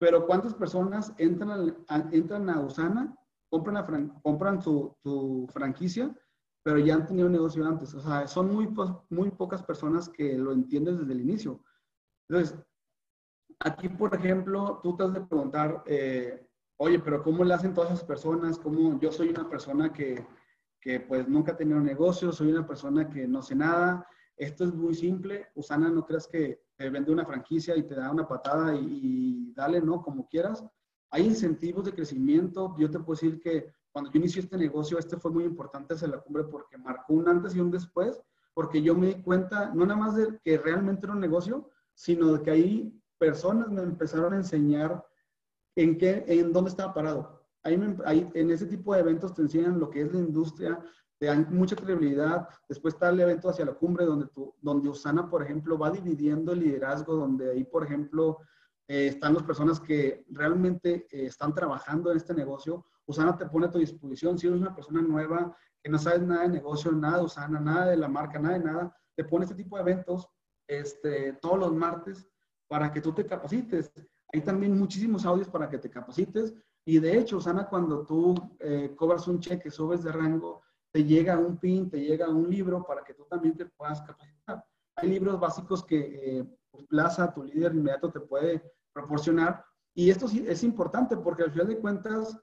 Pero 0.00 0.26
¿cuántas 0.26 0.54
personas 0.54 1.14
entran 1.16 1.76
a, 1.86 2.08
entran 2.10 2.50
a 2.50 2.60
Usana, 2.60 3.16
compran, 3.48 4.20
compran 4.20 4.60
su, 4.60 4.96
su 5.00 5.46
franquicia 5.52 6.12
pero 6.62 6.78
ya 6.78 6.94
han 6.94 7.06
tenido 7.06 7.26
un 7.26 7.32
negocio 7.32 7.66
antes. 7.66 7.94
O 7.94 8.00
sea, 8.00 8.26
son 8.26 8.52
muy, 8.54 8.68
muy 9.10 9.30
pocas 9.30 9.62
personas 9.62 10.08
que 10.08 10.36
lo 10.38 10.52
entienden 10.52 10.98
desde 10.98 11.12
el 11.12 11.20
inicio. 11.20 11.62
Entonces, 12.28 12.58
aquí, 13.58 13.88
por 13.88 14.14
ejemplo, 14.14 14.80
tú 14.82 14.96
te 14.96 15.04
has 15.04 15.12
de 15.12 15.20
preguntar, 15.22 15.82
eh, 15.86 16.48
oye, 16.76 16.98
pero 17.00 17.22
¿cómo 17.22 17.44
le 17.44 17.54
hacen 17.54 17.74
todas 17.74 17.92
esas 17.92 18.04
personas? 18.04 18.58
¿Cómo 18.58 18.98
yo 19.00 19.10
soy 19.10 19.30
una 19.30 19.48
persona 19.48 19.92
que, 19.92 20.24
que 20.80 21.00
pues 21.00 21.28
nunca 21.28 21.52
ha 21.52 21.56
tenido 21.56 21.78
un 21.78 21.84
negocio, 21.84 22.32
soy 22.32 22.52
una 22.52 22.66
persona 22.66 23.08
que 23.08 23.26
no 23.26 23.42
sé 23.42 23.56
nada? 23.56 24.06
Esto 24.36 24.64
es 24.64 24.72
muy 24.72 24.94
simple. 24.94 25.48
Usana, 25.54 25.90
no 25.90 26.06
creas 26.06 26.26
que 26.28 26.62
te 26.76 26.90
vende 26.90 27.12
una 27.12 27.26
franquicia 27.26 27.76
y 27.76 27.82
te 27.82 27.94
da 27.94 28.10
una 28.10 28.26
patada 28.26 28.74
y, 28.74 29.00
y 29.02 29.52
dale, 29.52 29.80
¿no? 29.80 30.02
Como 30.02 30.28
quieras. 30.28 30.64
Hay 31.10 31.26
incentivos 31.26 31.84
de 31.84 31.92
crecimiento. 31.92 32.74
Yo 32.78 32.90
te 32.90 32.98
puedo 32.98 33.20
decir 33.20 33.40
que 33.40 33.72
cuando 33.92 34.10
yo 34.10 34.18
inicié 34.18 34.42
este 34.42 34.56
negocio, 34.56 34.98
este 34.98 35.16
fue 35.16 35.30
muy 35.30 35.44
importante 35.44 35.94
hacia 35.94 36.08
la 36.08 36.18
cumbre 36.18 36.44
porque 36.44 36.78
marcó 36.78 37.14
un 37.14 37.28
antes 37.28 37.54
y 37.54 37.60
un 37.60 37.70
después, 37.70 38.20
porque 38.54 38.82
yo 38.82 38.94
me 38.94 39.08
di 39.08 39.22
cuenta, 39.22 39.72
no 39.74 39.86
nada 39.86 40.00
más 40.00 40.16
de 40.16 40.38
que 40.42 40.58
realmente 40.58 41.06
era 41.06 41.14
un 41.14 41.20
negocio, 41.20 41.70
sino 41.94 42.32
de 42.32 42.42
que 42.42 42.50
ahí 42.50 43.02
personas 43.18 43.68
me 43.70 43.82
empezaron 43.82 44.32
a 44.32 44.36
enseñar 44.36 45.04
en 45.76 45.96
qué, 45.98 46.24
en 46.26 46.52
dónde 46.52 46.70
estaba 46.70 46.92
parado. 46.92 47.46
Ahí, 47.62 47.78
ahí 48.04 48.30
en 48.34 48.50
ese 48.50 48.66
tipo 48.66 48.94
de 48.94 49.00
eventos 49.00 49.34
te 49.34 49.42
enseñan 49.42 49.78
lo 49.78 49.88
que 49.90 50.02
es 50.02 50.12
la 50.12 50.18
industria, 50.18 50.82
te 51.18 51.26
dan 51.26 51.46
mucha 51.50 51.76
credibilidad. 51.76 52.48
Después 52.68 52.94
está 52.94 53.10
el 53.10 53.20
evento 53.20 53.48
hacia 53.48 53.64
la 53.64 53.74
cumbre, 53.74 54.04
donde, 54.04 54.26
tú, 54.34 54.54
donde 54.60 54.88
Usana, 54.88 55.30
por 55.30 55.42
ejemplo, 55.42 55.78
va 55.78 55.90
dividiendo 55.90 56.52
el 56.52 56.58
liderazgo, 56.58 57.14
donde 57.14 57.52
ahí, 57.52 57.62
por 57.62 57.84
ejemplo, 57.84 58.38
eh, 58.88 59.06
están 59.06 59.34
las 59.34 59.44
personas 59.44 59.78
que 59.78 60.24
realmente 60.30 61.06
eh, 61.12 61.26
están 61.26 61.54
trabajando 61.54 62.10
en 62.10 62.16
este 62.16 62.34
negocio. 62.34 62.86
Usana 63.06 63.36
te 63.36 63.46
pone 63.46 63.66
a 63.66 63.70
tu 63.70 63.78
disposición. 63.78 64.38
Si 64.38 64.46
eres 64.46 64.60
una 64.60 64.74
persona 64.74 65.02
nueva 65.02 65.56
que 65.82 65.90
no 65.90 65.98
sabes 65.98 66.22
nada 66.22 66.42
de 66.42 66.48
negocio, 66.48 66.92
nada 66.92 67.22
de 67.22 67.60
nada 67.60 67.86
de 67.86 67.96
la 67.96 68.08
marca, 68.08 68.38
nada 68.38 68.58
de 68.58 68.64
nada, 68.64 68.96
te 69.16 69.24
pone 69.24 69.44
este 69.44 69.56
tipo 69.56 69.76
de 69.76 69.82
eventos 69.82 70.28
este, 70.68 71.34
todos 71.34 71.58
los 71.58 71.74
martes 71.74 72.26
para 72.68 72.92
que 72.92 73.00
tú 73.00 73.12
te 73.12 73.26
capacites. 73.26 73.92
Hay 74.32 74.40
también 74.40 74.78
muchísimos 74.78 75.26
audios 75.26 75.48
para 75.48 75.68
que 75.68 75.78
te 75.78 75.90
capacites. 75.90 76.54
Y 76.84 76.98
de 76.98 77.18
hecho, 77.18 77.36
Usana, 77.36 77.68
cuando 77.68 78.04
tú 78.06 78.34
eh, 78.58 78.94
cobras 78.96 79.28
un 79.28 79.40
cheque, 79.40 79.70
subes 79.70 80.02
de 80.02 80.12
rango, 80.12 80.62
te 80.92 81.04
llega 81.04 81.38
un 81.38 81.58
pin, 81.58 81.90
te 81.90 82.00
llega 82.00 82.28
un 82.28 82.48
libro 82.48 82.84
para 82.84 83.02
que 83.02 83.14
tú 83.14 83.24
también 83.24 83.56
te 83.56 83.66
puedas 83.66 84.00
capacitar. 84.02 84.64
Hay 84.96 85.08
libros 85.08 85.38
básicos 85.38 85.84
que 85.84 86.38
eh, 86.38 86.44
Plaza, 86.88 87.32
tu 87.32 87.44
líder 87.44 87.74
inmediato, 87.74 88.10
te 88.10 88.20
puede 88.20 88.62
proporcionar. 88.92 89.64
Y 89.94 90.10
esto 90.10 90.26
sí 90.26 90.44
es 90.46 90.62
importante 90.62 91.16
porque 91.16 91.42
al 91.42 91.52
final 91.52 91.68
de 91.68 91.78
cuentas, 91.78 92.38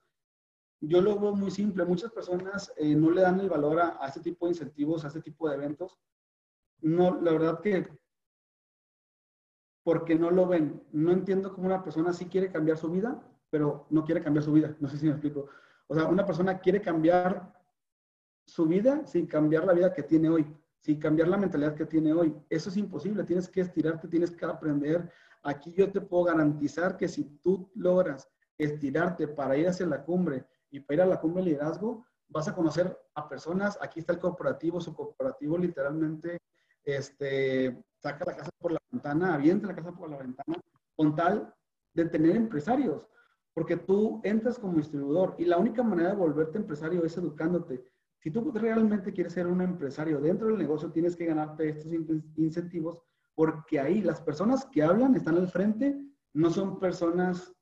yo 0.82 1.02
lo 1.02 1.20
veo 1.20 1.36
muy 1.36 1.52
simple. 1.52 1.86
Muchas 1.86 2.12
personas 2.12 2.72
eh, 2.78 2.96
no 2.96 3.12
le 3.12 3.22
dan 3.22 3.40
el 3.40 3.50
valor 3.50 3.80
a, 3.80 3.98
a, 4.02 4.08
este 4.08 4.22
tipo 4.22 4.46
de 4.46 4.52
incentivos, 4.52 5.04
a 5.04 5.08
este 5.08 5.22
tipo 5.22 5.50
de 5.50 5.56
eventos. 5.56 5.98
No, 6.82 7.20
la 7.22 7.32
verdad 7.32 7.60
que 7.62 7.88
porque 9.84 10.16
no 10.16 10.30
lo 10.30 10.48
ven. 10.48 10.84
No 10.92 11.12
entiendo 11.12 11.54
cómo 11.54 11.68
una 11.68 11.84
persona 11.84 12.14
sí 12.14 12.26
quiere 12.26 12.52
cambiar 12.52 12.78
su 12.78 12.90
vida, 12.90 13.22
pero 13.50 13.88
no 13.90 14.04
quiere 14.04 14.22
cambiar 14.22 14.44
su 14.44 14.54
vida. 14.54 14.76
No 14.80 14.88
sé 14.88 14.98
si 14.98 15.06
me 15.06 15.14
explico. 15.14 15.48
O 15.88 15.96
sea, 15.96 16.06
una 16.06 16.26
persona 16.26 16.60
quiere 16.60 16.82
cambiar 16.82 17.52
su 18.46 18.68
vida 18.68 19.06
sin 19.06 19.26
cambiar 19.26 19.66
la 19.66 19.74
vida 19.74 19.92
que 19.94 20.04
tiene 20.04 20.30
hoy, 20.30 20.46
sin 20.80 21.00
cambiar 21.00 21.28
la 21.28 21.38
mentalidad 21.38 21.76
que 21.76 21.86
tiene 21.86 22.14
hoy. 22.14 22.36
Eso 22.50 22.70
es 22.70 22.78
imposible. 22.78 23.24
Tienes 23.24 23.50
que 23.50 23.62
estirarte, 23.62 24.08
tienes 24.08 24.32
que 24.32 24.46
aprender. 24.46 25.12
Aquí 25.42 25.74
yo 25.74 25.92
te 25.92 26.02
puedo 26.02 26.26
garantizar 26.26 26.96
que 26.96 27.08
si 27.08 27.24
tú 27.42 27.72
logras 27.74 28.30
estirarte 28.58 29.28
para 29.28 29.58
ir 29.58 29.70
hacia 29.70 29.88
la 29.88 30.04
cumbre 30.04 30.46
y 30.72 30.80
para 30.80 30.96
ir 30.96 31.02
a 31.02 31.06
la 31.06 31.20
cumbre 31.20 31.44
de 31.44 31.52
liderazgo, 31.52 32.06
vas 32.28 32.48
a 32.48 32.56
conocer 32.56 32.98
a 33.16 33.28
personas. 33.28 33.78
Aquí 33.82 34.00
está 34.00 34.14
el 34.14 34.20
corporativo, 34.20 34.80
su 34.80 34.94
corporativo 34.94 35.58
literalmente 35.58 36.40
este, 36.84 37.84
saca 37.98 38.26
la 38.26 38.36
casa 38.38 38.52
por 38.60 38.72
la 38.72 38.80
ventana, 38.92 39.34
avienta 39.34 39.68
la 39.68 39.76
casa 39.76 39.92
por 39.92 40.10
la 40.10 40.18
ventana, 40.18 40.60
con 40.96 41.16
tal 41.16 41.54
de 41.94 42.06
tener 42.06 42.36
empresarios. 42.36 43.08
Porque 43.54 43.78
tú 43.78 44.22
entras 44.24 44.58
como 44.60 44.78
distribuidor 44.78 45.36
y 45.38 45.46
la 45.46 45.58
única 45.58 45.84
manera 45.84 46.10
de 46.10 46.16
volverte 46.16 46.58
empresario 46.58 47.04
es 47.04 47.18
educándote. 47.18 47.84
Si 48.20 48.32
tú 48.32 48.52
realmente 48.52 49.12
quieres 49.14 49.34
ser 49.34 49.48
un 49.48 49.62
empresario 49.62 50.20
dentro 50.20 50.48
del 50.48 50.58
negocio, 50.58 50.92
tienes 50.92 51.16
que 51.16 51.26
ganarte 51.26 51.70
estos 51.70 51.92
incentivos 52.36 53.00
porque 53.40 53.80
ahí 53.80 54.02
las 54.02 54.20
personas 54.20 54.66
que 54.66 54.84
hablan 54.84 55.16
están 55.16 55.38
al 55.38 55.48
frente, 55.48 55.98
no 56.34 56.50
son 56.50 56.78
personas 56.78 57.56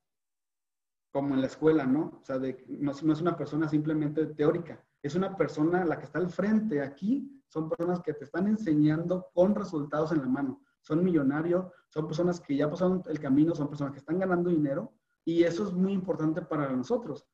como 1.18 1.34
en 1.34 1.42
la 1.42 1.48
escuela, 1.48 1.84
¿no? 1.88 2.20
O 2.22 2.24
sea, 2.24 2.38
de, 2.38 2.64
no, 2.68 2.92
no, 3.02 3.14
es 3.14 3.22
una 3.22 3.36
persona 3.36 3.68
simplemente 3.68 4.28
teórica, 4.28 4.80
es 5.02 5.16
una 5.16 5.36
persona 5.36 5.84
la 5.84 5.98
que 5.98 6.06
está 6.06 6.20
al 6.20 6.30
frente 6.30 6.80
aquí, 6.80 7.42
son 7.48 7.70
personas 7.70 8.02
que 8.02 8.14
te 8.14 8.24
están 8.24 8.48
enseñando 8.48 9.26
con 9.34 9.56
resultados 9.56 10.12
en 10.12 10.20
la 10.20 10.28
mano, 10.28 10.62
son 10.82 11.04
millonarios, 11.04 11.66
son 11.90 12.06
personas 12.06 12.40
que 12.40 12.56
ya 12.56 12.70
pasaron 12.70 13.02
el 13.08 13.20
camino, 13.20 13.56
son 13.56 13.68
personas 13.68 13.94
que 13.94 14.00
están 14.00 14.20
ganando 14.20 14.52
dinero 14.52 14.94
y 15.26 15.42
eso 15.42 15.66
es 15.66 15.74
muy 15.74 15.92
importante 15.92 16.44
para 16.44 16.70
nosotros. 16.70 17.26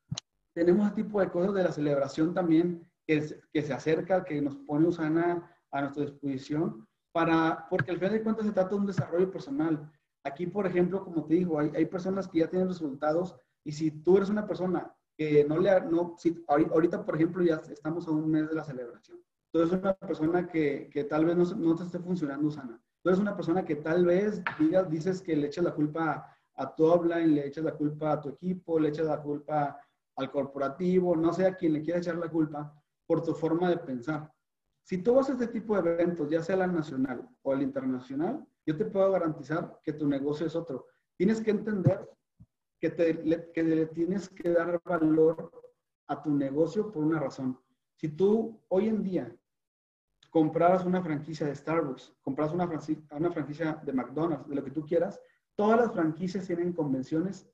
Tenemos 0.53 0.86
ese 0.86 1.03
tipo 1.03 1.19
de 1.19 1.29
cosas 1.29 1.53
de 1.53 1.63
la 1.63 1.71
celebración 1.73 2.34
también 2.34 2.89
que, 3.05 3.36
que 3.51 3.61
se 3.63 3.73
acerca, 3.73 4.23
que 4.23 4.41
nos 4.41 4.55
pone 4.55 4.88
Usana 4.88 5.51
a 5.71 5.81
nuestra 5.81 6.05
disposición, 6.05 6.88
para, 7.11 7.67
porque 7.69 7.91
al 7.91 7.97
final 7.97 8.13
de 8.13 8.23
cuentas 8.23 8.45
se 8.45 8.53
trata 8.53 8.69
de 8.69 8.75
un 8.75 8.86
desarrollo 8.86 9.29
personal. 9.29 9.91
Aquí, 10.23 10.47
por 10.47 10.65
ejemplo, 10.65 11.03
como 11.03 11.25
te 11.25 11.34
digo, 11.34 11.59
hay, 11.59 11.69
hay 11.75 11.86
personas 11.86 12.29
que 12.29 12.39
ya 12.39 12.49
tienen 12.49 12.69
resultados 12.69 13.36
y 13.64 13.72
si 13.72 13.91
tú 13.91 14.18
eres 14.18 14.30
una 14.30 14.47
persona 14.47 14.93
que 15.16 15.45
no 15.45 15.57
le, 15.57 15.82
no, 15.82 16.16
si, 16.18 16.43
ahorita, 16.47 17.05
por 17.05 17.16
ejemplo, 17.16 17.43
ya 17.43 17.55
estamos 17.55 18.07
a 18.07 18.11
un 18.11 18.30
mes 18.30 18.49
de 18.49 18.55
la 18.55 18.64
celebración. 18.64 19.20
Tú 19.51 19.59
eres 19.59 19.72
una 19.72 19.93
persona 19.93 20.47
que, 20.47 20.89
que 20.91 21.03
tal 21.03 21.26
vez 21.26 21.36
no, 21.38 21.43
no, 21.55 21.76
te 21.76 21.84
esté 21.84 21.99
funcionando 21.99 22.49
sana. 22.49 22.82
Tú 23.01 23.09
eres 23.09 23.20
una 23.20 23.36
persona 23.36 23.64
que 23.64 23.76
tal 23.76 24.05
vez 24.05 24.41
digas, 24.59 24.89
dices 24.89 25.22
que 25.22 25.36
le 25.36 25.47
echas 25.47 25.64
la 25.64 25.76
culpa 25.76 26.36
a 26.55 26.76
tu 26.76 26.86
offline, 26.86 27.36
le 27.36 27.47
echas 27.47 27.64
la 27.64 27.76
culpa 27.76 28.14
a 28.14 28.22
tu 28.22 28.30
equipo, 28.30 28.80
le 28.80 28.89
echas 28.89 29.05
la 29.05 29.22
culpa 29.22 29.80
al 30.16 30.32
corporativo, 30.32 31.16
no 31.16 31.34
sé 31.34 31.45
a 31.45 31.57
le 31.59 31.82
quiera 31.82 31.99
echar 31.99 32.18
la 32.18 32.30
culpa 32.30 32.74
por 33.05 33.22
tu 33.24 33.34
forma 33.34 33.70
de 33.70 33.78
pensar. 33.78 34.32
Si 34.84 34.97
tú 34.97 35.16
vas 35.16 35.30
a 35.30 35.34
este 35.34 35.47
tipo 35.47 35.80
de 35.82 35.93
eventos, 35.93 36.30
ya 36.30 36.41
sea 36.41 36.55
la 36.55 36.68
nacional 36.68 37.28
o 37.41 37.53
el 37.53 37.61
internacional, 37.61 38.45
yo 38.66 38.78
te 38.78 38.86
puedo 38.86 39.11
garantizar 39.11 39.80
que 39.84 39.93
tu 39.93 40.07
negocio 40.07 40.45
es 40.45 40.55
otro. 40.55 40.88
Tienes 41.18 41.41
que 41.41 41.51
entender 41.51 42.09
que, 42.84 42.89
te, 42.89 43.13
le, 43.13 43.49
que 43.53 43.63
le 43.63 43.86
tienes 43.86 44.27
que 44.27 44.49
dar 44.49 44.81
valor 44.84 45.49
a 46.07 46.21
tu 46.21 46.36
negocio 46.36 46.91
por 46.91 47.01
una 47.01 47.17
razón. 47.17 47.57
Si 47.95 48.09
tú 48.09 48.61
hoy 48.67 48.89
en 48.89 49.01
día 49.01 49.34
compraras 50.29 50.84
una 50.84 51.01
franquicia 51.01 51.47
de 51.47 51.55
Starbucks, 51.55 52.13
compras 52.21 52.51
una, 52.51 52.69
una 53.11 53.31
franquicia 53.31 53.81
de 53.86 53.93
McDonald's, 53.93 54.49
de 54.49 54.55
lo 54.55 54.65
que 54.65 54.71
tú 54.71 54.86
quieras, 54.86 55.17
todas 55.55 55.79
las 55.79 55.93
franquicias 55.93 56.45
tienen 56.45 56.73
convenciones, 56.73 57.49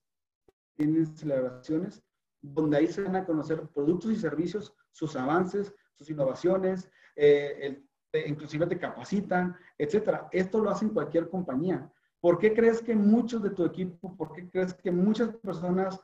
tienen 0.73 1.05
celebraciones, 1.05 2.01
donde 2.41 2.77
ahí 2.77 2.87
se 2.87 3.03
van 3.03 3.17
a 3.17 3.25
conocer 3.27 3.67
productos 3.67 4.09
y 4.09 4.15
servicios, 4.15 4.73
sus 4.91 5.15
avances, 5.15 5.71
sus 5.93 6.09
innovaciones, 6.09 6.89
eh, 7.15 7.85
el, 8.13 8.27
inclusive 8.27 8.65
te 8.65 8.79
capacitan, 8.79 9.55
etcétera. 9.77 10.27
Esto 10.31 10.59
lo 10.59 10.71
hacen 10.71 10.89
cualquier 10.89 11.29
compañía. 11.29 11.87
¿Por 12.21 12.37
qué 12.37 12.53
crees 12.53 12.81
que 12.81 12.95
muchos 12.95 13.41
de 13.41 13.51
tu 13.51 13.63
equipo, 13.63 14.15
por 14.17 14.33
qué 14.33 14.49
crees 14.49 14.73
que 14.73 14.91
muchas 14.91 15.35
personas 15.37 15.99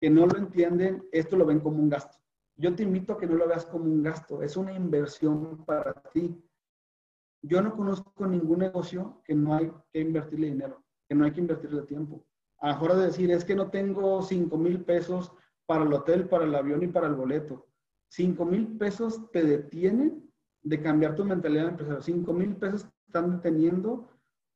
que 0.00 0.10
no 0.10 0.26
lo 0.26 0.36
entienden, 0.38 1.06
esto 1.12 1.36
lo 1.36 1.46
ven 1.46 1.60
como 1.60 1.78
un 1.78 1.88
gasto? 1.88 2.18
Yo 2.56 2.74
te 2.74 2.82
invito 2.82 3.12
a 3.12 3.18
que 3.18 3.26
no 3.26 3.36
lo 3.36 3.46
veas 3.46 3.64
como 3.66 3.84
un 3.84 4.02
gasto, 4.02 4.42
es 4.42 4.56
una 4.56 4.72
inversión 4.72 5.64
para 5.64 5.92
ti. 6.12 6.36
Yo 7.42 7.62
no 7.62 7.74
conozco 7.76 8.26
ningún 8.26 8.60
negocio 8.60 9.20
que 9.24 9.34
no 9.34 9.54
hay 9.54 9.72
que 9.92 10.00
invertirle 10.00 10.48
dinero, 10.48 10.82
que 11.08 11.14
no 11.14 11.24
hay 11.24 11.32
que 11.32 11.40
invertirle 11.40 11.82
tiempo. 11.82 12.24
A 12.58 12.68
lo 12.68 12.74
mejor 12.74 12.96
de 12.96 13.06
decir, 13.06 13.30
es 13.30 13.44
que 13.44 13.56
no 13.56 13.70
tengo 13.70 14.22
5 14.22 14.56
mil 14.56 14.84
pesos 14.84 15.32
para 15.66 15.84
el 15.84 15.92
hotel, 15.92 16.28
para 16.28 16.44
el 16.44 16.54
avión 16.54 16.82
y 16.82 16.88
para 16.88 17.06
el 17.06 17.14
boleto. 17.14 17.66
5 18.08 18.44
mil 18.44 18.76
pesos 18.78 19.30
te 19.30 19.42
detienen 19.42 20.30
de 20.62 20.80
cambiar 20.80 21.16
tu 21.16 21.24
mentalidad 21.24 21.64
de 21.64 21.70
empresario. 21.70 22.02
5 22.02 22.32
mil 22.32 22.56
pesos 22.56 22.86
están 23.06 23.30
deteniendo 23.32 24.08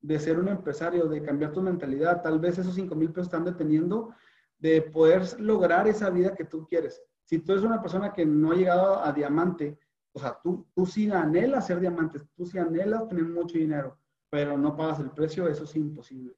de 0.07 0.21
ser 0.21 0.39
un 0.39 0.47
empresario, 0.47 1.09
de 1.09 1.21
cambiar 1.21 1.53
tu 1.53 1.61
mentalidad. 1.61 2.23
Tal 2.23 2.39
vez 2.39 2.57
esos 2.59 2.77
5 2.77 2.95
mil 2.95 3.11
pesos 3.11 3.27
están 3.27 3.45
deteniendo 3.45 4.15
de 4.57 4.81
poder 4.81 5.41
lograr 5.41 5.89
esa 5.89 6.11
vida 6.11 6.35
que 6.35 6.45
tú 6.45 6.65
quieres. 6.65 7.03
Si 7.25 7.41
tú 7.41 7.53
eres 7.53 7.65
una 7.65 7.83
persona 7.83 8.13
que 8.13 8.25
no 8.25 8.53
ha 8.53 8.55
llegado 8.55 9.05
a 9.05 9.13
diamante, 9.13 9.77
o 10.13 10.21
sea, 10.21 10.39
tú, 10.41 10.65
tú 10.75 10.87
sí 10.87 11.11
anhelas 11.11 11.67
ser 11.67 11.81
diamante, 11.81 12.21
tú 12.37 12.47
sí 12.47 12.57
anhelas 12.57 13.09
tener 13.09 13.25
mucho 13.25 13.59
dinero, 13.59 13.99
pero 14.31 14.57
no 14.57 14.77
pagas 14.77 15.01
el 15.01 15.11
precio, 15.11 15.49
eso 15.49 15.65
es 15.65 15.75
imposible. 15.75 16.37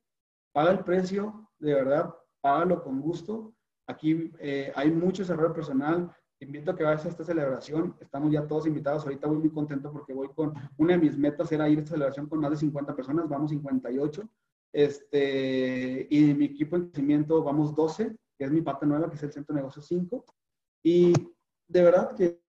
Paga 0.51 0.71
el 0.71 0.83
precio, 0.83 1.51
de 1.59 1.75
verdad, 1.75 2.15
págalo 2.41 2.83
con 2.83 3.03
gusto. 3.03 3.55
Aquí 3.87 4.33
eh, 4.39 4.73
hay 4.75 4.91
mucho 4.91 5.23
desarrollo 5.23 5.53
personal, 5.53 6.11
invito 6.41 6.71
a 6.71 6.77
que 6.77 6.85
vayas 6.85 7.05
a 7.05 7.09
esta 7.09 7.25
celebración. 7.25 7.97
Estamos 8.01 8.33
ya 8.33 8.47
todos 8.47 8.67
invitados. 8.67 9.05
Ahorita 9.05 9.27
voy 9.27 9.39
muy 9.39 9.51
contento 9.51 9.93
porque 9.93 10.13
voy 10.13 10.29
con 10.29 10.55
una 10.77 10.95
de 10.95 10.99
mis 10.99 11.17
metas 11.17 11.51
era 11.53 11.69
ir 11.69 11.79
a 11.79 11.83
esta 11.83 11.95
celebración 11.95 12.29
con 12.29 12.41
más 12.41 12.51
de 12.51 12.57
50 12.59 12.95
personas. 12.95 13.29
Vamos 13.29 13.51
58. 13.51 14.29
Este, 14.73 16.07
y 16.11 16.35
mi 16.35 16.47
equipo 16.47 16.79
de 16.79 16.91
crecimiento 16.91 17.43
vamos 17.43 17.75
12, 17.75 18.17
que 18.37 18.45
es 18.45 18.51
mi 18.51 18.61
parte 18.61 18.87
nueva, 18.87 19.09
que 19.09 19.17
es 19.17 19.23
el 19.23 19.33
Centro 19.33 19.55
de 19.55 19.61
Negocios 19.61 19.87
5. 19.87 20.25
Y 20.83 21.13
de 21.67 21.83
verdad 21.83 22.15
que 22.15 22.41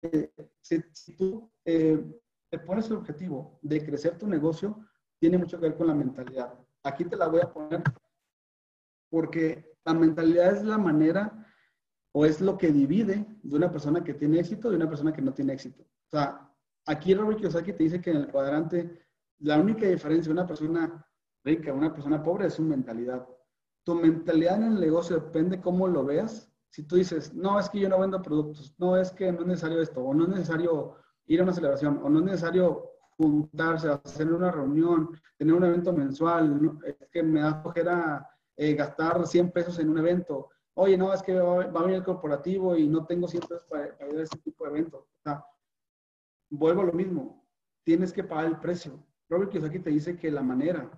si, 0.62 0.82
si 0.94 1.16
tú 1.16 1.52
eh, 1.66 2.04
te 2.50 2.60
pones 2.60 2.88
el 2.88 2.98
objetivo 2.98 3.60
de 3.62 3.84
crecer 3.86 4.18
tu 4.18 4.28
negocio, 4.28 4.80
tiene 5.20 5.38
mucho 5.38 5.60
que 5.60 5.68
ver 5.68 5.78
con 5.78 5.88
la 5.88 5.96
mentalidad. 5.96 6.54
Aquí 6.84 7.06
te 7.06 7.18
la 7.18 7.28
voy 7.28 7.42
a 7.42 7.52
poner 7.52 7.84
porque 9.10 9.76
la 9.86 9.94
mentalidad 9.94 10.56
es 10.56 10.64
la 10.64 10.78
manera 10.78 11.39
o 12.12 12.26
es 12.26 12.42
lo 12.42 12.58
que 12.58 12.72
divide 12.72 13.26
de 13.44 13.56
una 13.56 13.72
persona 13.72 14.04
que 14.04 14.14
tiene 14.14 14.40
éxito 14.40 14.70
de 14.70 14.78
una 14.78 14.90
persona 14.90 15.14
que 15.14 15.22
no 15.22 15.34
tiene 15.34 15.54
éxito. 15.54 15.84
O 15.84 16.10
sea, 16.10 16.52
aquí 16.86 17.14
Robert 17.14 17.38
Kiyosaki 17.38 17.74
te 17.74 17.84
dice 17.84 18.02
que 18.02 18.12
en 18.12 18.18
el 18.18 18.28
cuadrante 18.28 19.00
la 19.40 19.58
única 19.58 19.86
diferencia 19.86 20.30
de 20.30 20.40
una 20.40 20.48
persona 20.48 21.06
rica 21.44 21.72
a 21.72 21.76
una 21.76 21.94
persona 21.94 22.22
pobre 22.22 22.48
es 22.48 22.56
su 22.56 22.64
mentalidad. 22.64 23.28
Tu 23.84 23.96
mentalidad 23.96 24.58
en 24.58 24.74
el 24.74 24.80
negocio 24.80 25.18
depende 25.18 25.62
cómo 25.62 25.88
lo 25.88 26.04
veas. 26.04 26.52
Si 26.70 26.84
tú 26.84 26.98
dices, 26.98 27.34
no, 27.34 27.60
es 27.60 27.70
que 27.70 27.80
yo 27.80 27.90
no 27.90 28.00
vendo 28.00 28.22
productos, 28.22 28.76
no, 28.78 28.98
es 28.98 29.12
que 29.12 29.32
no 29.32 29.42
es 29.42 29.48
necesario 29.48 29.82
esto, 29.82 30.02
o 30.02 30.14
no 30.14 30.24
es 30.24 30.30
necesario 30.30 30.96
ir 31.26 31.40
a 31.40 31.44
una 31.44 31.54
celebración, 31.54 32.00
o 32.04 32.10
no 32.10 32.20
es 32.20 32.26
necesario 32.26 32.90
juntarse, 33.18 33.90
hacer 33.90 34.32
una 34.32 34.52
reunión, 34.52 35.10
tener 35.38 35.54
un 35.54 35.64
evento 35.64 35.92
mensual, 35.94 36.80
es 36.86 36.96
que 37.12 37.24
me 37.24 37.42
da 37.42 37.62
flojera 37.62 38.30
eh, 38.56 38.74
gastar 38.76 39.26
100 39.26 39.52
pesos 39.52 39.80
en 39.80 39.90
un 39.90 39.98
evento, 39.98 40.50
oye, 40.80 40.98
no, 40.98 41.14
es 41.14 41.22
que 41.22 41.34
va, 41.34 41.64
a 41.64 41.82
venir 41.82 41.98
el 41.98 42.04
corporativo 42.04 42.76
y 42.76 42.88
no 42.88 43.06
tengo 43.06 43.28
100 43.28 43.42
pesos 43.42 43.66
para, 43.66 43.88
ir 43.88 44.20
a 44.20 44.24
ese 44.24 44.38
tipo 44.38 44.64
de 44.64 44.72
eventos. 44.72 45.06
Vuelvo 46.50 46.82
a 46.82 46.86
lo 46.86 46.94
mismo, 46.94 47.46
tienes 47.84 48.14
que 48.14 48.24
pagar 48.24 48.46
el 48.46 48.60
precio. 48.60 49.04
Robert 49.30 49.52
Kiyosaki 49.52 49.80
te 49.80 49.90
dice 49.90 50.18
que 50.18 50.32
la 50.32 50.42
manera, 50.42 50.90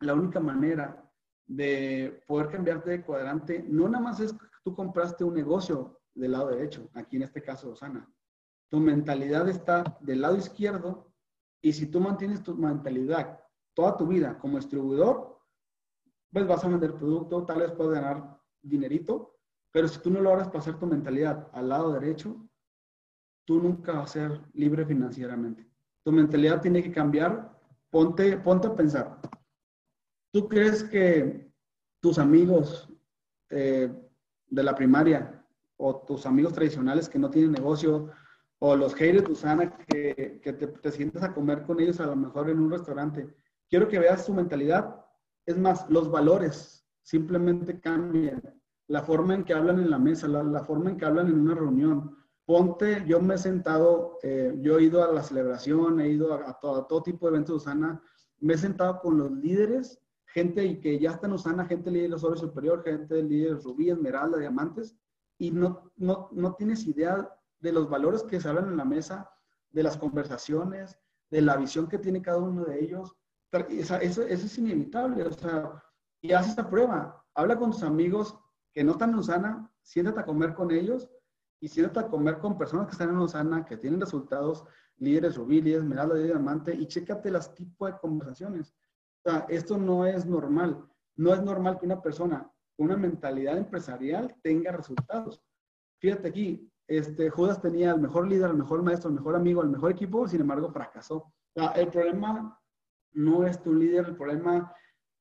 la 0.00 0.14
única 0.14 0.40
manera 0.40 1.06
de 1.46 2.22
poder 2.26 2.48
cambiarte 2.48 2.90
de 2.90 3.02
cuadrante, 3.02 3.62
no 3.68 3.88
nada 3.88 4.02
más 4.02 4.20
es 4.20 4.32
que 4.32 4.46
tú 4.64 4.74
compraste 4.74 5.22
un 5.22 5.34
negocio 5.34 6.00
del 6.14 6.32
lado 6.32 6.48
derecho, 6.48 6.88
aquí 6.94 7.16
en 7.16 7.22
este 7.22 7.42
caso 7.42 7.70
Osana. 7.70 8.10
Tu 8.70 8.80
mentalidad 8.80 9.48
está 9.48 9.98
del 10.00 10.22
lado 10.22 10.36
izquierdo 10.36 11.12
y 11.60 11.72
si 11.72 11.86
tú 11.86 12.00
mantienes 12.00 12.42
tu 12.42 12.56
mentalidad 12.56 13.38
toda 13.74 13.96
tu 13.96 14.06
vida 14.06 14.38
como 14.38 14.56
distribuidor, 14.56 15.38
pues 16.32 16.46
vas 16.46 16.64
a 16.64 16.68
vender 16.68 16.94
producto, 16.94 17.44
tal 17.44 17.58
vez 17.58 17.72
puedas 17.72 17.94
ganar 17.94 18.39
dinerito, 18.62 19.36
pero 19.72 19.88
si 19.88 20.00
tú 20.00 20.10
no 20.10 20.20
logras 20.20 20.48
pasar 20.48 20.78
tu 20.78 20.86
mentalidad 20.86 21.48
al 21.52 21.68
lado 21.68 21.92
derecho, 21.92 22.48
tú 23.44 23.60
nunca 23.60 23.92
vas 23.92 24.10
a 24.10 24.12
ser 24.12 24.40
libre 24.52 24.84
financieramente. 24.84 25.66
Tu 26.02 26.12
mentalidad 26.12 26.60
tiene 26.60 26.82
que 26.82 26.92
cambiar. 26.92 27.58
Ponte, 27.90 28.36
ponte 28.38 28.68
a 28.68 28.74
pensar. 28.74 29.20
¿Tú 30.32 30.48
crees 30.48 30.84
que 30.84 31.52
tus 32.00 32.18
amigos 32.18 32.88
eh, 33.50 33.92
de 34.46 34.62
la 34.62 34.74
primaria 34.74 35.44
o 35.76 35.96
tus 35.96 36.26
amigos 36.26 36.52
tradicionales 36.52 37.08
que 37.08 37.18
no 37.18 37.30
tienen 37.30 37.52
negocio 37.52 38.10
o 38.60 38.76
los 38.76 38.94
haters 38.94 39.24
de 39.24 39.32
Usana 39.32 39.76
que, 39.76 40.40
que 40.42 40.52
te, 40.52 40.66
te 40.66 40.92
sientas 40.92 41.22
a 41.22 41.34
comer 41.34 41.64
con 41.64 41.80
ellos 41.80 42.00
a 42.00 42.06
lo 42.06 42.16
mejor 42.16 42.50
en 42.50 42.60
un 42.60 42.70
restaurante, 42.70 43.34
quiero 43.68 43.88
que 43.88 43.98
veas 43.98 44.26
su 44.26 44.34
mentalidad. 44.34 45.04
Es 45.46 45.56
más, 45.56 45.88
los 45.88 46.10
valores 46.10 46.79
simplemente 47.02 47.80
cambian. 47.80 48.42
La 48.88 49.02
forma 49.02 49.34
en 49.34 49.44
que 49.44 49.54
hablan 49.54 49.78
en 49.78 49.90
la 49.90 49.98
mesa, 49.98 50.26
la, 50.28 50.64
forma 50.64 50.90
en 50.90 50.96
que 50.96 51.04
hablan 51.04 51.28
en 51.28 51.40
una 51.40 51.54
reunión. 51.54 52.16
Ponte, 52.44 53.04
yo 53.06 53.20
me 53.20 53.34
he 53.34 53.38
sentado, 53.38 54.18
eh, 54.22 54.56
yo 54.60 54.78
he 54.78 54.84
ido 54.84 55.04
a 55.04 55.12
la 55.12 55.22
celebración, 55.22 56.00
he 56.00 56.08
ido 56.08 56.34
a, 56.34 56.58
todo, 56.60 56.86
todo, 56.86 57.02
tipo 57.02 57.26
de 57.26 57.34
eventos 57.34 57.52
de 57.52 57.70
Usana, 57.70 58.02
me 58.40 58.54
he 58.54 58.58
sentado 58.58 59.00
con 59.00 59.18
los 59.18 59.30
líderes, 59.30 60.00
gente 60.26 60.80
que 60.80 60.98
ya 60.98 61.12
está 61.12 61.28
en 61.28 61.34
Usana, 61.34 61.66
gente 61.66 61.90
líder 61.90 62.04
de 62.04 62.08
los 62.10 62.24
oro 62.24 62.36
superior, 62.36 62.82
gente 62.82 63.22
líder 63.22 63.62
rubí, 63.62 63.90
esmeralda, 63.90 64.38
diamantes, 64.38 64.96
y 65.38 65.52
no, 65.52 65.92
no, 65.96 66.28
no 66.32 66.54
tienes 66.54 66.86
idea 66.86 67.28
de 67.60 67.72
los 67.72 67.88
valores 67.88 68.24
que 68.24 68.40
se 68.40 68.48
hablan 68.48 68.68
en 68.68 68.76
la 68.76 68.84
mesa, 68.84 69.30
de 69.70 69.84
las 69.84 69.96
conversaciones, 69.96 70.98
de 71.30 71.42
la 71.42 71.56
visión 71.56 71.88
que 71.88 71.98
tiene 71.98 72.22
cada 72.22 72.38
uno 72.38 72.64
de 72.64 72.82
ellos, 72.82 73.14
eso, 73.52 73.96
eso, 73.96 74.22
es 74.22 74.58
inevitable, 74.58 75.24
o 75.24 75.32
sea, 75.32 75.82
y 76.20 76.32
haz 76.32 76.48
esta 76.48 76.68
prueba, 76.68 77.24
habla 77.34 77.56
con 77.56 77.70
tus 77.70 77.82
amigos 77.82 78.38
que 78.72 78.84
no 78.84 78.92
están 78.92 79.10
en 79.10 79.16
Usana, 79.16 79.70
siéntate 79.82 80.20
a 80.20 80.24
comer 80.24 80.54
con 80.54 80.70
ellos 80.70 81.08
y 81.60 81.68
siéntate 81.68 82.06
a 82.06 82.08
comer 82.08 82.38
con 82.38 82.58
personas 82.58 82.86
que 82.86 82.92
están 82.92 83.10
en 83.10 83.18
Usana, 83.18 83.64
que 83.64 83.76
tienen 83.76 84.00
resultados, 84.00 84.64
líderes 84.96 85.36
rubí, 85.36 85.60
líderes 85.60 85.84
esmeralda, 85.84 86.14
líderes 86.14 86.36
diamante, 86.36 86.74
y 86.74 86.86
chécate 86.86 87.30
las 87.30 87.54
tipos 87.54 87.90
de 87.90 87.98
conversaciones. 87.98 88.74
Esto 89.48 89.76
no 89.76 90.06
es 90.06 90.24
normal. 90.26 90.84
No 91.16 91.34
es 91.34 91.42
normal 91.42 91.78
que 91.78 91.86
una 91.86 92.00
persona 92.00 92.50
con 92.76 92.86
una 92.86 92.96
mentalidad 92.96 93.58
empresarial 93.58 94.34
tenga 94.42 94.72
resultados. 94.72 95.42
Fíjate 95.98 96.28
aquí, 96.28 96.70
este, 96.86 97.28
Judas 97.28 97.60
tenía 97.60 97.92
el 97.92 98.00
mejor 98.00 98.26
líder, 98.26 98.50
el 98.50 98.56
mejor 98.56 98.82
maestro, 98.82 99.10
el 99.10 99.16
mejor 99.16 99.36
amigo, 99.36 99.62
el 99.62 99.68
mejor 99.68 99.92
equipo, 99.92 100.26
sin 100.26 100.40
embargo 100.40 100.70
fracasó. 100.70 101.32
El 101.74 101.88
problema 101.88 102.58
no 103.12 103.44
es 103.44 103.62
tu 103.62 103.74
líder, 103.74 104.06
el 104.06 104.16
problema 104.16 104.74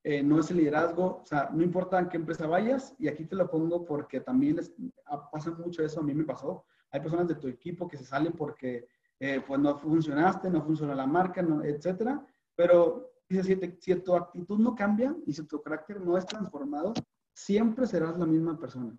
eh, 0.04 0.24
no 0.24 0.40
es 0.40 0.50
el 0.52 0.58
liderazgo, 0.58 1.22
o 1.22 1.26
sea, 1.26 1.50
no 1.52 1.64
importa 1.64 2.00
en 2.00 2.10
qué 2.10 2.18
empresa 2.18 2.48
vayas, 2.48 2.96
y 2.98 3.08
aquí 3.08 3.26
te 3.26 3.36
lo 3.36 3.50
pongo 3.50 3.86
porque 3.86 4.22
también 4.22 4.56
les, 4.56 4.74
ah, 5.06 5.30
pasa 5.30 5.52
mucho 5.52 5.84
eso, 5.84 6.00
a 6.00 6.04
mí 6.04 6.14
me 6.14 6.24
pasó, 6.24 6.66
hay 6.92 7.02
personas 7.02 7.28
de 7.28 7.36
tu 7.36 7.48
equipo 7.48 7.88
que 7.88 7.98
se 7.98 8.06
salen 8.06 8.34
porque 8.34 8.88
eh, 9.20 9.42
pues 9.46 9.60
no 9.60 9.78
funcionaste, 9.78 10.50
no 10.50 10.62
funciona 10.62 10.96
la 10.96 11.06
marca, 11.06 11.42
no, 11.42 11.64
etcétera, 11.64 12.26
pero 12.56 13.12
si, 13.30 13.42
si 13.80 13.96
tu 13.96 14.16
actitud 14.16 14.58
no 14.58 14.74
cambia 14.74 15.16
y 15.26 15.34
si 15.34 15.46
tu 15.46 15.62
carácter 15.62 16.00
no 16.00 16.18
es 16.18 16.26
transformado, 16.26 16.94
siempre 17.34 17.86
serás 17.86 18.18
la 18.18 18.26
misma 18.26 18.58
persona. 18.58 18.98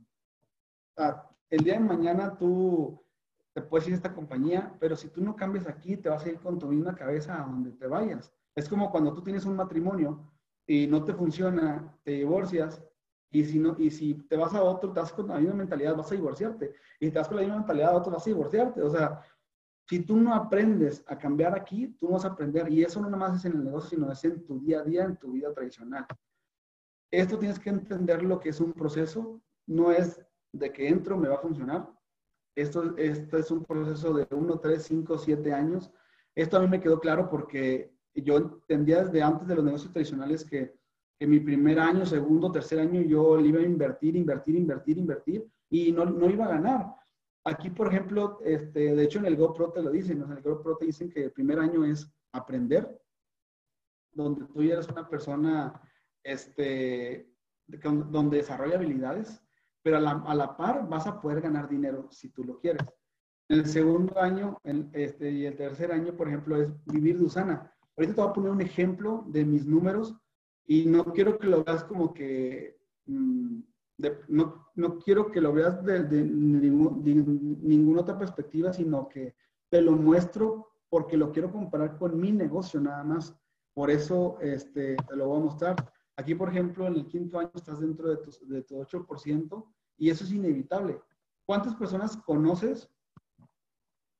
Sea, 0.96 1.26
el 1.48 1.64
día 1.64 1.74
de 1.74 1.80
mañana 1.80 2.36
tú 2.36 3.02
te 3.52 3.62
puedes 3.62 3.88
ir 3.88 3.94
a 3.94 3.96
esta 3.96 4.14
compañía, 4.14 4.76
pero 4.78 4.96
si 4.96 5.08
tú 5.08 5.22
no 5.22 5.34
cambias 5.34 5.66
aquí, 5.66 5.96
te 5.96 6.08
vas 6.08 6.24
a 6.24 6.28
ir 6.28 6.38
con 6.38 6.58
tu 6.58 6.68
misma 6.68 6.94
cabeza 6.94 7.42
a 7.42 7.46
donde 7.46 7.72
te 7.72 7.86
vayas. 7.86 8.32
Es 8.54 8.68
como 8.68 8.90
cuando 8.90 9.12
tú 9.12 9.22
tienes 9.22 9.44
un 9.44 9.56
matrimonio 9.56 10.30
y 10.70 10.86
no 10.86 11.02
te 11.02 11.12
funciona, 11.12 11.98
te 12.04 12.12
divorcias 12.12 12.80
y 13.32 13.44
si, 13.44 13.58
no, 13.58 13.74
y 13.76 13.90
si 13.90 14.14
te 14.14 14.36
vas 14.36 14.54
a 14.54 14.62
otro, 14.62 14.92
te 14.92 15.00
vas 15.00 15.12
con 15.12 15.26
la 15.26 15.38
misma 15.38 15.54
mentalidad, 15.54 15.96
vas 15.96 16.12
a 16.12 16.14
divorciarte. 16.14 16.74
Y 17.00 17.06
si 17.06 17.10
te 17.10 17.18
vas 17.18 17.26
con 17.26 17.38
la 17.38 17.42
misma 17.42 17.58
mentalidad 17.58 17.90
a 17.90 17.96
otro, 17.96 18.12
vas 18.12 18.24
a 18.24 18.30
divorciarte. 18.30 18.80
O 18.80 18.88
sea, 18.88 19.20
si 19.88 19.98
tú 20.04 20.16
no 20.16 20.32
aprendes 20.32 21.02
a 21.08 21.18
cambiar 21.18 21.58
aquí, 21.58 21.88
tú 21.98 22.06
no 22.06 22.12
vas 22.12 22.24
a 22.24 22.28
aprender. 22.28 22.70
Y 22.70 22.84
eso 22.84 23.00
no 23.00 23.10
nada 23.10 23.18
más 23.18 23.38
es 23.38 23.46
en 23.46 23.58
el 23.58 23.64
negocio, 23.64 23.90
sino 23.90 24.12
es 24.12 24.24
en 24.24 24.46
tu 24.46 24.60
día 24.60 24.78
a 24.78 24.84
día, 24.84 25.02
en 25.02 25.16
tu 25.16 25.32
vida 25.32 25.52
tradicional. 25.52 26.06
Esto 27.10 27.36
tienes 27.36 27.58
que 27.58 27.70
entender 27.70 28.22
lo 28.22 28.38
que 28.38 28.50
es 28.50 28.60
un 28.60 28.72
proceso. 28.72 29.42
No 29.66 29.90
es 29.90 30.24
de 30.52 30.72
que 30.72 30.86
entro, 30.86 31.16
me 31.16 31.28
va 31.28 31.34
a 31.34 31.40
funcionar. 31.40 31.90
Esto, 32.54 32.96
esto 32.96 33.38
es 33.38 33.50
un 33.50 33.64
proceso 33.64 34.14
de 34.14 34.28
1, 34.30 34.60
3, 34.60 34.82
5, 34.84 35.18
7 35.18 35.52
años. 35.52 35.90
Esto 36.36 36.58
a 36.58 36.60
mí 36.60 36.68
me 36.68 36.80
quedó 36.80 37.00
claro 37.00 37.28
porque 37.28 37.92
yo 38.14 38.36
entendía 38.36 39.04
desde 39.04 39.22
antes 39.22 39.46
de 39.46 39.54
los 39.54 39.64
negocios 39.64 39.92
tradicionales 39.92 40.44
que 40.44 40.74
en 41.20 41.30
mi 41.30 41.40
primer 41.40 41.78
año, 41.78 42.06
segundo, 42.06 42.50
tercer 42.50 42.80
año, 42.80 43.02
yo 43.02 43.36
le 43.36 43.48
iba 43.48 43.60
a 43.60 43.64
invertir, 43.64 44.16
invertir, 44.16 44.56
invertir, 44.56 44.98
invertir 44.98 45.46
y 45.68 45.92
no, 45.92 46.04
no 46.06 46.30
iba 46.30 46.46
a 46.46 46.50
ganar. 46.50 46.94
Aquí, 47.44 47.70
por 47.70 47.88
ejemplo, 47.88 48.38
este, 48.42 48.94
de 48.94 49.04
hecho 49.04 49.18
en 49.18 49.26
el 49.26 49.36
GoPro 49.36 49.70
te 49.70 49.82
lo 49.82 49.90
dicen, 49.90 50.22
en 50.22 50.32
el 50.32 50.42
GoPro 50.42 50.76
te 50.76 50.86
dicen 50.86 51.10
que 51.10 51.24
el 51.24 51.32
primer 51.32 51.58
año 51.58 51.84
es 51.84 52.10
aprender, 52.32 53.00
donde 54.12 54.46
tú 54.46 54.62
eres 54.62 54.88
una 54.88 55.08
persona 55.08 55.80
este, 56.22 57.30
donde 57.66 58.38
desarrolla 58.38 58.76
habilidades, 58.76 59.42
pero 59.82 59.98
a 59.98 60.00
la, 60.00 60.10
a 60.10 60.34
la, 60.34 60.56
par 60.56 60.88
vas 60.88 61.06
a 61.06 61.20
poder 61.20 61.40
ganar 61.40 61.68
dinero 61.68 62.08
si 62.10 62.30
tú 62.30 62.44
lo 62.44 62.58
quieres. 62.58 62.82
El 63.48 63.66
segundo 63.66 64.18
año 64.20 64.60
este, 64.92 65.30
y 65.30 65.46
el 65.46 65.56
tercer 65.56 65.92
año, 65.92 66.16
por 66.16 66.28
ejemplo, 66.28 66.60
es 66.60 66.70
vivir 66.84 67.18
de 67.18 67.24
Usana. 67.24 67.74
Ahorita 68.00 68.14
te 68.14 68.20
voy 68.22 68.30
a 68.30 68.32
poner 68.32 68.50
un 68.52 68.62
ejemplo 68.62 69.24
de 69.28 69.44
mis 69.44 69.66
números 69.66 70.16
y 70.66 70.86
no 70.86 71.04
quiero 71.12 71.38
que 71.38 71.46
lo 71.46 71.62
veas 71.62 71.84
como 71.84 72.14
que, 72.14 72.80
mm, 73.04 73.58
no, 74.28 74.68
no, 74.74 74.98
quiero 75.00 75.30
que 75.30 75.42
lo 75.42 75.52
veas 75.52 75.84
de, 75.84 76.04
de, 76.04 76.22
ninguna 76.24 78.00
otra 78.00 78.16
perspectiva, 78.16 78.72
sino 78.72 79.06
que 79.06 79.34
te 79.68 79.82
lo 79.82 79.92
muestro 79.92 80.68
porque 80.88 81.18
lo 81.18 81.30
quiero 81.30 81.52
comparar 81.52 81.98
con 81.98 82.18
mi 82.18 82.32
negocio 82.32 82.80
nada 82.80 83.04
más. 83.04 83.36
Por 83.74 83.90
eso 83.90 84.38
este, 84.40 84.96
te 84.96 85.16
lo 85.16 85.28
voy 85.28 85.36
a 85.36 85.44
mostrar. 85.44 85.92
Aquí, 86.16 86.34
por 86.34 86.48
ejemplo, 86.48 86.86
en 86.86 86.94
el 86.94 87.06
quinto 87.06 87.38
año 87.38 87.52
estás 87.54 87.80
dentro 87.80 88.08
de 88.08 88.16
tu, 88.16 88.30
de 88.46 88.62
tu 88.62 88.76
8% 88.76 89.66
y 89.98 90.08
eso 90.08 90.24
es 90.24 90.32
inevitable. 90.32 90.98
¿Cuántas 91.44 91.74
personas 91.74 92.16
conoces? 92.16 92.88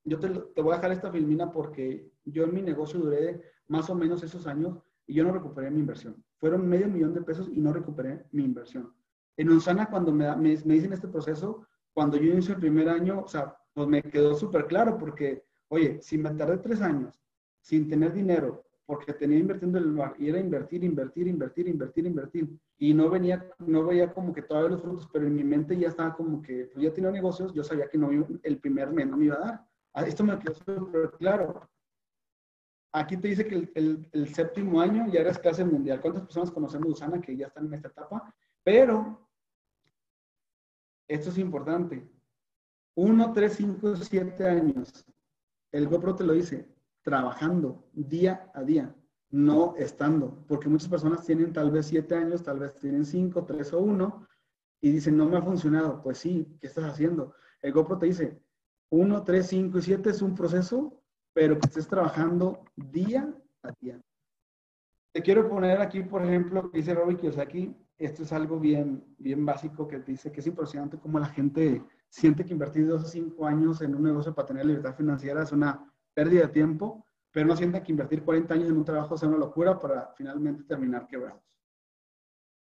Yo 0.04 0.18
te, 0.18 0.28
te 0.28 0.60
voy 0.60 0.74
a 0.74 0.76
dejar 0.76 0.92
esta 0.92 1.10
filmina 1.10 1.50
porque 1.50 2.12
yo 2.26 2.44
en 2.44 2.52
mi 2.52 2.60
negocio 2.60 3.00
duré 3.00 3.42
más 3.70 3.88
o 3.88 3.94
menos 3.94 4.22
esos 4.22 4.46
años 4.46 4.78
y 5.06 5.14
yo 5.14 5.24
no 5.24 5.32
recuperé 5.32 5.70
mi 5.70 5.80
inversión. 5.80 6.22
Fueron 6.38 6.68
medio 6.68 6.88
millón 6.88 7.14
de 7.14 7.22
pesos 7.22 7.48
y 7.52 7.60
no 7.60 7.72
recuperé 7.72 8.26
mi 8.32 8.44
inversión. 8.44 8.92
En 9.36 9.48
Unsana, 9.48 9.86
cuando 9.86 10.12
me, 10.12 10.34
me, 10.36 10.50
dicen 10.50 10.92
este 10.92 11.08
proceso, 11.08 11.66
cuando 11.94 12.16
yo 12.16 12.32
inicio 12.32 12.54
el 12.54 12.60
primer 12.60 12.88
año, 12.88 13.22
o 13.24 13.28
sea, 13.28 13.56
pues 13.72 13.86
me 13.86 14.02
quedó 14.02 14.34
súper 14.34 14.66
claro 14.66 14.98
porque, 14.98 15.44
oye, 15.68 16.00
si 16.02 16.18
me 16.18 16.30
tardé 16.30 16.58
tres 16.58 16.80
años 16.82 17.22
sin 17.60 17.88
tener 17.88 18.12
dinero, 18.12 18.64
porque 18.86 19.12
tenía 19.12 19.38
invirtiendo 19.38 19.78
en 19.78 19.84
el 19.84 19.90
lugar 19.90 20.14
y 20.18 20.28
era 20.28 20.40
invertir, 20.40 20.82
invertir, 20.82 21.28
invertir, 21.28 21.68
invertir, 21.68 22.06
invertir. 22.06 22.58
Y 22.76 22.92
no 22.92 23.08
venía, 23.08 23.48
no 23.58 23.84
veía 23.84 24.12
como 24.12 24.32
que 24.32 24.42
todavía 24.42 24.70
los 24.70 24.82
frutos, 24.82 25.08
pero 25.12 25.28
en 25.28 25.36
mi 25.36 25.44
mente 25.44 25.78
ya 25.78 25.88
estaba 25.88 26.16
como 26.16 26.42
que, 26.42 26.70
pues 26.72 26.84
ya 26.84 26.92
tenía 26.92 27.12
negocios, 27.12 27.54
yo 27.54 27.62
sabía 27.62 27.88
que 27.88 27.98
no 27.98 28.10
el 28.42 28.58
primer 28.58 28.90
mes 28.92 29.06
no 29.06 29.16
me 29.16 29.26
iba 29.26 29.36
a 29.36 29.40
dar. 29.40 29.66
Ah, 29.92 30.02
esto 30.02 30.24
me 30.24 30.36
quedó 30.40 30.54
súper 30.54 31.12
claro. 31.18 31.68
Aquí 32.92 33.16
te 33.16 33.28
dice 33.28 33.46
que 33.46 33.70
el, 33.74 34.34
séptimo 34.34 34.80
año 34.80 35.06
ya 35.12 35.20
eres 35.20 35.38
clase 35.38 35.64
mundial. 35.64 36.00
¿Cuántas 36.00 36.24
personas 36.24 36.50
conocemos 36.50 36.90
Usana 36.90 37.20
que 37.20 37.36
ya 37.36 37.46
están 37.46 37.66
en 37.66 37.74
esta 37.74 37.88
etapa? 37.88 38.34
Pero, 38.64 39.28
esto 41.06 41.30
es 41.30 41.38
importante. 41.38 42.08
Uno, 42.96 43.32
tres, 43.32 43.54
cinco, 43.54 43.94
siete 43.94 44.44
años. 44.44 45.04
El 45.70 45.86
GoPro 45.86 46.16
te 46.16 46.24
lo 46.24 46.32
dice, 46.32 46.68
trabajando 47.02 47.88
día 47.92 48.50
a 48.54 48.64
día, 48.64 48.92
no 49.30 49.76
estando. 49.76 50.44
Porque 50.48 50.68
muchas 50.68 50.88
personas 50.88 51.24
tienen 51.24 51.52
tal 51.52 51.70
vez 51.70 51.86
siete 51.86 52.16
años, 52.16 52.42
tal 52.42 52.58
vez 52.58 52.74
tienen 52.74 53.04
cinco, 53.04 53.44
tres 53.44 53.72
o 53.72 53.78
uno, 53.78 54.26
y 54.80 54.90
dicen, 54.90 55.16
no 55.16 55.28
me 55.28 55.36
ha 55.36 55.42
funcionado. 55.42 56.02
Pues 56.02 56.18
sí, 56.18 56.56
¿qué 56.60 56.66
estás 56.66 56.84
haciendo? 56.84 57.34
El 57.62 57.72
GoPro 57.72 57.98
te 57.98 58.06
dice, 58.06 58.42
uno, 58.88 59.22
tres, 59.22 59.46
cinco 59.46 59.78
y 59.78 59.82
siete 59.82 60.10
es 60.10 60.22
un 60.22 60.34
proceso 60.34 60.99
pero 61.32 61.58
que 61.58 61.66
estés 61.66 61.88
trabajando 61.88 62.64
día 62.76 63.32
a 63.62 63.72
día. 63.80 64.00
Te 65.12 65.22
quiero 65.22 65.48
poner 65.48 65.80
aquí, 65.80 66.02
por 66.02 66.24
ejemplo, 66.24 66.70
que 66.70 66.78
dice 66.78 66.94
Robert 66.94 67.18
Kiyosaki, 67.18 67.76
esto 67.98 68.22
es 68.22 68.32
algo 68.32 68.58
bien, 68.58 69.04
bien 69.18 69.44
básico 69.44 69.86
que 69.86 69.98
dice 69.98 70.32
que 70.32 70.40
es 70.40 70.46
impresionante 70.46 70.98
cómo 70.98 71.18
la 71.18 71.26
gente 71.26 71.82
siente 72.08 72.44
que 72.44 72.52
invertir 72.52 72.86
dos 72.86 73.04
o 73.04 73.06
cinco 73.06 73.46
años 73.46 73.82
en 73.82 73.94
un 73.94 74.02
negocio 74.02 74.34
para 74.34 74.46
tener 74.46 74.66
libertad 74.66 74.94
financiera 74.94 75.42
es 75.42 75.52
una 75.52 75.92
pérdida 76.14 76.42
de 76.42 76.52
tiempo, 76.52 77.04
pero 77.30 77.46
no 77.46 77.56
sienten 77.56 77.82
que 77.82 77.92
invertir 77.92 78.24
40 78.24 78.54
años 78.54 78.70
en 78.70 78.76
un 78.76 78.84
trabajo 78.84 79.16
sea 79.16 79.28
una 79.28 79.38
locura 79.38 79.78
para 79.78 80.12
finalmente 80.16 80.64
terminar 80.64 81.06
quebrados. 81.06 81.42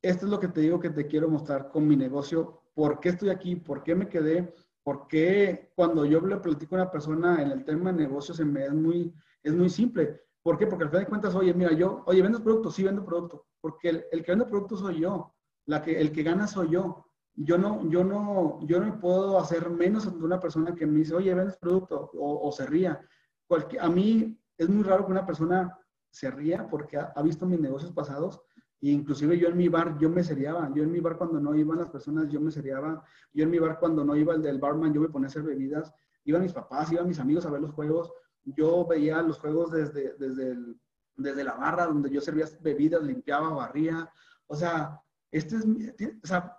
esto 0.02 0.26
es 0.26 0.30
lo 0.30 0.40
que 0.40 0.48
te 0.48 0.60
digo 0.60 0.80
que 0.80 0.90
te 0.90 1.06
quiero 1.06 1.28
mostrar 1.28 1.68
con 1.68 1.86
mi 1.86 1.96
negocio, 1.96 2.62
por 2.74 3.00
qué 3.00 3.10
estoy 3.10 3.30
aquí, 3.30 3.56
por 3.56 3.82
qué 3.82 3.94
me 3.94 4.08
quedé, 4.08 4.52
por 4.86 5.08
qué 5.08 5.72
cuando 5.74 6.04
yo 6.04 6.20
le 6.20 6.36
platico 6.36 6.76
a 6.76 6.82
una 6.82 6.90
persona 6.92 7.42
en 7.42 7.50
el 7.50 7.64
tema 7.64 7.90
de 7.90 8.04
negocios 8.04 8.38
me 8.38 8.66
es 8.66 8.72
muy, 8.72 9.12
es 9.42 9.52
muy 9.52 9.68
simple. 9.68 10.22
¿Por 10.44 10.56
qué? 10.56 10.68
Porque 10.68 10.84
al 10.84 10.90
final 10.90 11.04
de 11.04 11.08
cuentas, 11.08 11.34
oye, 11.34 11.52
mira, 11.52 11.72
yo, 11.72 12.04
oye, 12.06 12.22
¿vendes 12.22 12.40
productos? 12.40 12.76
Sí, 12.76 12.84
vendo 12.84 13.04
productos. 13.04 13.40
Porque 13.60 13.88
el, 13.88 14.04
el, 14.12 14.22
que 14.22 14.30
vende 14.30 14.44
productos 14.44 14.78
soy 14.78 15.00
yo. 15.00 15.34
La 15.64 15.82
que, 15.82 16.00
el 16.00 16.12
que 16.12 16.22
gana 16.22 16.46
soy 16.46 16.70
yo. 16.70 17.04
Yo 17.34 17.58
no, 17.58 17.90
yo 17.90 18.04
no, 18.04 18.60
yo 18.64 18.78
no 18.78 19.00
puedo 19.00 19.40
hacer 19.40 19.68
menos 19.70 20.06
ante 20.06 20.22
una 20.24 20.38
persona 20.38 20.72
que 20.72 20.86
me 20.86 21.00
dice, 21.00 21.16
oye, 21.16 21.34
vendes 21.34 21.56
producto 21.56 22.12
o, 22.14 22.48
o 22.48 22.52
se 22.52 22.64
ría. 22.66 23.00
a 23.80 23.88
mí 23.88 24.40
es 24.56 24.68
muy 24.68 24.84
raro 24.84 25.04
que 25.04 25.10
una 25.10 25.26
persona 25.26 25.76
se 26.10 26.30
ría 26.30 26.68
porque 26.70 26.96
ha, 26.96 27.22
visto 27.22 27.44
mis 27.44 27.58
negocios 27.58 27.90
pasados 27.90 28.40
inclusive 28.90 29.38
yo 29.38 29.48
en 29.48 29.56
mi 29.56 29.68
bar, 29.68 29.98
yo 29.98 30.10
me 30.10 30.22
seriaba. 30.22 30.70
Yo 30.74 30.82
en 30.82 30.92
mi 30.92 31.00
bar 31.00 31.16
cuando 31.16 31.40
no 31.40 31.54
iban 31.54 31.78
las 31.78 31.88
personas, 31.88 32.28
yo 32.28 32.40
me 32.40 32.50
seriaba. 32.50 33.02
Yo 33.32 33.44
en 33.44 33.50
mi 33.50 33.58
bar 33.58 33.78
cuando 33.78 34.04
no 34.04 34.16
iba 34.16 34.34
el 34.34 34.42
del 34.42 34.58
barman, 34.58 34.92
yo 34.92 35.00
me 35.00 35.08
ponía 35.08 35.26
a 35.26 35.30
hacer 35.30 35.42
bebidas. 35.42 35.92
Iban 36.24 36.42
mis 36.42 36.52
papás, 36.52 36.92
iban 36.92 37.08
mis 37.08 37.20
amigos 37.20 37.46
a 37.46 37.50
ver 37.50 37.60
los 37.60 37.72
juegos. 37.72 38.12
Yo 38.44 38.86
veía 38.86 39.22
los 39.22 39.38
juegos 39.38 39.70
desde, 39.70 40.14
desde, 40.18 40.56
desde 41.16 41.44
la 41.44 41.54
barra 41.54 41.86
donde 41.86 42.10
yo 42.10 42.20
servía 42.20 42.46
bebidas, 42.60 43.02
limpiaba, 43.02 43.50
barría. 43.50 44.10
O 44.46 44.54
sea, 44.54 45.00
este 45.30 45.56
es, 45.56 45.66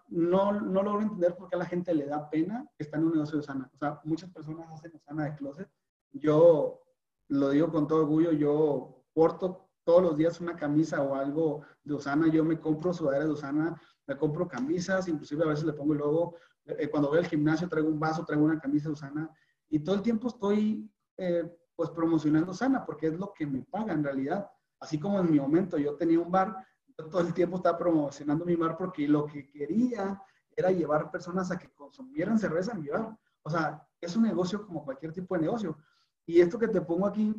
no, 0.09 0.51
no 0.51 0.83
logro 0.83 1.01
entender 1.01 1.35
por 1.35 1.49
qué 1.49 1.55
a 1.55 1.59
la 1.59 1.65
gente 1.65 1.93
le 1.93 2.05
da 2.05 2.29
pena 2.29 2.67
estar 2.77 2.99
en 2.99 3.07
un 3.07 3.13
negocio 3.13 3.37
de 3.37 3.43
sana. 3.43 3.69
O 3.73 3.77
sea, 3.77 4.01
muchas 4.03 4.29
personas 4.31 4.69
hacen 4.71 4.99
sana 4.99 5.25
de 5.25 5.35
closet. 5.35 5.69
Yo 6.11 6.81
lo 7.29 7.49
digo 7.49 7.71
con 7.71 7.87
todo 7.87 8.01
orgullo, 8.01 8.31
yo 8.31 9.03
porto 9.13 9.66
todos 9.87 10.03
los 10.03 10.17
días 10.17 10.41
una 10.41 10.57
camisa 10.57 11.01
o 11.01 11.15
algo 11.15 11.61
de 11.81 11.93
Osana, 11.93 12.27
yo 12.27 12.43
me 12.43 12.59
compro 12.59 12.93
sudadera 12.93 13.23
de 13.23 13.31
Osana, 13.31 13.81
me 14.05 14.17
compro 14.17 14.45
camisas, 14.45 15.07
inclusive 15.07 15.45
a 15.45 15.47
veces 15.47 15.63
le 15.63 15.71
pongo 15.71 15.93
el 15.93 15.99
logo, 15.99 16.35
eh, 16.65 16.89
cuando 16.89 17.07
voy 17.07 17.19
al 17.19 17.25
gimnasio 17.25 17.69
traigo 17.69 17.87
un 17.87 17.97
vaso, 17.97 18.25
traigo 18.25 18.43
una 18.43 18.59
camisa 18.59 18.89
de 18.89 18.95
Osana, 18.95 19.31
y 19.69 19.79
todo 19.79 19.95
el 19.95 20.01
tiempo 20.01 20.27
estoy 20.27 20.91
eh, 21.15 21.49
pues 21.73 21.89
promocionando 21.91 22.51
Osana, 22.51 22.85
porque 22.85 23.07
es 23.07 23.17
lo 23.17 23.31
que 23.33 23.47
me 23.47 23.61
paga 23.61 23.93
en 23.93 24.03
realidad. 24.03 24.49
Así 24.77 24.99
como 24.99 25.21
en 25.21 25.31
mi 25.31 25.39
momento 25.39 25.77
yo 25.77 25.95
tenía 25.95 26.19
un 26.19 26.29
bar, 26.29 26.53
yo 26.97 27.05
todo 27.05 27.21
el 27.21 27.33
tiempo 27.33 27.55
estaba 27.55 27.77
promocionando 27.77 28.43
mi 28.43 28.57
bar 28.57 28.75
porque 28.77 29.07
lo 29.07 29.25
que 29.25 29.47
quería 29.47 30.21
era 30.53 30.69
llevar 30.69 31.09
personas 31.11 31.49
a 31.49 31.57
que 31.57 31.69
consumieran 31.69 32.37
cerveza 32.37 32.73
en 32.73 32.81
mi 32.81 32.89
bar. 32.89 33.17
O 33.41 33.49
sea, 33.49 33.87
es 34.01 34.17
un 34.17 34.23
negocio 34.23 34.65
como 34.65 34.83
cualquier 34.83 35.13
tipo 35.13 35.35
de 35.35 35.43
negocio. 35.43 35.77
Y 36.25 36.41
esto 36.41 36.59
que 36.59 36.67
te 36.67 36.81
pongo 36.81 37.07
aquí, 37.07 37.33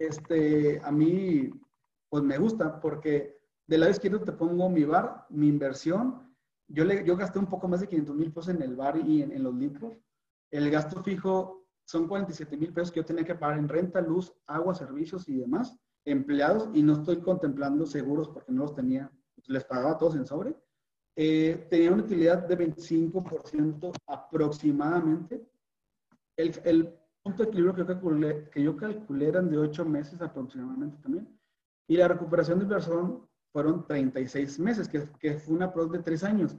este, 0.00 0.80
a 0.82 0.90
mí, 0.90 1.50
pues 2.08 2.24
me 2.24 2.38
gusta 2.38 2.80
porque 2.80 3.38
del 3.66 3.80
lado 3.80 3.92
izquierdo 3.92 4.20
te 4.22 4.32
pongo 4.32 4.68
mi 4.70 4.84
bar, 4.84 5.26
mi 5.28 5.46
inversión. 5.46 6.34
Yo, 6.66 6.84
le, 6.84 7.04
yo 7.04 7.16
gasté 7.16 7.38
un 7.38 7.46
poco 7.46 7.68
más 7.68 7.80
de 7.80 7.88
500 7.88 8.16
mil 8.16 8.32
pesos 8.32 8.48
en 8.48 8.62
el 8.62 8.74
bar 8.74 8.96
y 8.96 9.22
en, 9.22 9.42
los 9.42 9.54
litros. 9.54 9.98
El 10.50 10.70
gasto 10.70 11.02
fijo 11.02 11.66
son 11.84 12.08
47 12.08 12.56
mil 12.56 12.72
pesos 12.72 12.90
que 12.90 13.00
yo 13.00 13.04
tenía 13.04 13.24
que 13.24 13.34
pagar 13.34 13.58
en 13.58 13.68
renta, 13.68 14.00
luz, 14.00 14.32
agua, 14.46 14.74
servicios 14.74 15.28
y 15.28 15.36
demás, 15.36 15.76
empleados, 16.06 16.70
y 16.72 16.82
no 16.82 16.94
estoy 16.94 17.20
contemplando 17.20 17.84
seguros 17.84 18.30
porque 18.30 18.52
no 18.52 18.62
los 18.62 18.74
tenía, 18.74 19.12
les 19.48 19.64
pagaba 19.64 19.98
todos 19.98 20.16
en 20.16 20.26
sobre. 20.26 20.56
Eh, 21.14 21.66
tenía 21.68 21.92
una 21.92 22.04
utilidad 22.04 22.48
de 22.48 22.56
25% 22.56 23.92
aproximadamente. 24.06 25.46
El, 26.36 26.58
el, 26.64 26.99
punto 27.30 27.42
de 27.42 27.48
equilibrio 27.48 27.74
que 27.74 27.80
yo 27.80 27.86
calculé, 27.86 28.50
que 28.50 28.62
yo 28.62 28.76
calculé 28.76 29.28
eran 29.28 29.50
de 29.50 29.58
8 29.58 29.84
meses 29.84 30.20
aproximadamente 30.20 30.98
también. 31.02 31.28
Y 31.88 31.96
la 31.96 32.08
recuperación 32.08 32.58
de 32.58 32.64
inversión 32.64 33.28
fueron 33.52 33.86
36 33.86 34.58
meses, 34.58 34.88
que, 34.88 35.08
que 35.18 35.34
fue 35.34 35.54
una 35.54 35.72
pro 35.72 35.86
de 35.86 36.00
3 36.00 36.24
años. 36.24 36.56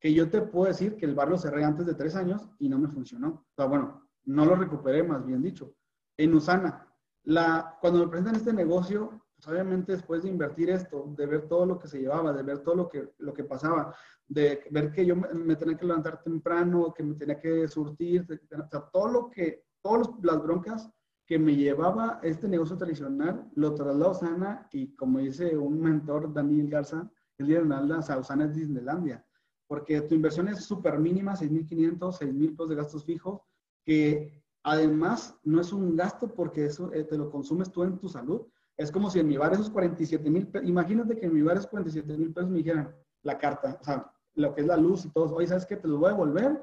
Que 0.00 0.12
yo 0.12 0.28
te 0.28 0.42
puedo 0.42 0.66
decir 0.66 0.96
que 0.96 1.06
el 1.06 1.14
bar 1.14 1.28
lo 1.28 1.38
cerré 1.38 1.64
antes 1.64 1.86
de 1.86 1.94
3 1.94 2.16
años 2.16 2.48
y 2.58 2.68
no 2.68 2.78
me 2.78 2.88
funcionó. 2.88 3.28
O 3.28 3.54
sea, 3.54 3.66
bueno, 3.66 4.08
no 4.24 4.44
lo 4.44 4.56
recuperé, 4.56 5.02
más 5.02 5.24
bien 5.24 5.42
dicho. 5.42 5.74
En 6.16 6.34
Usana, 6.34 6.88
la, 7.24 7.78
cuando 7.80 8.00
me 8.00 8.08
presentan 8.08 8.36
este 8.36 8.52
negocio, 8.52 9.22
pues 9.34 9.46
obviamente 9.48 9.92
después 9.92 10.22
de 10.22 10.28
invertir 10.28 10.70
esto, 10.70 11.12
de 11.16 11.26
ver 11.26 11.48
todo 11.48 11.66
lo 11.66 11.78
que 11.78 11.88
se 11.88 12.00
llevaba, 12.00 12.32
de 12.32 12.42
ver 12.42 12.60
todo 12.60 12.74
lo 12.74 12.88
que, 12.88 13.12
lo 13.18 13.32
que 13.32 13.44
pasaba, 13.44 13.94
de 14.26 14.64
ver 14.70 14.92
que 14.92 15.06
yo 15.06 15.16
me, 15.16 15.32
me 15.34 15.56
tenía 15.56 15.76
que 15.76 15.86
levantar 15.86 16.22
temprano, 16.22 16.92
que 16.92 17.02
me 17.02 17.14
tenía 17.14 17.38
que 17.38 17.68
surtir, 17.68 18.26
o 18.30 18.68
sea, 18.68 18.80
todo 18.92 19.08
lo 19.08 19.30
que 19.30 19.64
todas 19.82 20.08
las 20.22 20.42
broncas 20.42 20.90
que 21.26 21.38
me 21.38 21.54
llevaba 21.54 22.20
este 22.22 22.48
negocio 22.48 22.76
tradicional, 22.76 23.50
lo 23.54 23.74
trasladó 23.74 24.06
a 24.06 24.10
Osana 24.10 24.68
y 24.72 24.94
como 24.96 25.18
dice 25.18 25.56
un 25.56 25.80
mentor, 25.80 26.32
Daniel 26.32 26.68
Garza, 26.68 27.10
el 27.38 27.46
día 27.46 27.62
de 27.62 27.94
a 27.94 28.18
Osana 28.18 28.44
es 28.44 28.54
Disneylandia, 28.54 29.24
porque 29.66 30.00
tu 30.02 30.14
inversión 30.14 30.48
es 30.48 30.64
súper 30.64 30.98
mínima, 30.98 31.34
6.500, 31.34 31.98
6.000 31.98 32.50
pesos 32.50 32.68
de 32.68 32.76
gastos 32.76 33.04
fijos, 33.04 33.40
que 33.84 34.42
además 34.62 35.38
no 35.44 35.60
es 35.60 35.72
un 35.72 35.96
gasto 35.96 36.28
porque 36.28 36.66
eso 36.66 36.92
eh, 36.92 37.04
te 37.04 37.16
lo 37.16 37.30
consumes 37.30 37.70
tú 37.70 37.82
en 37.82 37.98
tu 37.98 38.08
salud. 38.08 38.42
Es 38.76 38.90
como 38.90 39.10
si 39.10 39.20
en 39.20 39.28
mi 39.28 39.36
bar 39.36 39.52
esos 39.52 39.70
47 39.70 40.30
mil 40.30 40.50
imagínate 40.64 41.16
que 41.18 41.26
en 41.26 41.34
mi 41.34 41.42
bar 41.42 41.56
esos 41.56 41.70
47 41.70 42.16
mil 42.16 42.32
pesos 42.32 42.50
me 42.50 42.58
dijeran 42.58 42.94
la 43.22 43.38
carta, 43.38 43.78
o 43.80 43.84
sea, 43.84 44.10
lo 44.34 44.54
que 44.54 44.62
es 44.62 44.66
la 44.66 44.76
luz 44.76 45.04
y 45.04 45.10
todo, 45.10 45.34
oye, 45.34 45.46
¿sabes 45.46 45.66
qué? 45.66 45.76
Te 45.76 45.88
lo 45.88 45.98
voy 45.98 46.08
a 46.08 46.12
devolver 46.12 46.60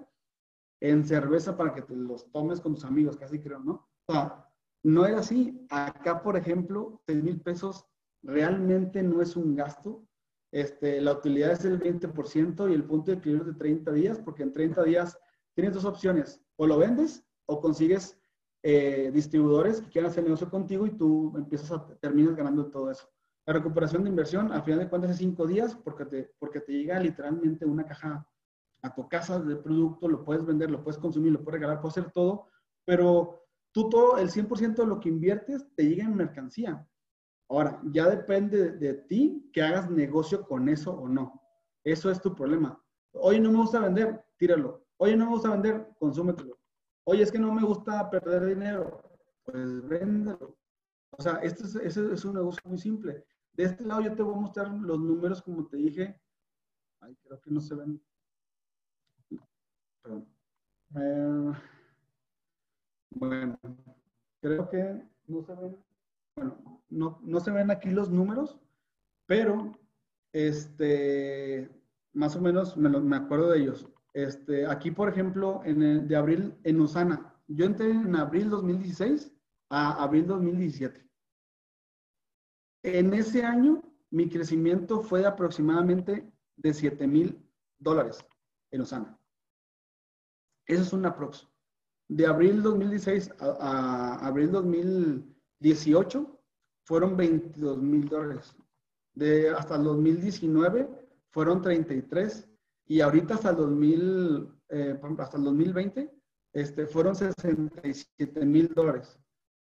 en 0.81 1.05
cerveza 1.05 1.57
para 1.57 1.73
que 1.73 1.81
te 1.81 1.95
los 1.95 2.31
tomes 2.31 2.61
con 2.61 2.75
tus 2.75 2.85
amigos, 2.85 3.17
casi 3.17 3.39
creo, 3.39 3.59
¿no? 3.59 3.87
O 4.07 4.13
sea, 4.13 4.45
no 4.83 5.05
era 5.05 5.19
así. 5.19 5.65
Acá, 5.69 6.21
por 6.21 6.37
ejemplo, 6.37 7.01
6 7.05 7.23
mil 7.23 7.41
pesos 7.41 7.85
realmente 8.23 9.03
no 9.03 9.21
es 9.21 9.35
un 9.35 9.55
gasto. 9.55 10.05
Este, 10.51 10.99
la 11.01 11.13
utilidad 11.13 11.51
es 11.51 11.65
el 11.65 11.79
20% 11.79 12.69
y 12.69 12.73
el 12.73 12.85
punto 12.85 13.11
de 13.11 13.17
equilibrio 13.17 13.47
es 13.47 13.53
de 13.53 13.59
30 13.59 13.91
días, 13.91 14.19
porque 14.19 14.43
en 14.43 14.53
30 14.53 14.83
días 14.83 15.19
tienes 15.53 15.73
dos 15.73 15.85
opciones. 15.85 16.41
O 16.55 16.65
lo 16.65 16.77
vendes 16.77 17.25
o 17.45 17.59
consigues 17.61 18.19
eh, 18.63 19.11
distribuidores 19.13 19.81
que 19.81 19.89
quieran 19.89 20.11
hacer 20.11 20.23
negocio 20.23 20.49
contigo 20.49 20.85
y 20.85 20.91
tú 20.91 21.33
empiezas 21.37 21.71
a, 21.71 21.87
terminas 21.99 22.35
ganando 22.35 22.69
todo 22.69 22.89
eso. 22.89 23.07
La 23.45 23.53
recuperación 23.53 24.03
de 24.03 24.09
inversión, 24.09 24.51
al 24.51 24.63
final 24.63 24.79
de 24.79 24.89
cuentas, 24.89 25.11
es 25.11 25.17
5 25.17 25.47
días 25.47 25.75
porque 25.75 26.29
porque 26.37 26.61
te 26.61 26.73
llega 26.73 26.99
literalmente 26.99 27.65
una 27.65 27.85
caja 27.85 28.27
a 28.81 28.93
tu 28.93 29.07
casa 29.07 29.39
de 29.39 29.55
producto, 29.55 30.07
lo 30.07 30.23
puedes 30.23 30.45
vender, 30.45 30.71
lo 30.71 30.83
puedes 30.83 30.99
consumir, 30.99 31.33
lo 31.33 31.43
puedes 31.43 31.59
regalar, 31.59 31.81
puedes 31.81 31.97
hacer 31.97 32.11
todo, 32.11 32.47
pero 32.85 33.41
tú 33.71 33.89
todo, 33.89 34.17
el 34.17 34.29
100% 34.29 34.75
de 34.75 34.87
lo 34.87 34.99
que 34.99 35.09
inviertes 35.09 35.65
te 35.75 35.83
llega 35.87 36.05
en 36.05 36.15
mercancía. 36.15 36.87
Ahora, 37.49 37.81
ya 37.91 38.07
depende 38.07 38.71
de, 38.73 38.93
ti 38.93 39.49
que 39.51 39.61
hagas 39.61 39.89
negocio 39.89 40.45
con 40.47 40.69
eso 40.69 40.93
o 40.93 41.07
no. 41.07 41.41
Eso 41.83 42.11
es 42.11 42.21
tu 42.21 42.35
problema. 42.35 42.79
Oye, 43.13 43.39
no 43.39 43.51
me 43.51 43.57
gusta 43.57 43.79
vender, 43.79 44.23
tíralo. 44.37 44.85
Oye, 44.97 45.15
no 45.15 45.25
me 45.25 45.31
gusta 45.31 45.49
vender, 45.49 45.89
consúmetelo. 45.97 46.59
Oye, 47.05 47.23
es 47.23 47.31
que 47.31 47.39
no 47.39 47.51
me 47.53 47.63
gusta 47.63 48.07
perder 48.09 48.45
dinero, 48.45 49.01
pues 49.43 49.87
véndelo. 49.87 50.57
O 51.17 51.21
sea, 51.21 51.33
este 51.37 51.63
es, 51.63 51.75
este 51.75 52.13
es 52.13 52.23
un 52.23 52.35
negocio 52.35 52.61
muy 52.65 52.77
simple. 52.77 53.25
De 53.53 53.63
este 53.63 53.83
lado 53.83 54.01
yo 54.01 54.15
te 54.15 54.21
voy 54.21 54.35
a 54.35 54.41
mostrar 54.41 54.71
los 54.71 54.99
números 54.99 55.41
como 55.41 55.67
te 55.67 55.77
dije. 55.77 56.21
Ay, 56.99 57.17
creo 57.23 57.41
que 57.41 57.49
no 57.49 57.59
se 57.59 57.75
ven. 57.75 58.01
Eh, 60.05 61.53
bueno, 63.11 63.59
creo 64.41 64.69
que 64.69 65.03
no 65.27 65.43
se 65.43 65.55
ven, 65.55 65.77
bueno, 66.35 66.83
no, 66.89 67.19
no 67.21 67.39
se 67.39 67.51
ven 67.51 67.71
aquí 67.71 67.89
los 67.89 68.09
números, 68.09 68.59
pero 69.25 69.77
este, 70.31 71.69
más 72.13 72.35
o 72.35 72.41
menos 72.41 72.77
me, 72.77 72.89
me 72.89 73.15
acuerdo 73.17 73.49
de 73.49 73.59
ellos. 73.59 73.87
Este, 74.13 74.65
aquí, 74.65 74.91
por 74.91 75.09
ejemplo, 75.09 75.61
en 75.65 76.07
de 76.07 76.15
abril 76.15 76.55
en 76.63 76.81
Usana, 76.81 77.35
yo 77.47 77.65
entré 77.65 77.91
en 77.91 78.15
abril 78.15 78.49
2016 78.49 79.31
a 79.69 80.03
abril 80.03 80.25
2017. 80.27 81.07
En 82.83 83.13
ese 83.13 83.43
año, 83.43 83.83
mi 84.09 84.29
crecimiento 84.29 85.01
fue 85.01 85.25
aproximadamente 85.25 86.31
de 86.55 86.73
7 86.73 87.05
mil 87.07 87.45
dólares 87.77 88.25
en 88.71 88.81
Usana. 88.81 89.18
Eso 90.69 90.83
es 90.83 90.93
una 90.93 91.15
prox. 91.15 91.47
De 92.07 92.27
abril 92.27 92.61
2016 92.61 93.31
a, 93.39 94.25
abril 94.25 94.51
2018 94.51 96.39
fueron 96.85 97.17
22 97.17 97.81
mil 97.81 98.07
dólares. 98.07 98.55
De 99.15 99.49
hasta 99.49 99.75
el 99.75 99.83
2019 99.83 100.87
fueron 101.31 101.63
33 101.63 102.47
y 102.85 103.01
ahorita 103.01 103.33
hasta 103.33 103.49
el 103.49 103.55
2000, 103.57 104.47
eh, 104.69 104.99
hasta 105.17 105.37
el 105.37 105.43
2020 105.43 106.13
este, 106.53 106.85
fueron 106.85 107.15
67 107.15 108.45
mil 108.45 108.67
dólares. 108.69 109.19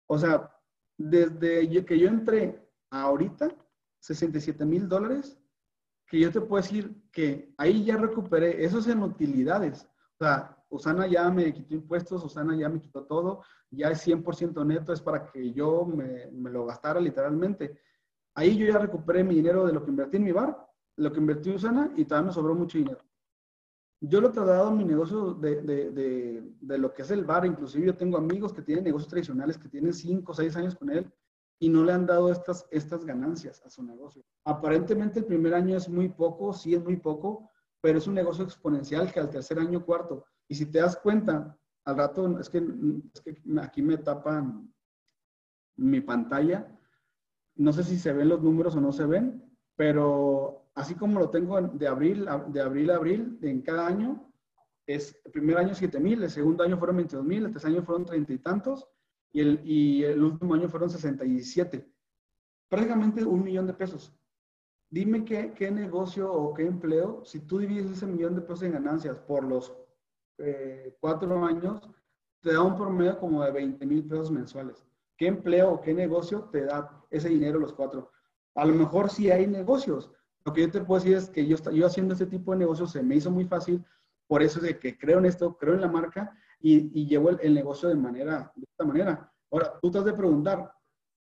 O 0.09 0.19
sea, 0.19 0.53
desde 0.99 1.85
que 1.85 1.99
yo 1.99 2.09
entré 2.09 2.69
ahorita, 2.91 3.57
67 4.01 4.65
mil 4.65 4.89
dólares, 4.89 5.39
que 6.09 6.19
yo 6.19 6.33
te 6.33 6.41
puedo 6.41 6.61
decir 6.61 7.01
que 7.13 7.55
ahí 7.59 7.85
ya 7.85 7.97
recuperé, 7.97 8.65
eso 8.65 8.81
es 8.81 8.89
en 8.89 9.05
utilidades. 9.05 9.89
O 10.19 10.25
sea, 10.25 10.60
Usana 10.71 11.07
ya 11.07 11.31
me 11.31 11.53
quitó 11.53 11.75
impuestos, 11.75 12.25
Usana 12.25 12.57
ya 12.57 12.69
me 12.69 12.81
quitó 12.81 13.05
todo, 13.05 13.43
ya 13.71 13.91
es 13.91 14.07
100% 14.07 14.65
neto, 14.65 14.93
es 14.93 15.01
para 15.01 15.27
que 15.31 15.53
yo 15.53 15.85
me, 15.85 16.31
lo 16.51 16.67
gastara 16.67 17.01
literalmente. 17.01 17.79
Ahí 18.35 18.57
yo 18.57 18.67
ya 18.67 18.79
recuperé 18.79 19.25
mi 19.25 19.35
dinero 19.35 19.67
de 19.67 19.73
lo 19.73 19.85
que 19.85 19.91
invertí 19.91 20.17
en 20.17 20.25
mi 20.25 20.33
bar, 20.33 20.57
lo 20.97 21.13
que 21.13 21.19
invertí 21.19 21.51
Usana 21.51 21.93
y 21.97 22.05
todavía 22.05 22.29
me 22.29 22.33
sobró 22.33 22.55
mucho 22.55 22.79
dinero. 22.79 23.01
Yo 24.01 24.21
lo 24.21 24.29
he 24.29 24.33
trasladado 24.33 24.69
a 24.69 24.75
mi 24.75 24.85
negocio 24.85 25.35
de, 25.35 25.61
de, 25.61 25.91
de, 25.91 26.43
de, 26.61 26.79
lo 26.79 26.95
que 26.95 27.03
es 27.03 27.11
el 27.11 27.25
bar. 27.25 27.45
Inclusive 27.45 27.87
yo 27.87 27.97
tengo 27.97 28.17
amigos 28.17 28.53
que 28.53 28.63
tienen 28.63 28.85
negocios 28.85 29.11
tradicionales 29.11 29.59
que 29.59 29.69
tienen 29.69 29.93
5 29.93 30.33
o 30.33 30.35
6 30.35 30.57
años 30.57 30.75
con 30.75 30.89
él 30.91 31.13
y 31.59 31.69
no 31.69 31.85
le 31.85 31.93
han 31.93 32.07
dado 32.07 32.33
estas, 32.33 32.67
estas 32.71 33.05
ganancias 33.05 33.63
a 33.67 33.69
su 33.69 33.83
negocio. 33.83 34.25
Aparentemente 34.45 35.21
el 35.21 35.27
primer 35.27 35.55
año 35.55 35.77
es 35.77 35.89
muy 35.89 36.09
poco, 36.09 36.55
sí 36.55 36.75
es 36.75 36.83
muy 36.83 36.97
poco, 36.97 37.51
pero 37.83 37.99
es 37.99 38.07
un 38.07 38.15
negocio 38.15 38.45
exponencial 38.45 39.13
que 39.13 39.21
al 39.21 39.29
tercer 39.29 39.59
año, 39.59 39.85
cuarto. 39.85 40.25
Y 40.51 40.57
si 40.57 40.67
te 40.67 40.81
das 40.81 40.97
cuenta, 40.97 41.57
al 41.85 41.97
rato, 41.97 42.41
es 42.41 42.51
que, 42.51 42.59
es 43.15 43.21
que 43.21 43.41
aquí 43.61 43.83
me 43.83 43.99
tapan 43.99 44.69
mi 45.77 46.01
pantalla. 46.01 46.77
No 47.55 47.73
sé 47.73 47.85
si 47.85 47.97
se 47.97 48.13
ven 48.13 48.29
los 48.29 48.43
números 48.43 48.75
o 48.75 48.81
no 48.81 48.93
se 48.93 49.07
ven, 49.07 49.49
pero 49.77 50.73
así 50.75 50.97
como 50.97 51.21
lo 51.21 51.31
tengo 51.31 51.61
de 51.61 51.87
abril, 51.87 52.27
de 52.49 52.61
abril 52.61 52.91
a 52.91 52.97
abril, 52.97 53.39
en 53.43 53.63
cada 53.63 53.87
año, 53.87 54.29
es 54.89 55.21
el 55.25 55.31
primer 55.31 55.57
año 55.57 55.73
7 55.73 56.01
mil, 56.01 56.21
el 56.21 56.31
segundo 56.31 56.65
año 56.65 56.77
fueron 56.77 56.97
22 56.97 57.25
mil, 57.25 57.45
el 57.45 57.53
tercer 57.53 57.71
año 57.71 57.85
fueron 57.85 58.05
30 58.05 58.33
y 58.33 58.39
tantos, 58.39 58.89
y 59.31 59.41
el, 59.43 59.61
y 59.65 60.03
el 60.03 60.21
último 60.21 60.55
año 60.55 60.69
fueron 60.69 60.91
67. 60.91 61.89
Prácticamente 62.69 63.25
un 63.25 63.45
millón 63.45 63.69
de 63.69 63.75
pesos. 63.75 64.13
Dime 64.91 65.25
qué, 65.25 65.53
qué 65.55 65.71
negocio 65.71 66.33
o 66.33 66.53
qué 66.55 66.67
empleo, 66.67 67.25
si 67.25 67.39
tú 67.39 67.59
divides 67.59 67.89
ese 67.93 68.07
millón 68.07 68.35
de 68.35 68.41
pesos 68.41 68.65
en 68.65 68.73
ganancias 68.73 69.17
por 69.17 69.45
los 69.45 69.80
eh, 70.41 70.97
cuatro 71.01 71.45
años, 71.45 71.81
te 72.41 72.53
da 72.53 72.63
un 72.63 72.77
promedio 72.77 73.19
como 73.19 73.45
de 73.45 73.53
20 73.53 73.87
mil 73.87 74.05
pesos 74.05 74.31
mensuales. 74.31 74.85
¿Qué 75.17 75.27
empleo 75.27 75.81
qué 75.81 75.93
negocio 75.93 76.49
te 76.51 76.65
da 76.65 77.05
ese 77.11 77.29
dinero 77.29 77.59
los 77.59 77.75
cuatro? 77.75 78.11
A 78.55 78.65
lo 78.65 78.75
mejor 78.75 79.11
sí 79.11 79.31
hay 79.31 79.47
negocios. 79.47 80.11
Lo 80.45 80.53
que 80.53 80.63
yo 80.63 80.71
te 80.71 80.81
puedo 80.81 81.01
decir 81.01 81.17
es 81.17 81.29
que 81.29 81.47
yo, 81.47 81.57
yo 81.73 81.87
haciendo 81.87 82.15
este 82.15 82.27
tipo 82.27 82.53
de 82.53 82.59
negocios 82.59 82.93
se 82.93 83.03
me 83.03 83.17
hizo 83.17 83.31
muy 83.31 83.45
fácil, 83.45 83.85
por 84.27 84.43
eso 84.43 84.59
es 84.59 84.65
de 84.65 84.79
que 84.79 84.97
creo 84.97 85.19
en 85.19 85.27
esto, 85.27 85.57
creo 85.59 85.75
en 85.75 85.83
la 85.83 85.89
marca 85.89 86.35
y, 86.59 86.99
y 86.99 87.07
llevo 87.07 87.31
el, 87.31 87.39
el, 87.43 87.55
negocio 87.55 87.89
de 87.89 87.97
manera, 87.97 88.51
de 88.57 88.65
esta 88.65 88.85
manera. 88.85 89.33
Ahora, 89.51 89.79
tú 89.83 89.91
te 89.91 89.99
has 89.99 90.05
de 90.05 90.15
preguntar, 90.15 90.73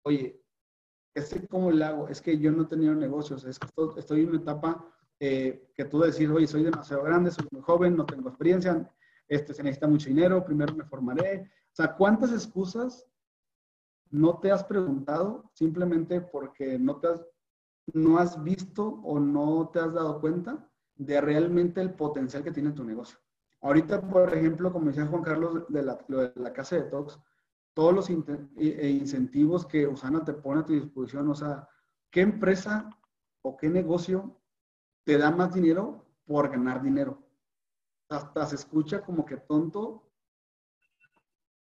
oye, 0.04 0.40
¿este 1.16 1.48
cómo 1.48 1.72
le 1.72 1.84
hago? 1.84 2.08
Es 2.08 2.22
que 2.22 2.38
yo 2.38 2.52
no 2.52 2.64
he 2.64 2.68
tenido 2.68 2.94
negocios, 2.94 3.44
es 3.46 3.58
que 3.58 3.68
estoy, 3.98 4.22
en 4.22 4.30
una 4.30 4.40
etapa 4.40 4.86
eh, 5.20 5.72
que 5.76 5.86
tú 5.86 6.00
decir, 6.00 6.30
oye, 6.32 6.48
soy 6.48 6.64
demasiado 6.64 7.04
grande, 7.04 7.32
soy 7.32 7.48
muy 7.52 7.62
joven, 7.62 7.96
no 7.96 8.06
tengo 8.06 8.30
experiencia, 8.30 8.90
este, 9.30 9.54
se 9.54 9.64
necesita 9.64 9.88
mucho 9.88 10.10
dinero, 10.10 10.44
primero 10.44 10.74
me 10.76 10.84
formaré. 10.84 11.50
O 11.72 11.76
sea, 11.76 11.96
¿cuántas 11.96 12.32
excusas 12.34 13.06
no 14.10 14.40
te 14.40 14.52
has 14.52 14.64
preguntado 14.64 15.50
simplemente 15.54 16.20
porque 16.20 16.78
no, 16.80 16.98
te 16.98 17.08
has, 17.08 17.26
no 17.94 18.18
has 18.18 18.44
visto 18.44 19.00
o 19.04 19.20
no 19.20 19.70
te 19.72 19.80
has 19.80 19.94
dado 19.94 20.20
cuenta 20.20 20.68
de 20.96 21.22
realmente 21.22 21.80
el 21.80 21.94
potencial 21.94 22.44
que 22.44 22.52
tiene 22.52 22.72
tu 22.72 22.84
negocio? 22.84 23.20
Ahorita, 23.62 24.02
por 24.02 24.34
ejemplo, 24.34 24.74
como 24.74 24.88
decía 24.88 25.06
Juan 25.06 25.22
Carlos 25.22 25.66
de 25.70 25.84
la, 25.84 26.00
de 26.08 26.32
la 26.36 26.52
casa 26.52 26.78
de 26.78 26.84
Tox, 26.84 27.20
todos 27.74 27.94
los 27.94 28.10
e 28.10 28.90
incentivos 28.90 29.66
que 29.66 29.88
Usana 29.88 30.26
te 30.26 30.34
pone 30.34 30.62
a 30.62 30.66
tu 30.66 30.74
disposición, 30.74 31.30
o 31.30 31.36
sea, 31.36 31.70
¿qué 32.10 32.22
empresa 32.22 32.90
o 33.42 33.56
qué 33.56 33.70
negocio 33.70 34.42
te 35.04 35.18
da 35.18 35.30
más 35.30 35.54
dinero 35.54 36.06
por 36.26 36.50
ganar 36.50 36.82
dinero? 36.82 37.29
Hasta 38.10 38.46
se 38.46 38.56
escucha 38.56 39.02
como 39.02 39.26
que 39.26 39.38
tonto, 39.38 40.04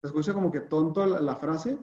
se 0.01 0.07
escucha 0.07 0.33
como 0.33 0.51
que 0.51 0.61
tonto 0.61 1.05
la, 1.05 1.35
frase, 1.35 1.77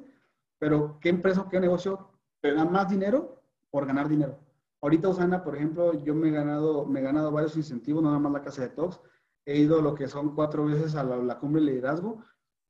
pero 0.59 0.99
¿qué 1.01 1.09
empresa 1.09 1.49
qué 1.51 1.59
negocio 1.59 2.11
te 2.41 2.55
da 2.55 2.65
más 2.65 2.89
dinero 2.89 3.43
por 3.71 3.87
ganar 3.87 4.09
dinero? 4.09 4.39
Ahorita 4.81 5.09
Usana, 5.09 5.43
por 5.43 5.57
ejemplo, 5.57 5.95
yo 6.05 6.15
me 6.15 6.29
he 6.29 6.33
ganado, 6.33 6.87
me 6.87 7.01
he 7.01 7.03
ganado 7.03 7.33
varios 7.33 7.57
incentivos, 7.57 8.03
no 8.03 8.11
nada 8.11 8.21
más 8.21 8.33
la 8.33 8.43
casa 8.43 8.63
de 8.63 8.69
Tox, 8.69 9.01
he 9.45 9.59
ido 9.59 9.83
lo 9.83 9.95
que 9.95 10.07
son 10.09 10.35
cuatro 10.35 10.67
veces 10.67 10.95
a 10.95 11.03
la, 11.03 11.17
la 11.17 11.39
cumbre 11.39 11.61
de 11.61 11.73
liderazgo, 11.73 12.23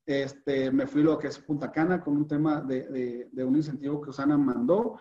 este, 0.06 0.70
me 0.70 0.86
fui 0.86 1.02
lo 1.02 1.18
que 1.18 1.28
es 1.28 1.38
Punta 1.38 1.72
Cana 1.72 2.02
con 2.02 2.16
un 2.16 2.28
tema 2.28 2.60
de, 2.60 3.28
de, 3.32 3.44
un 3.44 3.56
incentivo 3.56 4.00
que 4.00 4.10
Usana 4.10 4.36
mandó. 4.36 5.00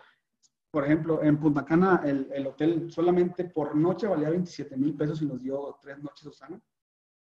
Por 0.70 0.84
ejemplo, 0.84 1.22
en 1.22 1.38
Punta 1.38 1.64
Cana 1.64 2.00
el, 2.04 2.28
el 2.32 2.46
hotel 2.46 2.90
solamente 2.90 3.44
por 3.44 3.76
noche 3.76 4.06
valía 4.06 4.30
27 4.30 4.76
mil 4.76 4.96
pesos 4.96 5.20
y 5.20 5.26
nos 5.26 5.42
dio 5.42 5.78
tres 5.80 5.98
noches 6.02 6.26
Usana. 6.26 6.60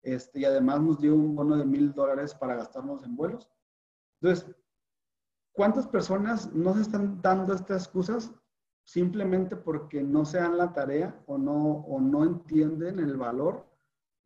Este, 0.02 0.40
y 0.40 0.44
además 0.44 0.80
nos 0.80 1.00
dio 1.00 1.14
un 1.14 1.34
bono 1.34 1.56
de 1.56 1.64
mil 1.64 1.92
dólares 1.92 2.34
para 2.34 2.56
gastarnos 2.56 3.04
en 3.04 3.16
vuelos. 3.16 3.48
Entonces, 4.20 4.54
¿cuántas 5.52 5.86
personas 5.86 6.52
no 6.52 6.74
se 6.74 6.82
están 6.82 7.20
dando 7.22 7.54
estas 7.54 7.84
excusas 7.84 8.32
simplemente 8.84 9.56
porque 9.56 10.02
no 10.02 10.24
se 10.24 10.38
dan 10.38 10.58
la 10.58 10.72
tarea 10.72 11.22
o 11.26 11.38
no, 11.38 11.54
o 11.54 12.00
no 12.00 12.24
entienden 12.24 12.98
el 12.98 13.16
valor 13.16 13.66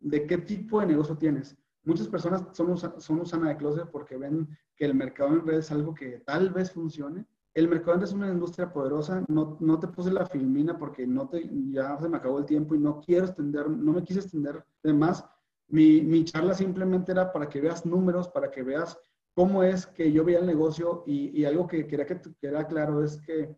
de 0.00 0.26
qué 0.26 0.38
tipo 0.38 0.80
de 0.80 0.86
negocio 0.86 1.16
tienes? 1.16 1.56
Muchas 1.84 2.08
personas 2.08 2.42
son, 2.52 2.76
son 2.76 3.20
Usana 3.20 3.50
de 3.50 3.56
Closet 3.58 3.88
porque 3.90 4.16
ven 4.16 4.48
que 4.74 4.86
el 4.86 4.94
mercado 4.94 5.30
en 5.30 5.46
redes 5.46 5.66
es 5.66 5.72
algo 5.72 5.94
que 5.94 6.18
tal 6.18 6.50
vez 6.50 6.72
funcione. 6.72 7.26
El 7.54 7.68
mercado 7.68 7.92
en 7.92 8.00
redes 8.00 8.10
es 8.10 8.16
una 8.16 8.28
industria 8.28 8.72
poderosa. 8.72 9.24
No, 9.28 9.56
no 9.60 9.78
te 9.78 9.86
puse 9.88 10.10
la 10.10 10.26
filmina 10.26 10.76
porque 10.76 11.06
no 11.06 11.28
te, 11.28 11.48
ya 11.70 11.96
se 12.00 12.08
me 12.08 12.16
acabó 12.16 12.40
el 12.40 12.44
tiempo 12.44 12.74
y 12.74 12.78
no 12.80 13.00
quiero 13.00 13.26
extender, 13.26 13.70
no 13.70 13.92
me 13.92 14.02
quise 14.02 14.18
extender 14.18 14.64
de 14.82 14.92
más. 14.92 15.24
Mi, 15.68 16.00
mi 16.02 16.24
charla 16.24 16.54
simplemente 16.54 17.12
era 17.12 17.32
para 17.32 17.48
que 17.48 17.60
veas 17.60 17.84
números, 17.84 18.28
para 18.28 18.50
que 18.50 18.62
veas 18.62 18.98
cómo 19.34 19.62
es 19.62 19.86
que 19.86 20.12
yo 20.12 20.24
veía 20.24 20.38
el 20.38 20.46
negocio 20.46 21.02
y, 21.06 21.38
y 21.38 21.44
algo 21.44 21.66
que 21.66 21.86
quería 21.86 22.06
que 22.06 22.20
quedara 22.40 22.66
claro 22.66 23.02
es 23.04 23.18
que 23.18 23.56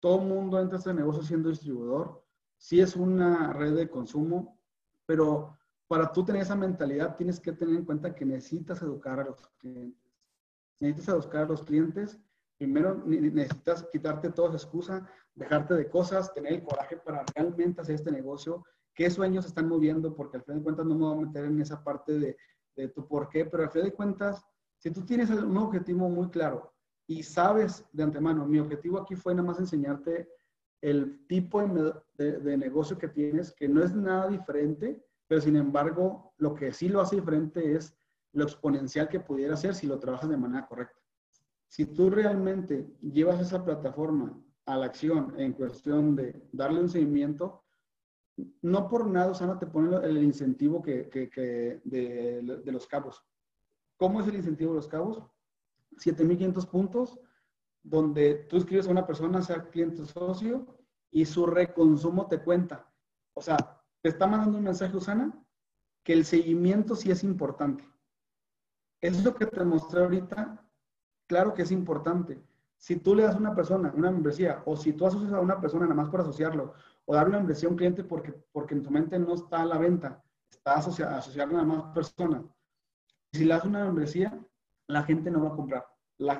todo 0.00 0.18
mundo 0.18 0.60
entra 0.60 0.76
a 0.76 0.78
este 0.78 0.94
negocio 0.94 1.22
siendo 1.22 1.48
distribuidor. 1.48 2.22
Sí 2.58 2.80
es 2.80 2.96
una 2.96 3.52
red 3.52 3.74
de 3.74 3.88
consumo, 3.88 4.58
pero 5.06 5.56
para 5.88 6.12
tú 6.12 6.24
tener 6.24 6.42
esa 6.42 6.56
mentalidad, 6.56 7.16
tienes 7.16 7.38
que 7.40 7.52
tener 7.52 7.76
en 7.76 7.84
cuenta 7.84 8.14
que 8.14 8.24
necesitas 8.24 8.82
educar 8.82 9.20
a 9.20 9.24
los 9.24 9.40
clientes. 9.58 10.12
Necesitas 10.80 11.14
educar 11.14 11.42
a 11.42 11.48
los 11.48 11.62
clientes. 11.62 12.18
Primero 12.58 13.02
necesitas 13.06 13.84
quitarte 13.92 14.30
toda 14.30 14.48
esa 14.48 14.56
excusa, 14.56 15.08
dejarte 15.34 15.74
de 15.74 15.88
cosas, 15.88 16.32
tener 16.34 16.54
el 16.54 16.64
coraje 16.64 16.96
para 16.96 17.24
realmente 17.34 17.80
hacer 17.80 17.96
este 17.96 18.10
negocio. 18.10 18.64
¿Qué 18.96 19.08
sueños 19.10 19.46
están 19.46 19.68
moviendo? 19.68 20.16
Porque 20.16 20.38
al 20.38 20.42
final 20.42 20.58
de 20.58 20.64
cuentas 20.64 20.86
no 20.86 20.94
me 20.96 21.04
voy 21.04 21.18
a 21.18 21.26
meter 21.26 21.44
en 21.44 21.60
esa 21.60 21.84
parte 21.84 22.18
de, 22.18 22.36
de 22.74 22.88
tu 22.88 23.06
por 23.06 23.28
qué, 23.28 23.44
pero 23.44 23.62
al 23.62 23.70
final 23.70 23.90
de 23.90 23.94
cuentas, 23.94 24.44
si 24.78 24.90
tú 24.90 25.04
tienes 25.04 25.30
un 25.30 25.56
objetivo 25.56 26.08
muy 26.08 26.28
claro 26.30 26.72
y 27.06 27.22
sabes 27.22 27.84
de 27.92 28.02
antemano, 28.02 28.44
mi 28.46 28.58
objetivo 28.58 28.98
aquí 28.98 29.14
fue 29.14 29.34
nada 29.34 29.46
más 29.46 29.60
enseñarte 29.60 30.28
el 30.80 31.24
tipo 31.28 31.62
de, 31.62 31.92
de, 32.14 32.38
de 32.38 32.56
negocio 32.56 32.98
que 32.98 33.08
tienes, 33.08 33.52
que 33.52 33.68
no 33.68 33.84
es 33.84 33.94
nada 33.94 34.28
diferente 34.28 35.06
pero 35.28 35.40
sin 35.40 35.56
embargo, 35.56 36.34
lo 36.38 36.54
que 36.54 36.72
sí 36.72 36.88
lo 36.88 37.00
hace 37.00 37.16
diferente 37.16 37.74
es 37.74 37.96
lo 38.32 38.44
exponencial 38.44 39.08
que 39.08 39.20
pudiera 39.20 39.56
ser 39.56 39.74
si 39.74 39.86
lo 39.86 39.98
trabajas 39.98 40.28
de 40.28 40.36
manera 40.36 40.66
correcta. 40.66 41.00
Si 41.68 41.86
tú 41.86 42.10
realmente 42.10 42.86
llevas 43.00 43.40
esa 43.40 43.64
plataforma 43.64 44.40
a 44.66 44.76
la 44.76 44.86
acción 44.86 45.34
en 45.38 45.52
cuestión 45.52 46.14
de 46.14 46.48
darle 46.52 46.80
un 46.80 46.88
seguimiento, 46.88 47.64
no 48.62 48.88
por 48.88 49.06
nada 49.06 49.30
Usana 49.30 49.58
te 49.58 49.66
pone 49.66 49.96
el 50.06 50.22
incentivo 50.22 50.82
que, 50.82 51.08
de, 51.84 52.62
los 52.72 52.86
cabos. 52.86 53.24
¿Cómo 53.96 54.20
es 54.20 54.28
el 54.28 54.36
incentivo 54.36 54.72
de 54.72 54.76
los 54.76 54.88
cabos? 54.88 55.22
7.500 55.96 56.68
puntos, 56.68 57.18
donde 57.82 58.34
tú 58.48 58.58
escribes 58.58 58.88
a 58.88 58.90
una 58.90 59.06
persona, 59.06 59.40
sea 59.42 59.68
cliente 59.70 60.02
o 60.02 60.06
socio, 60.06 60.66
y 61.10 61.24
su 61.24 61.46
reconsumo 61.46 62.26
te 62.26 62.42
cuenta. 62.42 62.92
O 63.32 63.40
sea, 63.40 63.56
te 64.02 64.10
está 64.10 64.26
mandando 64.26 64.58
un 64.58 64.64
mensaje, 64.64 64.96
Usana, 64.96 65.32
que 66.02 66.12
el 66.12 66.24
seguimiento 66.24 66.94
sí 66.94 67.10
es 67.10 67.24
importante. 67.24 67.88
Es 69.00 69.24
lo 69.24 69.34
que 69.34 69.46
te 69.46 69.64
mostré 69.64 70.02
ahorita. 70.02 70.62
Claro 71.26 71.54
que 71.54 71.62
es 71.62 71.70
importante. 71.70 72.42
Si 72.76 72.96
tú 72.96 73.14
le 73.14 73.22
das 73.22 73.36
a 73.36 73.38
una 73.38 73.54
persona 73.54 73.92
una 73.96 74.10
membresía, 74.10 74.62
o 74.66 74.76
si 74.76 74.92
tú 74.92 75.06
asocias 75.06 75.32
a 75.32 75.40
una 75.40 75.60
persona 75.60 75.84
nada 75.84 75.94
más 75.94 76.10
por 76.10 76.20
asociarlo, 76.20 76.74
o 77.06 77.14
darle 77.14 77.30
una 77.30 77.38
membresía 77.38 77.68
a 77.68 77.72
un 77.72 77.78
cliente 77.78 78.04
porque, 78.04 78.34
porque 78.52 78.74
en 78.74 78.82
tu 78.82 78.90
mente 78.90 79.18
no 79.18 79.34
está 79.34 79.64
la 79.64 79.78
venta, 79.78 80.22
está 80.50 80.74
asociado, 80.74 81.16
asociar 81.16 81.48
a 81.54 81.64
más 81.64 81.94
personas. 81.94 82.44
Si 83.32 83.44
le 83.44 83.54
das 83.54 83.64
una 83.64 83.84
membresía, 83.84 84.38
la 84.88 85.02
gente 85.02 85.30
no 85.30 85.42
va 85.42 85.48
a 85.50 85.56
comprar. 85.56 85.86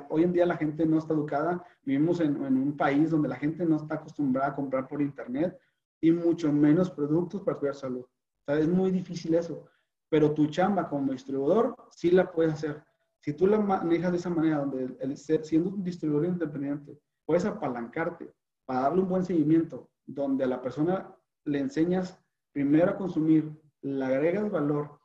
Hoy 0.08 0.22
en 0.22 0.32
día 0.32 0.46
la 0.46 0.56
gente 0.56 0.86
no 0.86 0.98
está 0.98 1.14
educada. 1.14 1.64
Vivimos 1.82 2.20
en, 2.20 2.40
un 2.40 2.76
país 2.76 3.10
donde 3.10 3.28
la 3.28 3.36
gente 3.36 3.64
no 3.64 3.76
está 3.76 3.96
acostumbrada 3.96 4.48
a 4.48 4.54
comprar 4.54 4.88
por 4.88 5.02
internet 5.02 5.58
y 6.00 6.12
mucho 6.12 6.52
menos 6.52 6.90
productos 6.90 7.42
para 7.42 7.58
cuidar 7.58 7.74
salud. 7.74 8.04
Es 8.46 8.68
muy 8.68 8.90
difícil 8.90 9.34
eso, 9.34 9.66
pero 10.08 10.32
tu 10.32 10.46
chamba 10.46 10.88
como 10.88 11.12
distribuidor 11.12 11.76
sí 11.90 12.10
la 12.10 12.30
puedes 12.30 12.54
hacer. 12.54 12.82
Si 13.20 13.32
tú 13.32 13.46
la 13.46 13.58
manejas 13.58 14.12
de 14.12 14.18
esa 14.18 14.30
manera, 14.30 14.58
donde 14.58 14.96
el, 15.00 15.16
siendo 15.16 15.70
un 15.70 15.82
distribuidor 15.82 16.26
independiente, 16.26 16.98
puedes 17.24 17.44
apalancarte 17.44 18.32
para 18.64 18.82
darle 18.82 19.02
un 19.02 19.08
buen 19.08 19.24
seguimiento, 19.24 19.90
donde 20.06 20.44
a 20.44 20.48
la 20.48 20.62
persona 20.62 21.14
le 21.44 21.58
enseñas 21.58 22.18
primero 22.52 22.92
a 22.92 22.96
consumir, 22.96 23.52
le 23.82 24.04
agregas 24.04 24.50
valor 24.50 24.98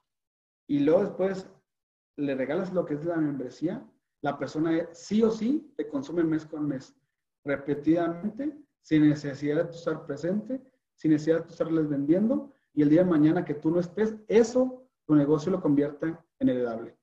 y 0.68 0.80
luego 0.80 1.02
después 1.02 1.50
le 2.18 2.36
regalas 2.36 2.74
lo 2.74 2.86
que 2.86 2.94
es 2.94 3.06
la 3.06 3.18
membresía, 3.18 3.86
la 4.22 4.38
persona 4.38 4.88
sí 4.94 5.24
o 5.24 5.32
sí 5.32 5.74
te 5.76 5.88
consume 5.88 6.24
mes 6.24 6.46
con 6.46 6.68
mes, 6.68 6.96
repetidamente, 7.44 8.58
sin 8.82 9.10
necesidad 9.10 9.66
de 9.66 9.72
estar 9.72 10.06
presente 10.06 10.62
sin 11.02 11.12
necesidad 11.12 11.44
de 11.44 11.50
estarles 11.50 11.90
vendiendo 11.90 12.54
y 12.74 12.84
el 12.84 12.90
día 12.90 13.04
de 13.04 13.10
mañana 13.10 13.44
que 13.44 13.56
tú 13.56 13.72
no 13.72 13.80
estés, 13.80 14.16
eso 14.28 14.88
tu 15.08 15.16
negocio 15.16 15.52
lo 15.52 15.60
convierte 15.60 16.16
en 16.38 16.50
heredable. 16.50 16.96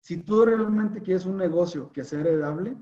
Si 0.00 0.16
tú 0.16 0.46
realmente 0.46 1.02
quieres 1.02 1.26
un 1.26 1.36
negocio 1.36 1.92
que 1.92 2.04
sea 2.04 2.20
heredable, 2.20 2.74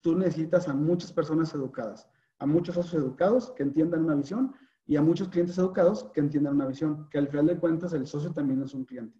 tú 0.00 0.16
necesitas 0.16 0.66
a 0.66 0.72
muchas 0.72 1.12
personas 1.12 1.52
educadas, 1.54 2.08
a 2.42 2.46
muchos 2.46 2.74
socios 2.74 3.00
educados 3.00 3.52
que 3.52 3.62
entiendan 3.62 4.04
una 4.04 4.16
visión 4.16 4.52
y 4.84 4.96
a 4.96 5.02
muchos 5.02 5.28
clientes 5.28 5.56
educados 5.58 6.10
que 6.12 6.18
entiendan 6.18 6.56
una 6.56 6.66
visión, 6.66 7.08
que 7.08 7.18
al 7.18 7.28
final 7.28 7.46
de 7.46 7.58
cuentas 7.58 7.92
el 7.92 8.04
socio 8.04 8.32
también 8.32 8.60
es 8.62 8.74
un 8.74 8.84
cliente, 8.84 9.16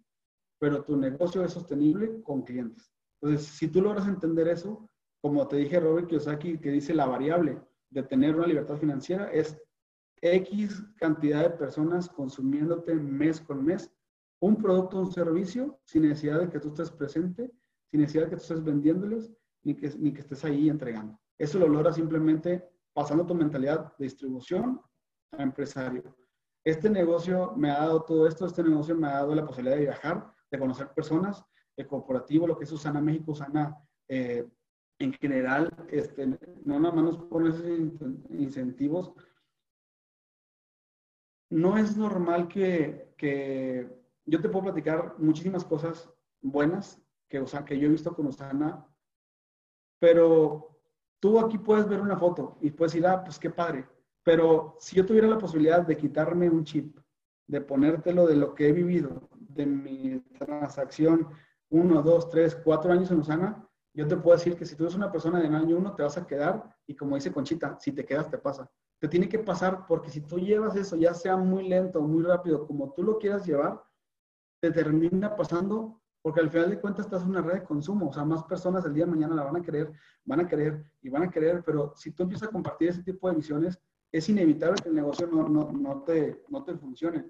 pero 0.59 0.83
tu 0.83 0.97
negocio 0.97 1.41
es 1.41 1.53
sostenible 1.53 2.21
con 2.21 2.41
clientes. 2.41 2.91
Entonces, 3.21 3.47
si 3.47 3.69
tú 3.69 3.81
logras 3.81 4.09
entender 4.09 4.49
eso, 4.49 4.89
como 5.21 5.47
te 5.47 5.55
dije 5.55 5.79
Robert 5.79 6.07
Kiyosaki, 6.07 6.57
que 6.57 6.69
dice 6.69 6.93
la 6.93 7.05
variable 7.05 7.61
de 7.91 8.03
tener 8.03 8.35
una 8.35 8.45
libertad 8.45 8.75
financiera 8.75 9.31
es 9.31 9.57
X 10.21 10.83
cantidad 10.97 11.43
de 11.43 11.51
personas 11.51 12.09
consumiéndote 12.09 12.93
mes 12.93 13.39
con 13.39 13.63
mes 13.63 13.89
un 14.41 14.57
producto 14.57 14.97
o 14.97 15.01
un 15.03 15.13
servicio 15.13 15.79
sin 15.85 16.01
necesidad 16.01 16.41
de 16.41 16.49
que 16.49 16.59
tú 16.59 16.67
estés 16.67 16.91
presente, 16.91 17.49
sin 17.89 18.01
necesidad 18.01 18.25
de 18.25 18.31
que 18.31 18.35
tú 18.35 18.41
estés 18.41 18.63
vendiéndoles, 18.65 19.31
ni 19.63 19.75
que, 19.75 19.89
ni 19.97 20.11
que 20.11 20.19
estés 20.19 20.43
ahí 20.43 20.67
entregando. 20.67 21.17
Eso 21.37 21.57
lo 21.57 21.69
logra 21.69 21.93
simplemente 21.93 22.72
pasando 22.93 23.25
tu 23.25 23.33
mentalidad 23.33 23.95
de 23.97 24.05
distribución 24.05 24.81
a 25.31 25.43
empresario. 25.43 26.15
Este 26.63 26.89
negocio 26.89 27.53
me 27.57 27.71
ha 27.71 27.79
dado 27.79 28.03
todo 28.03 28.27
esto, 28.27 28.45
este 28.45 28.63
negocio 28.63 28.95
me 28.95 29.07
ha 29.07 29.13
dado 29.13 29.35
la 29.35 29.45
posibilidad 29.45 29.75
de 29.75 29.83
viajar, 29.83 30.31
de 30.49 30.59
conocer 30.59 30.93
personas, 30.93 31.43
el 31.75 31.87
corporativo, 31.87 32.47
lo 32.47 32.57
que 32.57 32.63
es 32.63 32.71
Usana 32.71 33.01
México, 33.01 33.31
Usana 33.31 33.77
eh, 34.07 34.47
en 34.99 35.13
general, 35.13 35.69
este, 35.89 36.27
no 36.63 36.79
nada 36.79 36.95
más 36.95 37.03
nos 37.03 37.17
pone 37.25 37.49
esos 37.49 37.65
incentivos. 38.29 39.13
No 41.49 41.77
es 41.77 41.97
normal 41.97 42.47
que, 42.47 43.13
que, 43.17 43.89
yo 44.25 44.41
te 44.41 44.49
puedo 44.49 44.65
platicar 44.65 45.15
muchísimas 45.17 45.65
cosas 45.65 46.09
buenas 46.41 47.01
que, 47.27 47.39
o 47.39 47.47
sea, 47.47 47.65
que 47.65 47.77
yo 47.77 47.87
he 47.87 47.91
visto 47.91 48.15
con 48.15 48.27
Usana, 48.27 48.87
pero 49.99 50.72
tú 51.23 51.39
aquí 51.39 51.57
puedes 51.57 51.87
ver 51.87 52.01
una 52.01 52.17
foto 52.17 52.57
y 52.59 52.69
puedes 52.69 52.91
decir, 52.91 53.07
ah, 53.07 53.23
pues 53.23 53.39
qué 53.39 53.49
padre. 53.49 53.87
Pero 54.23 54.75
si 54.77 54.97
yo 54.97 55.05
tuviera 55.05 55.25
la 55.25 55.37
posibilidad 55.37 55.81
de 55.81 55.95
quitarme 55.95 56.49
un 56.49 56.65
chip, 56.65 56.97
de 57.47 57.61
ponértelo 57.61 58.27
de 58.27 58.35
lo 58.35 58.53
que 58.53 58.67
he 58.67 58.73
vivido, 58.73 59.29
de 59.39 59.65
mi 59.65 60.19
transacción, 60.37 61.29
uno, 61.69 62.01
dos, 62.01 62.29
tres, 62.29 62.57
cuatro 62.61 62.91
años 62.91 63.09
en 63.09 63.19
Usana, 63.19 63.65
yo 63.93 64.05
te 64.05 64.17
puedo 64.17 64.35
decir 64.35 64.57
que 64.57 64.65
si 64.65 64.75
tú 64.75 64.83
eres 64.83 64.95
una 64.95 65.13
persona 65.13 65.39
de 65.39 65.47
año 65.47 65.77
uno, 65.77 65.95
te 65.95 66.03
vas 66.03 66.17
a 66.17 66.27
quedar 66.27 66.61
y 66.85 66.93
como 66.93 67.15
dice 67.15 67.31
Conchita, 67.31 67.79
si 67.79 67.93
te 67.93 68.03
quedas, 68.03 68.29
te 68.29 68.37
pasa. 68.37 68.69
Te 68.99 69.07
tiene 69.07 69.29
que 69.29 69.39
pasar 69.39 69.85
porque 69.87 70.09
si 70.09 70.19
tú 70.19 70.39
llevas 70.39 70.75
eso, 70.75 70.97
ya 70.97 71.13
sea 71.13 71.37
muy 71.37 71.69
lento 71.69 71.99
o 71.99 72.01
muy 72.05 72.23
rápido, 72.23 72.67
como 72.67 72.91
tú 72.91 73.01
lo 73.01 73.17
quieras 73.17 73.45
llevar, 73.45 73.81
te 74.59 74.71
termina 74.71 75.37
pasando 75.37 76.02
porque 76.23 76.39
al 76.39 76.49
final 76.49 76.69
de 76.69 76.79
cuentas 76.79 77.05
estás 77.05 77.21
en 77.23 77.31
una 77.31 77.41
red 77.41 77.55
de 77.55 77.63
consumo, 77.65 78.07
o 78.07 78.13
sea, 78.13 78.23
más 78.23 78.43
personas 78.45 78.85
el 78.85 78.93
día 78.93 79.03
de 79.03 79.11
mañana 79.11 79.35
la 79.35 79.43
van 79.43 79.57
a 79.57 79.61
querer, 79.61 79.91
van 80.23 80.39
a 80.39 80.47
querer 80.47 80.81
y 81.01 81.09
van 81.09 81.23
a 81.23 81.29
querer, 81.29 81.61
pero 81.65 81.93
si 81.97 82.11
tú 82.11 82.23
empiezas 82.23 82.47
a 82.47 82.51
compartir 82.51 82.89
ese 82.89 83.03
tipo 83.03 83.29
de 83.29 83.35
visiones, 83.35 83.77
es 84.09 84.29
inevitable 84.29 84.81
que 84.81 84.87
el 84.87 84.95
negocio 84.95 85.27
no, 85.27 85.49
no, 85.49 85.69
no, 85.73 86.01
te, 86.03 86.45
no 86.47 86.63
te 86.63 86.75
funcione. 86.77 87.29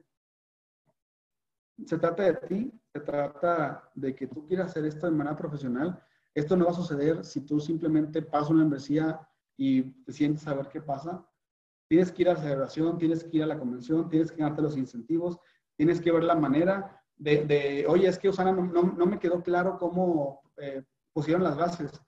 Se 1.88 1.98
trata 1.98 2.22
de 2.22 2.34
ti, 2.48 2.72
se 2.94 3.00
trata 3.00 3.90
de 3.96 4.14
que 4.14 4.28
tú 4.28 4.46
quieras 4.46 4.68
hacer 4.68 4.86
esto 4.86 5.08
de 5.08 5.14
manera 5.14 5.36
profesional. 5.36 6.00
Esto 6.36 6.56
no 6.56 6.66
va 6.66 6.72
a 6.72 6.76
suceder 6.76 7.26
si 7.26 7.42
tú 7.42 7.60
simplemente 7.60 8.22
pasas 8.22 8.52
una 8.52 8.60
membresía 8.60 9.28
y 9.58 9.82
te 10.04 10.14
sientes 10.14 10.48
a 10.48 10.54
ver 10.54 10.68
qué 10.68 10.82
pasa. 10.82 11.28
Tienes 11.88 12.12
que 12.12 12.22
ir 12.22 12.30
a 12.30 12.34
la 12.34 12.42
celebración, 12.42 13.00
tienes 13.00 13.24
que 13.24 13.38
ir 13.38 13.44
a 13.44 13.48
la 13.48 13.58
convención, 13.58 14.08
tienes 14.08 14.32
que 14.32 14.38
ganarte 14.38 14.62
los 14.62 14.78
incentivos, 14.78 15.40
tienes 15.76 16.00
que 16.00 16.12
ver 16.12 16.24
la 16.24 16.36
manera 16.36 17.03
de, 17.18 17.86
oye, 17.88 18.08
es 18.08 18.20
que 18.20 18.30
Osana 18.30 18.52
no, 18.52 19.06
me 19.06 19.20
quedó 19.20 19.42
claro 19.42 19.78
cómo 19.78 20.42
eh, 20.58 20.84
pusieron 21.14 21.44
las 21.44 21.58
bases. 21.58 22.02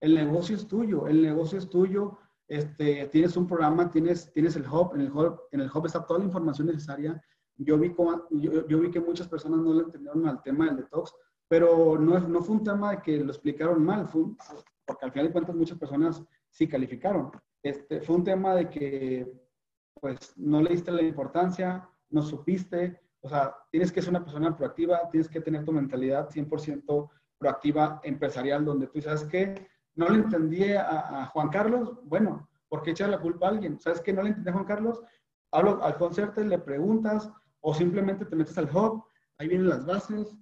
El 0.00 0.14
negocio 0.14 0.56
es 0.56 0.66
tuyo, 0.66 1.06
el 1.06 1.22
negocio 1.22 1.58
es 1.58 1.68
tuyo. 1.68 2.18
Este, 2.46 3.06
tienes 3.08 3.36
un 3.36 3.46
programa, 3.46 3.90
tienes, 3.90 4.30
tienes 4.32 4.54
el 4.56 4.66
hub, 4.68 4.94
en 4.94 5.00
el 5.00 5.10
hub, 5.10 5.40
en 5.50 5.60
el 5.60 5.70
hub 5.74 5.86
está 5.86 6.04
toda 6.04 6.18
la 6.18 6.26
información 6.26 6.66
necesaria. 6.66 7.20
Yo 7.56 7.78
vi, 7.78 7.94
yo, 8.30 8.80
vi 8.80 8.90
que 8.90 9.00
muchas 9.00 9.28
personas 9.28 9.60
no 9.60 9.72
le 9.72 9.84
entendieron 9.84 10.26
al 10.28 10.42
tema 10.42 10.66
del 10.66 10.76
detox, 10.76 11.14
pero 11.48 11.98
no, 11.98 12.18
no 12.20 12.42
fue 12.42 12.56
un 12.56 12.64
tema 12.64 12.90
de 12.90 13.02
que 13.02 13.18
lo 13.18 13.30
explicaron 13.30 13.84
mal, 13.84 14.08
fue 14.08 14.24
porque 14.84 15.04
al 15.04 15.12
final 15.12 15.28
de 15.28 15.32
cuentas 15.32 15.56
muchas 15.56 15.78
personas 15.78 16.22
sí 16.50 16.68
calificaron. 16.68 17.30
Este, 17.62 18.02
fue 18.02 18.16
un 18.16 18.24
tema 18.24 18.54
de 18.54 18.68
que 18.68 19.32
pues 20.00 20.34
no 20.36 20.60
le 20.60 20.70
diste 20.70 20.90
la 20.90 21.02
importancia, 21.02 21.88
no 22.10 22.22
supiste, 22.22 23.00
o 23.24 23.28
sea, 23.28 23.56
tienes 23.70 23.90
que 23.90 24.02
ser 24.02 24.10
una 24.10 24.22
persona 24.22 24.54
proactiva, 24.54 25.08
tienes 25.10 25.30
que 25.30 25.40
tener 25.40 25.64
tu 25.64 25.72
mentalidad 25.72 26.28
100% 26.28 27.10
proactiva 27.38 27.98
empresarial, 28.04 28.66
donde 28.66 28.86
tú 28.86 29.00
sabes 29.00 29.24
que 29.24 29.66
no 29.94 30.10
le 30.10 30.16
entendí 30.16 30.74
a, 30.74 31.24
Juan 31.32 31.48
Carlos, 31.48 31.98
bueno, 32.04 32.46
¿por 32.68 32.82
qué 32.82 32.90
echar 32.90 33.08
la 33.08 33.18
culpa 33.18 33.46
a 33.46 33.50
alguien? 33.50 33.80
¿Sabes 33.80 34.02
que 34.02 34.12
no 34.12 34.22
le 34.22 34.28
entendí 34.28 34.50
a 34.50 34.52
Juan 34.52 34.66
Carlos? 34.66 35.02
Hablo 35.52 35.82
al 35.82 35.96
concierto, 35.96 36.42
le 36.42 36.58
preguntas 36.58 37.30
o 37.60 37.72
simplemente 37.72 38.26
te 38.26 38.36
metes 38.36 38.58
al 38.58 38.68
hub, 38.76 39.02
ahí 39.38 39.48
vienen 39.48 39.70
las 39.70 39.86
bases, 39.86 40.36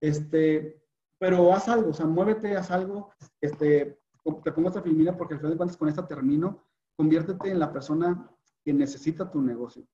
este, 0.00 0.82
pero 1.18 1.52
haz 1.52 1.68
algo, 1.68 1.90
o 1.90 1.94
sea, 1.94 2.06
muévete, 2.06 2.56
haz 2.56 2.72
algo, 2.72 3.12
este, 3.40 4.00
te 4.42 4.52
pongo 4.52 4.70
esta 4.70 4.82
filmina 4.82 5.16
porque 5.16 5.34
al 5.34 5.38
final 5.38 5.52
de 5.52 5.56
cuentas 5.58 5.76
con 5.76 5.88
esta 5.88 6.04
termino, 6.04 6.64
conviértete 6.96 7.52
en 7.52 7.60
la 7.60 7.72
persona 7.72 8.28
que 8.64 8.72
necesita 8.72 9.30
tu 9.30 9.40
negocio 9.40 9.86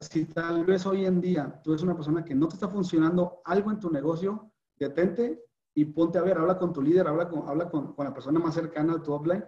si 0.00 0.24
tal 0.26 0.64
vez 0.64 0.86
hoy 0.86 1.06
en 1.06 1.20
día 1.20 1.60
tú 1.62 1.72
eres 1.72 1.82
una 1.82 1.94
persona 1.94 2.24
que 2.24 2.34
no 2.34 2.48
te 2.48 2.54
está 2.54 2.68
funcionando 2.68 3.40
algo 3.44 3.70
en 3.70 3.78
tu 3.78 3.90
negocio, 3.90 4.52
detente 4.76 5.44
y 5.74 5.84
ponte 5.84 6.18
a 6.18 6.22
ver, 6.22 6.38
habla 6.38 6.58
con 6.58 6.72
tu 6.72 6.82
líder, 6.82 7.06
habla 7.06 7.28
con, 7.28 7.48
habla 7.48 7.70
con, 7.70 7.94
la 7.98 8.12
persona 8.12 8.38
más 8.38 8.54
cercana 8.54 8.94
a 8.94 9.02
tu 9.02 9.12
offline 9.12 9.44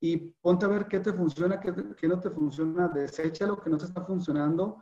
y 0.00 0.16
ponte 0.16 0.64
a 0.64 0.68
ver 0.68 0.86
qué 0.86 1.00
te 1.00 1.12
funciona, 1.12 1.58
qué, 1.58 1.74
qué, 1.96 2.08
no 2.08 2.20
te 2.20 2.30
funciona, 2.30 2.88
desecha 2.88 3.46
lo 3.46 3.60
que 3.60 3.68
no 3.68 3.76
te 3.76 3.86
está 3.86 4.04
funcionando. 4.04 4.78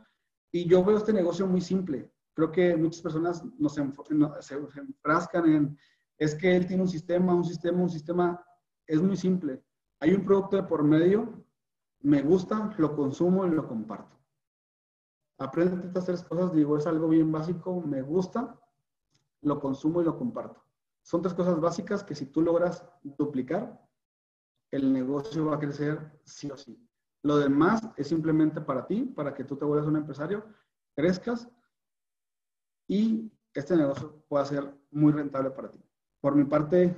Y 0.51 0.67
yo 0.67 0.83
veo 0.83 0.97
este 0.97 1.11
negocio 1.11 1.47
muy 1.47 1.61
simple. 1.61 2.11
Creo 2.33 2.51
que 2.51 2.77
muchas 2.77 3.01
personas 3.01 3.43
nos 3.57 3.73
se 3.73 3.81
enfrascan 3.81 5.51
en, 5.51 5.77
es 6.17 6.35
que 6.35 6.55
él 6.55 6.67
tiene 6.67 6.83
un 6.83 6.89
sistema, 6.89 7.33
un 7.33 7.43
sistema, 7.43 7.81
un 7.81 7.89
sistema. 7.89 8.45
Es 8.85 9.01
muy 9.01 9.17
simple. 9.17 9.63
Hay 9.99 10.13
un 10.13 10.23
producto 10.23 10.55
de 10.55 10.63
por 10.63 10.83
medio, 10.83 11.43
me 12.01 12.21
gusta, 12.21 12.69
lo 12.77 12.95
consumo 12.95 13.45
y 13.47 13.49
lo 13.49 13.67
comparto. 13.67 14.16
Aprende 15.39 15.87
estas 15.87 16.05
tres 16.05 16.23
cosas, 16.23 16.53
digo, 16.53 16.77
es 16.77 16.87
algo 16.87 17.07
bien 17.07 17.31
básico, 17.31 17.81
me 17.81 18.01
gusta, 18.01 18.59
lo 19.41 19.59
consumo 19.59 20.01
y 20.01 20.05
lo 20.05 20.17
comparto. 20.17 20.63
Son 21.03 21.21
tres 21.21 21.33
cosas 21.33 21.59
básicas 21.59 22.03
que 22.03 22.15
si 22.15 22.25
tú 22.25 22.41
logras 22.41 22.83
duplicar, 23.03 23.79
el 24.71 24.91
negocio 24.91 25.45
va 25.45 25.55
a 25.55 25.59
crecer 25.59 26.19
sí 26.25 26.49
o 26.51 26.57
sí. 26.57 26.83
Lo 27.23 27.37
demás 27.37 27.81
es 27.97 28.07
simplemente 28.07 28.61
para 28.61 28.85
ti, 28.85 29.03
para 29.03 29.33
que 29.33 29.43
tú 29.43 29.55
te 29.55 29.65
vuelvas 29.65 29.87
un 29.87 29.95
empresario, 29.95 30.45
crezcas 30.95 31.47
y 32.87 33.31
este 33.53 33.75
negocio 33.75 34.23
pueda 34.27 34.45
ser 34.45 34.73
muy 34.91 35.11
rentable 35.11 35.51
para 35.51 35.69
ti. 35.69 35.83
Por 36.21 36.35
mi 36.35 36.45
parte, 36.45 36.95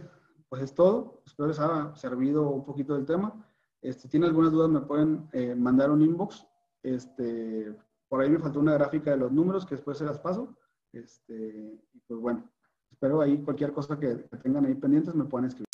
pues 0.49 0.61
es 0.63 0.73
todo. 0.73 1.21
Espero 1.25 1.47
les 1.47 1.59
haya 1.59 1.95
servido 1.95 2.49
un 2.49 2.65
poquito 2.65 2.95
del 2.95 3.05
tema. 3.05 3.45
Este, 3.81 4.03
si 4.03 4.07
tienen 4.09 4.29
algunas 4.29 4.51
dudas, 4.51 4.69
me 4.69 4.81
pueden 4.81 5.29
eh, 5.33 5.55
mandar 5.55 5.91
un 5.91 6.01
inbox. 6.01 6.45
Este, 6.83 7.77
por 8.09 8.21
ahí 8.21 8.29
me 8.29 8.39
faltó 8.39 8.59
una 8.59 8.73
gráfica 8.73 9.11
de 9.11 9.17
los 9.17 9.31
números 9.31 9.65
que 9.65 9.75
después 9.75 9.97
se 9.97 10.05
las 10.05 10.19
paso. 10.19 10.57
Este, 10.91 11.79
pues 12.07 12.19
bueno, 12.19 12.49
espero 12.91 13.21
ahí 13.21 13.41
cualquier 13.43 13.71
cosa 13.71 13.99
que 13.99 14.15
tengan 14.41 14.65
ahí 14.65 14.73
pendientes 14.73 15.13
me 15.13 15.25
puedan 15.25 15.47
escribir. 15.47 15.69